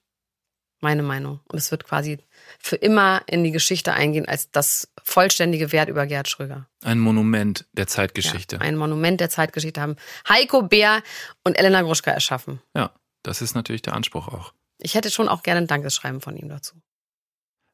Meine 0.79 1.03
Meinung. 1.03 1.41
Und 1.49 1.57
es 1.57 1.71
wird 1.71 1.83
quasi 1.83 2.19
für 2.60 2.75
immer 2.75 3.21
in 3.27 3.43
die 3.43 3.51
Geschichte 3.51 3.93
eingehen 3.93 4.27
als 4.27 4.51
das 4.51 4.89
vollständige 5.03 5.71
Wert 5.71 5.89
über 5.89 6.05
Gerd 6.05 6.27
Schröger. 6.27 6.67
Ein 6.83 6.99
Monument 6.99 7.65
der 7.73 7.88
Zeitgeschichte. 7.88 8.57
Ja, 8.57 8.62
ein 8.62 8.75
Monument 8.75 9.19
der 9.19 9.29
Zeitgeschichte 9.29 9.81
haben 9.81 9.95
Heiko 10.27 10.63
Bär 10.63 11.01
und 11.43 11.57
Elena 11.57 11.81
Gruschka 11.81 12.12
erschaffen. 12.12 12.62
Ja, 12.75 12.91
das 13.23 13.41
ist 13.41 13.55
natürlich 13.55 13.81
der 13.81 13.93
Anspruch 13.93 14.27
auch. 14.27 14.53
Ich 14.79 14.95
hätte 14.95 15.10
schon 15.12 15.27
auch 15.27 15.43
gerne 15.43 15.62
ein 15.62 15.67
Dankeschreiben 15.67 16.21
von 16.21 16.38
ihm 16.38 16.49
dazu. 16.49 16.75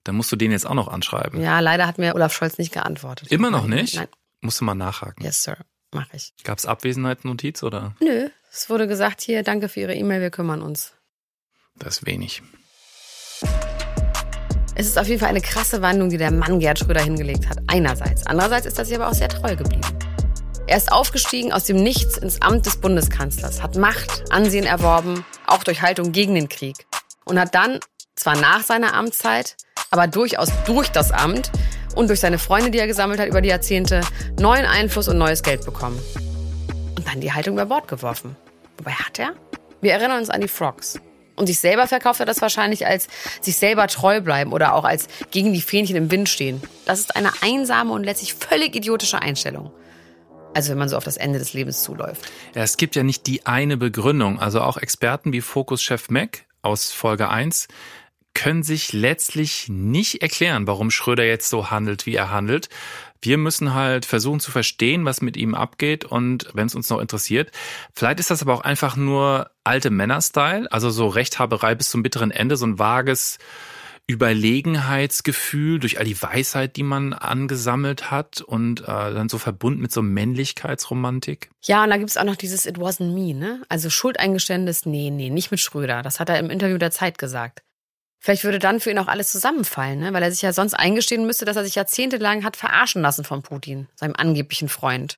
Dann 0.04 0.16
musst 0.16 0.32
du 0.32 0.36
den 0.36 0.52
jetzt 0.52 0.66
auch 0.66 0.74
noch 0.74 0.88
anschreiben. 0.88 1.42
Ja, 1.42 1.60
leider 1.60 1.88
hat 1.88 1.98
mir 1.98 2.16
Olaf 2.16 2.34
Scholz 2.34 2.58
nicht 2.58 2.74
geantwortet. 2.74 3.32
Immer 3.32 3.52
noch 3.52 3.68
nicht? 3.68 3.96
Nein. 3.96 4.08
Musst 4.42 4.60
du 4.60 4.66
mal 4.66 4.76
nachhaken. 4.76 5.24
Yes, 5.24 5.44
Sir. 5.44 5.58
Mach 5.92 6.12
ich. 6.14 6.34
Gab 6.44 6.58
es 6.58 6.66
Abwesenheitsnotiz 6.66 7.64
oder? 7.64 7.96
Nö. 8.02 8.30
Es 8.52 8.70
wurde 8.70 8.88
gesagt, 8.88 9.22
hier, 9.22 9.44
danke 9.44 9.70
für 9.70 9.82
Ihre 9.82 9.96
E-Mail, 9.96 10.22
wir 10.22 10.32
kümmern 10.32 10.62
uns. 10.62 10.94
Das 11.76 11.98
ist 11.98 12.06
wenig. 12.06 12.44
Es 14.76 14.88
ist 14.88 14.98
auf 14.98 15.08
jeden 15.08 15.20
Fall 15.20 15.30
eine 15.30 15.42
krasse 15.42 15.84
Wandlung, 15.84 16.10
die 16.10 16.18
der 16.18 16.32
Mann 16.32 16.60
Gerd 16.60 16.80
Schröder 16.80 17.02
hingelegt 17.02 17.48
hat. 17.48 17.60
Einerseits. 17.68 18.26
Andererseits 18.26 18.66
ist 18.66 18.80
er 18.80 18.86
sich 18.86 18.96
aber 18.96 19.08
auch 19.08 19.14
sehr 19.14 19.30
treu 19.30 19.56
geblieben. 19.56 19.84
Er 20.66 20.78
ist 20.78 20.92
aufgestiegen 20.92 21.52
aus 21.54 21.66
dem 21.66 21.78
Nichts 21.78 22.18
ins 22.18 22.42
Amt 22.42 22.66
des 22.66 22.78
Bundeskanzlers, 22.78 23.62
hat 23.62 23.76
Macht, 23.76 24.32
Ansehen 24.32 24.66
erworben, 24.66 25.26
auch 25.46 25.64
durch 25.64 25.84
Haltung 25.84 26.12
gegen 26.12 26.34
den 26.34 26.50
Krieg. 26.50 26.88
Und 27.26 27.40
hat 27.40 27.54
dann, 27.54 27.80
zwar 28.16 28.36
nach 28.36 28.64
seiner 28.64 28.96
Amtszeit, 28.96 29.58
aber 29.92 30.08
durchaus 30.08 30.50
durch 30.66 30.90
das 30.90 31.12
Amt 31.12 31.52
und 31.96 32.08
durch 32.08 32.20
seine 32.20 32.40
Freunde, 32.40 32.72
die 32.72 32.80
er 32.80 32.88
gesammelt 32.88 33.20
hat 33.20 33.28
über 33.28 33.42
die 33.42 33.50
Jahrzehnte, 33.50 34.02
neuen 34.40 34.66
Einfluss 34.66 35.08
und 35.08 35.20
neues 35.20 35.44
Geld 35.44 35.66
bekommen. 35.66 36.00
Und 36.98 37.08
dann 37.08 37.22
die 37.22 37.32
Haltung 37.32 37.54
über 37.54 37.68
Bord 37.68 37.88
geworfen. 37.88 38.36
Wobei 38.80 38.94
hat 38.94 39.20
er? 39.20 39.34
Wir 39.82 39.94
erinnern 39.94 40.20
uns 40.20 40.32
an 40.32 40.42
die 40.42 40.48
Frogs. 40.48 41.00
Und 41.36 41.48
sich 41.48 41.60
selber 41.60 41.88
verkauft 41.88 42.20
er 42.20 42.26
das 42.26 42.42
wahrscheinlich 42.42 42.86
als 42.86 43.08
sich 43.42 43.58
selber 43.58 43.88
treu 43.88 44.22
bleiben 44.22 44.54
oder 44.54 44.76
auch 44.76 44.84
als 44.84 45.08
gegen 45.32 45.54
die 45.54 45.62
Fähnchen 45.62 45.96
im 45.96 46.12
Wind 46.12 46.30
stehen. 46.30 46.62
Das 46.86 47.00
ist 47.00 47.16
eine 47.16 47.32
einsame 47.42 47.92
und 47.92 48.04
letztlich 48.04 48.36
völlig 48.36 48.76
idiotische 48.76 49.22
Einstellung. 49.22 49.72
Also 50.54 50.72
wenn 50.72 50.78
man 50.78 50.90
so 50.90 50.98
auf 50.98 51.04
das 51.04 51.18
Ende 51.18 51.40
des 51.40 51.54
Lebens 51.54 51.82
zuläuft. 51.82 52.32
Ja, 52.54 52.62
es 52.62 52.78
gibt 52.78 52.96
ja 52.96 53.04
nicht 53.04 53.26
die 53.26 53.46
eine 53.46 53.78
Begründung. 53.78 54.40
Also 54.40 54.62
auch 54.62 54.78
Experten 54.78 55.34
wie 55.34 55.42
Fokus-Chef 55.42 56.10
Mac 56.10 56.46
aus 56.62 56.92
Folge 56.92 57.30
1 57.30 57.68
können 58.36 58.64
sich 58.64 58.94
letztlich 58.94 59.68
nicht 59.70 60.22
erklären, 60.22 60.68
warum 60.68 60.92
Schröder 60.92 61.24
jetzt 61.24 61.50
so 61.50 61.70
handelt, 61.70 62.06
wie 62.06 62.16
er 62.16 62.32
handelt. 62.32 62.70
Wir 63.24 63.38
müssen 63.38 63.74
halt 63.74 64.06
versuchen 64.06 64.42
zu 64.42 64.52
verstehen, 64.52 65.06
was 65.06 65.22
mit 65.22 65.38
ihm 65.38 65.56
abgeht 65.56 66.04
und 66.04 66.50
wenn 66.54 66.68
es 66.68 66.76
uns 66.76 66.90
noch 66.90 67.00
interessiert. 67.00 67.52
Vielleicht 67.94 68.20
ist 68.20 68.30
das 68.30 68.42
aber 68.42 68.54
auch 68.54 68.62
einfach 68.62 68.98
nur 68.98 69.50
alte 69.64 69.90
Männer-Style, 69.90 70.70
also 70.72 70.90
so 70.90 71.08
Rechthaberei 71.08 71.74
bis 71.74 71.90
zum 71.90 72.04
bitteren 72.04 72.32
Ende, 72.32 72.58
so 72.58 72.66
ein 72.66 72.80
vages 72.80 73.40
Überlegenheitsgefühl 74.06 75.80
durch 75.80 76.00
all 76.00 76.04
die 76.04 76.22
Weisheit, 76.22 76.76
die 76.76 76.84
man 76.84 77.14
angesammelt 77.14 78.12
hat 78.12 78.42
und 78.42 78.82
äh, 78.82 78.86
dann 78.86 79.30
so 79.30 79.38
verbunden 79.38 79.82
mit 79.82 79.94
so 79.94 80.02
Männlichkeitsromantik. 80.02 81.50
Ja, 81.64 81.86
und 81.86 81.90
da 81.90 81.96
gibt's 81.96 82.18
auch 82.18 82.26
noch 82.26 82.36
dieses 82.36 82.66
It 82.66 82.78
wasn't 82.78 83.14
me, 83.14 83.34
ne? 83.34 83.64
Also 83.70 83.90
Schuldeingeständnis, 83.90 84.86
nee, 84.86 85.10
nee, 85.10 85.30
nicht 85.30 85.52
mit 85.52 85.62
Schröder. 85.62 86.02
Das 86.02 86.20
hat 86.20 86.28
er 86.28 86.40
im 86.40 86.50
Interview 86.50 86.78
der 86.78 86.92
Zeit 86.92 87.18
gesagt. 87.18 87.64
Vielleicht 88.24 88.46
würde 88.46 88.60
dann 88.60 88.80
für 88.80 88.90
ihn 88.90 89.00
auch 89.00 89.10
alles 89.10 89.34
zusammenfallen, 89.34 90.00
ne? 90.00 90.14
weil 90.14 90.24
er 90.24 90.32
sich 90.32 90.42
ja 90.42 90.54
sonst 90.54 90.76
eingestehen 90.76 91.26
müsste, 91.26 91.44
dass 91.44 91.58
er 91.58 91.66
sich 91.66 91.76
jahrzehntelang 91.76 92.46
hat 92.46 92.56
verarschen 92.56 93.02
lassen 93.02 93.26
von 93.26 93.44
Putin, 93.44 93.90
seinem 93.96 94.16
angeblichen 94.16 94.70
Freund. 94.70 95.18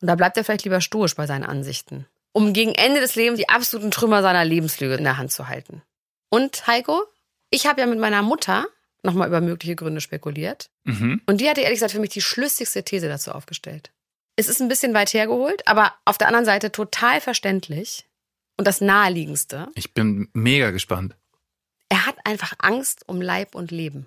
Und 0.00 0.06
da 0.06 0.14
bleibt 0.14 0.36
er 0.36 0.44
vielleicht 0.44 0.62
lieber 0.62 0.80
stoisch 0.80 1.16
bei 1.16 1.26
seinen 1.26 1.42
Ansichten, 1.42 2.06
um 2.30 2.52
gegen 2.52 2.72
Ende 2.72 3.00
des 3.00 3.16
Lebens 3.16 3.40
die 3.40 3.48
absoluten 3.48 3.90
Trümmer 3.90 4.22
seiner 4.22 4.44
Lebenslüge 4.44 4.94
in 4.94 5.02
der 5.02 5.18
Hand 5.18 5.32
zu 5.32 5.48
halten. 5.48 5.82
Und 6.30 6.68
Heiko, 6.68 7.02
ich 7.50 7.66
habe 7.66 7.80
ja 7.80 7.86
mit 7.88 7.98
meiner 7.98 8.22
Mutter 8.22 8.66
nochmal 9.02 9.26
über 9.26 9.40
mögliche 9.40 9.74
Gründe 9.74 10.00
spekuliert. 10.00 10.70
Mhm. 10.84 11.22
Und 11.26 11.40
die 11.40 11.48
hatte 11.48 11.62
ehrlich 11.62 11.78
gesagt 11.78 11.94
für 11.94 12.00
mich 12.00 12.10
die 12.10 12.22
schlüssigste 12.22 12.84
These 12.84 13.08
dazu 13.08 13.32
aufgestellt. 13.32 13.90
Es 14.36 14.46
ist 14.46 14.60
ein 14.60 14.68
bisschen 14.68 14.94
weit 14.94 15.12
hergeholt, 15.14 15.66
aber 15.66 15.94
auf 16.04 16.16
der 16.16 16.28
anderen 16.28 16.44
Seite 16.44 16.70
total 16.70 17.20
verständlich 17.20 18.06
und 18.56 18.68
das 18.68 18.80
naheliegendste. 18.80 19.66
Ich 19.74 19.94
bin 19.94 20.28
mega 20.32 20.70
gespannt. 20.70 21.16
Er 21.88 22.06
hat 22.06 22.16
einfach 22.24 22.54
Angst 22.58 23.04
um 23.06 23.20
Leib 23.20 23.54
und 23.54 23.70
Leben. 23.70 24.06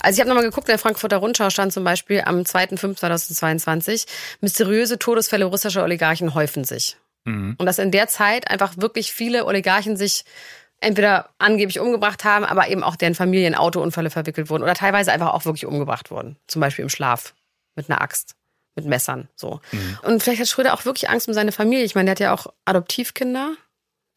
Also 0.00 0.16
ich 0.16 0.20
habe 0.20 0.28
nochmal 0.28 0.44
geguckt, 0.44 0.68
in 0.68 0.72
der 0.72 0.78
Frankfurter 0.78 1.18
Rundschau 1.18 1.50
stand 1.50 1.72
zum 1.72 1.84
Beispiel 1.84 2.22
am 2.24 2.40
2.5.2022, 2.40 4.06
mysteriöse 4.40 4.98
Todesfälle 4.98 5.44
russischer 5.44 5.84
Oligarchen 5.84 6.34
häufen 6.34 6.64
sich. 6.64 6.96
Mhm. 7.24 7.54
Und 7.58 7.66
dass 7.66 7.78
in 7.78 7.92
der 7.92 8.08
Zeit 8.08 8.50
einfach 8.50 8.74
wirklich 8.76 9.12
viele 9.12 9.46
Oligarchen 9.46 9.96
sich 9.96 10.24
entweder 10.80 11.30
angeblich 11.38 11.78
umgebracht 11.78 12.24
haben, 12.24 12.44
aber 12.44 12.68
eben 12.68 12.82
auch 12.82 12.96
deren 12.96 13.14
Familien 13.14 13.52
in 13.52 13.58
Autounfälle 13.58 14.10
verwickelt 14.10 14.50
wurden 14.50 14.64
oder 14.64 14.74
teilweise 14.74 15.12
einfach 15.12 15.32
auch 15.32 15.44
wirklich 15.44 15.66
umgebracht 15.66 16.10
wurden. 16.10 16.36
Zum 16.48 16.60
Beispiel 16.60 16.82
im 16.82 16.88
Schlaf 16.88 17.34
mit 17.76 17.88
einer 17.88 18.00
Axt, 18.00 18.34
mit 18.74 18.86
Messern, 18.86 19.28
so. 19.36 19.60
Mhm. 19.70 19.98
Und 20.02 20.22
vielleicht 20.22 20.40
hat 20.40 20.48
Schröder 20.48 20.74
auch 20.74 20.84
wirklich 20.84 21.08
Angst 21.08 21.28
um 21.28 21.34
seine 21.34 21.52
Familie. 21.52 21.84
Ich 21.84 21.94
meine, 21.94 22.06
der 22.06 22.12
hat 22.12 22.20
ja 22.20 22.34
auch 22.34 22.52
Adoptivkinder, 22.64 23.54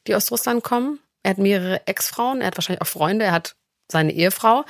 die 0.08 0.16
aus 0.16 0.32
Russland 0.32 0.64
kommen. 0.64 1.00
Er 1.26 1.32
hat 1.32 1.38
mehrere 1.40 1.88
Ex-Frauen, 1.88 2.42
er 2.42 2.48
hat 2.48 2.58
wahrscheinlich 2.58 2.84
auch 2.84 2.88
Freunde, 2.88 3.26
er 3.26 3.32
hat 3.32 3.56
seine 3.92 4.14
Ehefrau. 4.14 4.64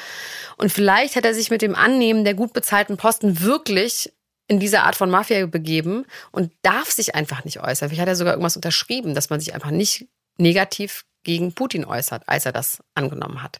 Und 0.55 0.71
vielleicht 0.71 1.17
hat 1.17 1.25
er 1.25 1.33
sich 1.33 1.49
mit 1.49 1.61
dem 1.61 1.75
Annehmen 1.75 2.23
der 2.23 2.33
gut 2.33 2.53
bezahlten 2.53 2.95
Posten 2.95 3.41
wirklich 3.41 4.13
in 4.47 4.61
diese 4.61 4.83
Art 4.83 4.95
von 4.95 5.09
Mafia 5.09 5.47
begeben 5.47 6.05
und 6.31 6.53
darf 6.61 6.89
sich 6.89 7.13
einfach 7.13 7.43
nicht 7.43 7.59
äußern. 7.59 7.89
Vielleicht 7.89 8.03
hat 8.03 8.07
er 8.07 8.15
sogar 8.15 8.35
irgendwas 8.35 8.55
unterschrieben, 8.55 9.15
dass 9.15 9.29
man 9.29 9.41
sich 9.41 9.53
einfach 9.53 9.71
nicht 9.71 10.07
negativ 10.37 11.03
gegen 11.23 11.51
Putin 11.51 11.83
äußert, 11.83 12.23
als 12.29 12.45
er 12.45 12.53
das 12.53 12.81
angenommen 12.93 13.43
hat. 13.43 13.59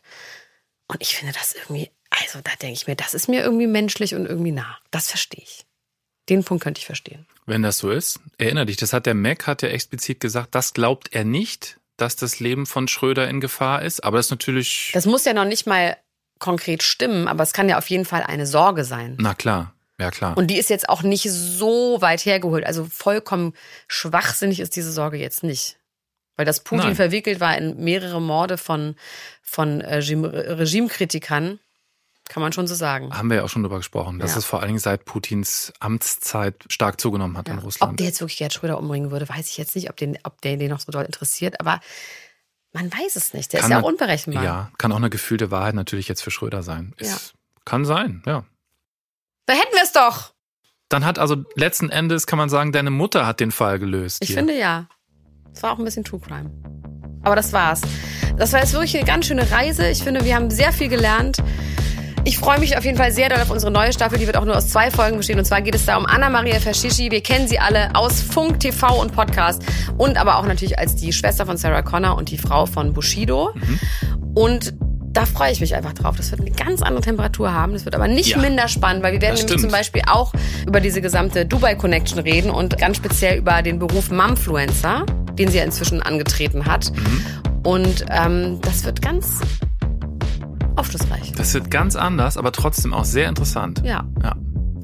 Und 0.88 1.02
ich 1.02 1.18
finde 1.18 1.34
das 1.34 1.52
irgendwie, 1.52 1.92
also 2.12 2.40
da 2.42 2.52
denke 2.62 2.76
ich 2.76 2.88
mir, 2.88 2.96
das 2.96 3.14
ist 3.14 3.28
mir 3.28 3.44
irgendwie 3.44 3.68
menschlich 3.68 4.16
und 4.16 4.26
irgendwie 4.26 4.54
nah. 4.54 4.78
Das 4.92 5.10
verstehe 5.10 5.44
ich. 5.44 5.66
Den 6.30 6.46
Punkt 6.46 6.64
könnte 6.64 6.80
ich 6.80 6.86
verstehen. 6.86 7.26
Wenn 7.46 7.62
das 7.62 7.78
so 7.78 7.92
ist, 7.92 8.22
erinnere 8.38 8.68
dich, 8.68 8.78
das 8.78 8.94
hat 8.94 9.06
der 9.06 9.16
Mac 9.16 9.48
hat 9.48 9.64
ja 9.64 9.68
explizit 9.68 10.22
gesagt, 10.22 10.56
das 10.56 10.74
glaubt 10.74 11.10
er 11.12 11.26
nicht, 11.26 11.78
dass 11.98 12.16
das 12.16 12.40
Leben 12.40 12.66
von 12.66 12.88
Schröder 12.88 13.28
in 13.28 13.40
Gefahr 13.40 13.82
ist. 13.82 14.04
Aber 14.04 14.18
das 14.18 14.28
ist 14.28 14.32
natürlich. 14.32 14.92
Das 14.94 15.06
muss 15.06 15.26
ja 15.26 15.34
noch 15.34 15.46
nicht 15.46 15.66
mal 15.66 15.98
konkret 16.40 16.84
stimmen, 16.84 17.28
aber 17.28 17.44
es 17.44 17.54
kann 17.54 17.70
ja 17.70 17.78
auf 17.78 17.90
jeden 17.90 18.06
Fall 18.06 18.24
eine 18.24 18.46
Sorge 18.46 18.84
sein. 18.84 19.16
Na 19.20 19.34
klar. 19.34 19.74
Ja, 19.98 20.12
klar. 20.12 20.38
Und 20.38 20.48
die 20.48 20.58
ist 20.58 20.70
jetzt 20.70 20.90
auch 20.90 21.04
nicht 21.04 21.30
so 21.32 22.02
weit 22.02 22.26
hergeholt. 22.26 22.66
Also 22.66 22.86
vollkommen 22.86 23.54
schwachsinnig 23.88 24.60
ist 24.60 24.76
diese 24.76 24.92
Sorge 24.92 25.18
jetzt 25.18 25.44
nicht. 25.44 25.78
Weil 26.36 26.46
das 26.46 26.60
Putin 26.60 26.88
Nein. 26.88 26.96
verwickelt 26.96 27.40
war 27.40 27.58
in 27.58 27.82
mehrere 27.82 28.22
Morde 28.22 28.58
von, 28.58 28.96
von 29.42 29.80
äh, 29.80 29.96
Regimekritikern, 29.96 31.60
kann 32.30 32.42
man 32.42 32.52
schon 32.54 32.68
so 32.68 32.76
sagen. 32.76 33.16
Haben 33.16 33.30
wir 33.30 33.38
ja 33.38 33.44
auch 33.44 33.50
schon 33.50 33.64
drüber 33.64 33.78
gesprochen, 33.78 34.20
dass 34.20 34.32
ja. 34.32 34.40
es 34.40 34.46
vor 34.46 34.60
allen 34.60 34.70
Dingen 34.70 34.80
seit 34.80 35.06
Putins 35.06 35.74
Amtszeit 35.80 36.56
stark 36.70 37.00
zugenommen 37.00 37.38
hat 37.38 37.48
ja. 37.48 37.54
in 37.54 37.60
Russland. 37.60 37.92
Ob 37.92 37.98
der 37.98 38.08
jetzt 38.08 38.20
wirklich 38.20 38.38
Gerd 38.38 38.54
Schröder 38.54 38.80
umbringen 38.80 39.12
würde, 39.12 39.30
weiß 39.30 39.50
ich 39.50 39.58
jetzt 39.58 39.76
nicht, 39.76 39.90
ob, 39.90 39.98
den, 39.98 40.18
ob 40.24 40.42
der 40.42 40.58
den 40.58 40.70
noch 40.70 40.80
so 40.80 40.92
doll 40.92 41.06
interessiert, 41.06 41.60
aber 41.60 41.80
man 42.74 42.92
weiß 42.92 43.16
es 43.16 43.34
nicht. 43.34 43.54
Der 43.54 43.62
kann 43.62 43.72
ist 43.72 43.76
ja 43.76 43.82
auch 43.82 43.88
unberechenbar. 43.88 44.44
Ja, 44.44 44.72
kann 44.78 44.92
auch 44.92 44.98
eine 44.98 45.10
gefühlte 45.10 45.52
Wahrheit 45.52 45.76
natürlich 45.76 46.08
jetzt 46.08 46.22
für 46.22 46.32
Schröder 46.32 46.64
sein. 46.64 46.94
Ist, 46.98 47.10
ja. 47.10 47.40
Kann 47.64 47.86
sein, 47.86 48.22
ja. 48.26 48.44
Da 49.46 49.54
hätten 49.54 49.74
wir 49.74 49.84
es 49.84 49.94
doch. 49.94 50.34
Dann 50.90 51.06
hat 51.06 51.20
also 51.20 51.44
letzten 51.56 51.90
Endes, 51.90 52.28
kann 52.28 52.38
man 52.38 52.50
sagen, 52.50 52.72
deine 52.72 52.92
Mutter 52.92 53.26
hat 53.26 53.40
den 53.40 53.52
Fall 53.52 53.80
gelöst. 53.80 54.18
Ich 54.22 54.30
hier. 54.30 54.38
finde 54.38 54.58
ja. 54.58 54.88
Es 55.54 55.64
war 55.64 55.72
auch 55.72 55.80
ein 55.80 55.86
bisschen 55.86 56.04
True 56.04 56.20
Crime. 56.20 56.52
Aber 57.24 57.36
das 57.36 57.54
war's. 57.54 57.82
Das 58.38 58.52
war 58.52 58.60
jetzt 58.60 58.74
wirklich 58.74 58.96
eine 58.98 59.06
ganz 59.06 59.28
schöne 59.28 59.50
Reise. 59.50 59.88
Ich 59.90 60.04
finde, 60.04 60.26
wir 60.26 60.36
haben 60.36 60.52
sehr 60.52 60.74
viel 60.74 60.90
gelernt. 60.90 61.38
Ich 62.28 62.40
freue 62.40 62.60
mich 62.60 62.76
auf 62.76 62.84
jeden 62.84 62.98
Fall 62.98 63.12
sehr 63.12 63.30
doll 63.30 63.40
auf 63.40 63.52
unsere 63.52 63.72
neue 63.72 63.94
Staffel. 63.94 64.18
Die 64.18 64.26
wird 64.26 64.36
auch 64.36 64.46
nur 64.46 64.58
aus 64.58 64.68
zwei 64.68 64.90
Folgen 64.90 65.18
bestehen. 65.18 65.38
Und 65.38 65.46
zwar 65.46 65.62
geht 65.62 65.76
es 65.76 65.86
da 65.86 65.96
um 65.96 66.08
Anna-Maria 66.08 66.60
Fascischi. 66.60 67.12
Wir 67.12 67.22
kennen 67.22 67.48
sie 67.48 67.60
alle 67.60 67.94
aus 67.94 68.20
Funk, 68.20 68.60
TV 68.60 69.00
und 69.00 69.14
Podcast. 69.14 69.62
Und 69.98 70.18
aber 70.18 70.40
auch 70.40 70.46
natürlich 70.48 70.80
als 70.80 70.96
die 70.96 71.14
Schwester 71.14 71.46
von 71.46 71.58
Sarah 71.58 71.84
Connor 71.84 72.18
und 72.18 72.32
die 72.32 72.40
Frau 72.40 72.66
von 72.66 72.94
Bushido. 72.94 73.52
Mhm. 73.54 73.80
Und 74.34 74.74
da 75.14 75.28
freue 75.28 75.52
ich 75.52 75.62
mich 75.62 75.76
einfach 75.76 75.94
drauf. 75.94 76.18
Das 76.18 76.32
wird 76.32 76.42
eine 76.42 76.50
ganz 76.50 76.82
andere 76.82 77.04
Temperatur 77.04 77.54
haben. 77.54 77.74
Das 77.74 77.86
wird 77.86 77.94
aber 77.94 78.08
nicht 78.08 78.32
ja, 78.32 78.40
minder 78.40 78.68
spannend, 78.70 79.04
weil 79.04 79.14
wir 79.14 79.22
werden 79.22 79.36
nämlich 79.36 79.60
zum 79.62 79.70
Beispiel 79.70 80.02
auch 80.08 80.34
über 80.66 80.80
diese 80.80 81.02
gesamte 81.02 81.46
Dubai 81.46 81.76
Connection 81.76 82.20
reden 82.20 82.50
und 82.50 82.76
ganz 82.80 82.98
speziell 82.98 83.38
über 83.38 83.62
den 83.62 83.78
Beruf 83.78 84.10
Mumfluencer, 84.10 85.06
den 85.34 85.50
sie 85.50 85.60
ja 85.60 85.64
inzwischen 85.64 86.02
angetreten 86.02 86.66
hat. 86.66 86.92
Mhm. 86.92 87.26
Und 87.64 88.06
ähm, 88.10 88.60
das 88.62 88.84
wird 88.84 89.04
ganz 89.04 89.42
aufschlussreich. 90.76 91.34
Das 91.34 91.54
wird 91.54 91.72
ganz 91.72 91.96
anders, 91.96 92.38
aber 92.38 92.52
trotzdem 92.52 92.94
auch 92.94 93.06
sehr 93.06 93.30
interessant. 93.30 93.82
Ja. 93.84 94.06
ja. 94.24 94.36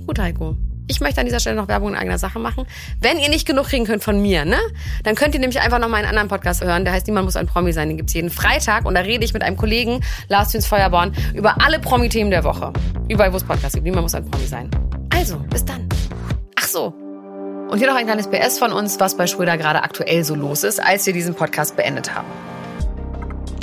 Gut, 0.05 0.19
Heiko. 0.19 0.57
Ich 0.87 0.99
möchte 0.99 1.21
an 1.21 1.25
dieser 1.25 1.39
Stelle 1.39 1.55
noch 1.55 1.69
Werbung 1.69 1.89
in 1.89 1.95
eigener 1.95 2.17
Sache 2.17 2.37
machen. 2.37 2.65
Wenn 2.99 3.17
ihr 3.17 3.29
nicht 3.29 3.47
genug 3.47 3.67
kriegen 3.67 3.85
könnt 3.85 4.03
von 4.03 4.21
mir, 4.21 4.43
ne, 4.43 4.57
dann 5.03 5.15
könnt 5.15 5.33
ihr 5.33 5.39
nämlich 5.39 5.61
einfach 5.61 5.79
noch 5.79 5.87
mal 5.87 5.97
einen 5.97 6.07
anderen 6.07 6.27
Podcast 6.27 6.61
hören. 6.63 6.83
Der 6.83 6.93
heißt 6.93 7.07
Niemand 7.07 7.25
muss 7.25 7.37
ein 7.37 7.47
Promi 7.47 7.71
sein. 7.71 7.87
Den 7.87 7.97
gibt's 7.97 8.13
jeden 8.13 8.29
Freitag. 8.29 8.85
Und 8.85 8.95
da 8.95 9.01
rede 9.01 9.23
ich 9.23 9.33
mit 9.33 9.41
einem 9.41 9.55
Kollegen, 9.55 10.01
Lars 10.27 10.51
Thüns 10.51 10.65
Feuerborn, 10.65 11.13
über 11.33 11.61
alle 11.61 11.79
Promi-Themen 11.79 12.29
der 12.29 12.43
Woche. 12.43 12.73
Überall, 13.07 13.31
wo 13.31 13.37
es 13.37 13.43
Podcasts 13.43 13.73
gibt. 13.73 13.85
Niemand 13.85 14.03
muss 14.03 14.15
ein 14.15 14.29
Promi 14.29 14.45
sein. 14.45 14.69
Also, 15.15 15.37
bis 15.49 15.63
dann. 15.63 15.87
Ach 16.59 16.67
so. 16.67 16.93
Und 17.69 17.77
hier 17.77 17.87
noch 17.87 17.95
ein 17.95 18.05
kleines 18.05 18.27
PS 18.27 18.59
von 18.59 18.73
uns, 18.73 18.99
was 18.99 19.15
bei 19.15 19.27
Schröder 19.27 19.57
gerade 19.57 19.83
aktuell 19.83 20.25
so 20.25 20.35
los 20.35 20.65
ist, 20.65 20.83
als 20.83 21.05
wir 21.05 21.13
diesen 21.13 21.35
Podcast 21.35 21.77
beendet 21.77 22.13
haben. 22.13 22.27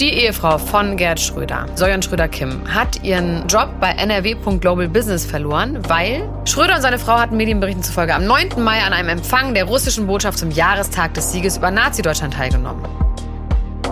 Die 0.01 0.11
Ehefrau 0.11 0.59
von 0.59 0.96
Gerd 0.96 1.18
Schröder, 1.18 1.66
Sojan 1.74 2.03
Schröder-Kim, 2.03 2.72
hat 2.72 3.03
ihren 3.03 3.49
Job 3.49 3.68
bei 3.80 3.88
NRW.Global 3.90 4.88
Business 4.88 5.26
verloren, 5.26 5.80
weil 5.88 6.28
Schröder 6.44 6.76
und 6.76 6.82
seine 6.82 7.01
Frau 7.01 7.18
hatten 7.18 7.36
Medienberichten 7.36 7.82
zufolge 7.82 8.14
am 8.14 8.24
9. 8.24 8.62
Mai 8.62 8.80
an 8.84 8.92
einem 8.92 9.09
Empfang 9.09 9.55
der 9.55 9.64
russischen 9.64 10.07
Botschaft 10.07 10.38
zum 10.38 10.53
Jahrestag 10.53 11.14
des 11.14 11.32
Sieges 11.32 11.57
über 11.57 11.72
Nazi-Deutschland 11.72 12.34
teilgenommen. 12.34 12.84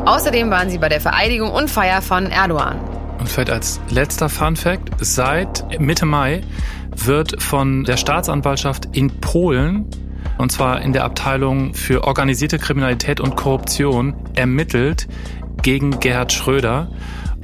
Außerdem 0.04 0.48
waren 0.48 0.70
sie 0.70 0.78
bei 0.78 0.88
der 0.88 1.00
Vereidigung 1.00 1.50
und 1.50 1.68
Feier 1.68 2.00
von 2.00 2.26
Erdogan. 2.26 2.78
Und 3.18 3.28
vielleicht 3.28 3.50
als 3.50 3.80
letzter 3.90 4.28
Fun 4.28 4.54
Fact, 4.54 4.90
seit 5.00 5.80
Mitte 5.80 6.07
Mai 6.07 6.42
wird 6.94 7.42
von 7.42 7.82
der 7.82 7.96
Staatsanwaltschaft 7.96 8.90
in 8.92 9.11
Polen 9.20 9.86
und 10.38 10.52
zwar 10.52 10.82
in 10.82 10.92
der 10.92 11.04
Abteilung 11.04 11.74
für 11.74 12.04
organisierte 12.04 12.59
Kriminalität 12.59 13.20
und 13.20 13.36
Korruption 13.36 14.14
ermittelt 14.34 15.09
gegen 15.67 15.99
Gerhard 15.99 16.33
Schröder. 16.33 16.87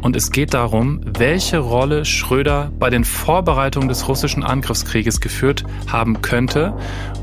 Und 0.01 0.15
es 0.15 0.31
geht 0.31 0.55
darum, 0.55 1.01
welche 1.19 1.59
Rolle 1.59 2.05
Schröder 2.05 2.71
bei 2.79 2.89
den 2.89 3.05
Vorbereitungen 3.05 3.89
des 3.89 4.07
russischen 4.07 4.45
Angriffskrieges 4.45 5.21
geführt 5.21 5.65
haben 5.89 6.23
könnte. 6.23 6.73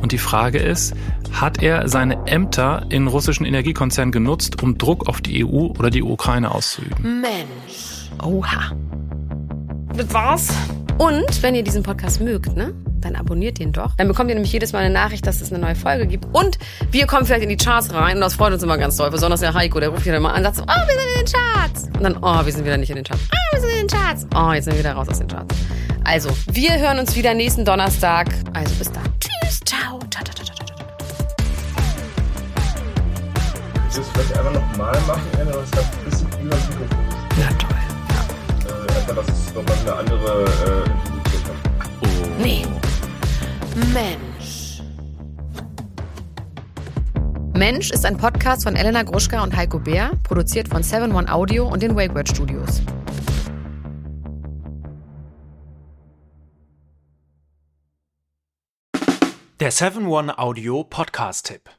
Und 0.02 0.12
die 0.12 0.18
Frage 0.18 0.58
ist, 0.58 0.94
hat 1.32 1.64
er 1.64 1.88
seine 1.88 2.28
Ämter 2.28 2.86
in 2.90 3.08
russischen 3.08 3.46
Energiekonzernen 3.46 4.12
genutzt, 4.12 4.62
um 4.62 4.78
Druck 4.78 5.08
auf 5.08 5.22
die 5.22 5.46
EU 5.46 5.68
oder 5.68 5.90
die 5.90 6.04
Ukraine 6.04 6.52
auszuüben? 6.54 7.22
Mensch. 7.22 8.10
Oha. 8.22 8.74
Das 9.96 10.14
war's. 10.14 10.50
Und 10.98 11.42
wenn 11.42 11.56
ihr 11.56 11.64
diesen 11.64 11.82
Podcast 11.82 12.20
mögt, 12.20 12.58
ne? 12.58 12.74
Dann 13.02 13.16
abonniert 13.16 13.60
ihn 13.60 13.72
doch. 13.72 13.96
Dann 13.98 14.08
bekommt 14.08 14.30
ihr 14.30 14.36
nämlich 14.36 14.52
jedes 14.52 14.74
Mal 14.74 14.80
eine 14.80 14.94
Nachricht, 14.94 15.26
dass 15.26 15.42
es 15.42 15.52
eine 15.52 15.62
neue 15.62 15.76
Folge 15.76 16.08
gibt. 16.08 16.26
Und 16.34 16.58
wir 16.92 17.08
kommen 17.08 17.26
vielleicht 17.26 17.44
in 17.44 17.50
die 17.50 17.58
Charts 17.58 17.94
rein 17.94 18.16
und 18.16 18.22
das 18.22 18.36
freut 18.36 18.54
uns 18.54 18.64
immer 18.64 18.78
ganz 18.78 18.98
toll. 18.98 19.10
Besonders 19.12 19.40
der 19.40 19.54
Heiko, 19.54 19.80
der 19.80 19.90
ruft 19.90 20.04
hier 20.04 20.16
immer 20.16 20.34
an 20.34 20.46
und 20.46 20.56
sagt 20.56 20.56
so, 20.58 20.64
oh, 20.64 20.88
wir 20.88 20.96
sind 20.96 21.10
in 21.16 21.26
den 21.26 21.34
Charts. 21.34 21.84
Und 21.84 22.04
dann, 22.04 22.18
oh, 22.22 22.46
wir 22.46 22.54
sind 22.54 22.66
wieder 22.66 22.78
nicht 22.78 22.90
in 22.90 22.96
den 22.96 23.06
Charts. 23.06 23.24
Oh, 23.32 23.56
wir 23.56 23.62
sind 23.62 23.70
in 23.72 23.78
den 23.78 23.88
Charts. 23.88 24.28
Oh, 24.36 24.52
jetzt 24.52 24.66
sind 24.66 24.74
wir 24.74 24.80
wieder 24.80 24.94
raus 24.94 25.10
aus 25.10 25.20
den 25.20 25.28
Charts. 25.28 25.56
Also, 26.04 26.30
wir 26.52 26.80
hören 26.80 27.00
uns 27.00 27.16
wieder 27.16 27.34
nächsten 27.34 27.66
Donnerstag. 27.66 28.30
Also 28.54 28.74
bis 28.76 28.92
dann. 28.92 29.04
Tschüss, 29.20 29.60
ciao. 29.66 30.00
Ciao, 30.10 30.24
ciao, 30.24 30.34
ciao, 30.34 30.46
ciao, 30.46 30.60
es 34.00 34.08
vielleicht 34.10 34.38
einfach 34.38 34.54
nochmal 34.54 34.98
machen, 35.08 35.28
wenn 35.38 35.48
das 35.48 35.56
ein 35.58 36.06
bisschen 36.06 36.50
das 36.50 36.60
ist. 36.60 36.70
Ja, 37.38 37.48
toll. 37.58 37.78
Ja. 38.10 38.70
Äh, 38.70 39.00
einfach, 39.00 39.16
dass 39.16 39.28
es 39.28 39.54
nochmal 39.54 39.78
eine 39.82 39.94
andere 39.94 40.46
äh, 40.46 40.90
Intensität 40.90 41.46
hat. 41.46 41.90
Oh. 42.02 42.42
Nee. 42.42 42.79
Mensch. 43.94 44.82
Mensch 47.54 47.92
ist 47.92 48.06
ein 48.06 48.18
Podcast 48.18 48.64
von 48.64 48.76
Elena 48.76 49.04
Gruschka 49.04 49.42
und 49.42 49.56
Heiko 49.56 49.80
Bär, 49.80 50.12
produziert 50.24 50.68
von 50.68 50.84
7 50.84 51.14
One 51.14 51.32
Audio 51.32 51.68
und 51.68 51.82
den 51.82 51.96
WakeWord 51.96 52.30
Studios. 52.30 52.82
Der 59.60 59.72
7 59.72 60.08
One 60.08 60.38
Audio 60.38 60.84
Podcast-Tipp. 60.84 61.79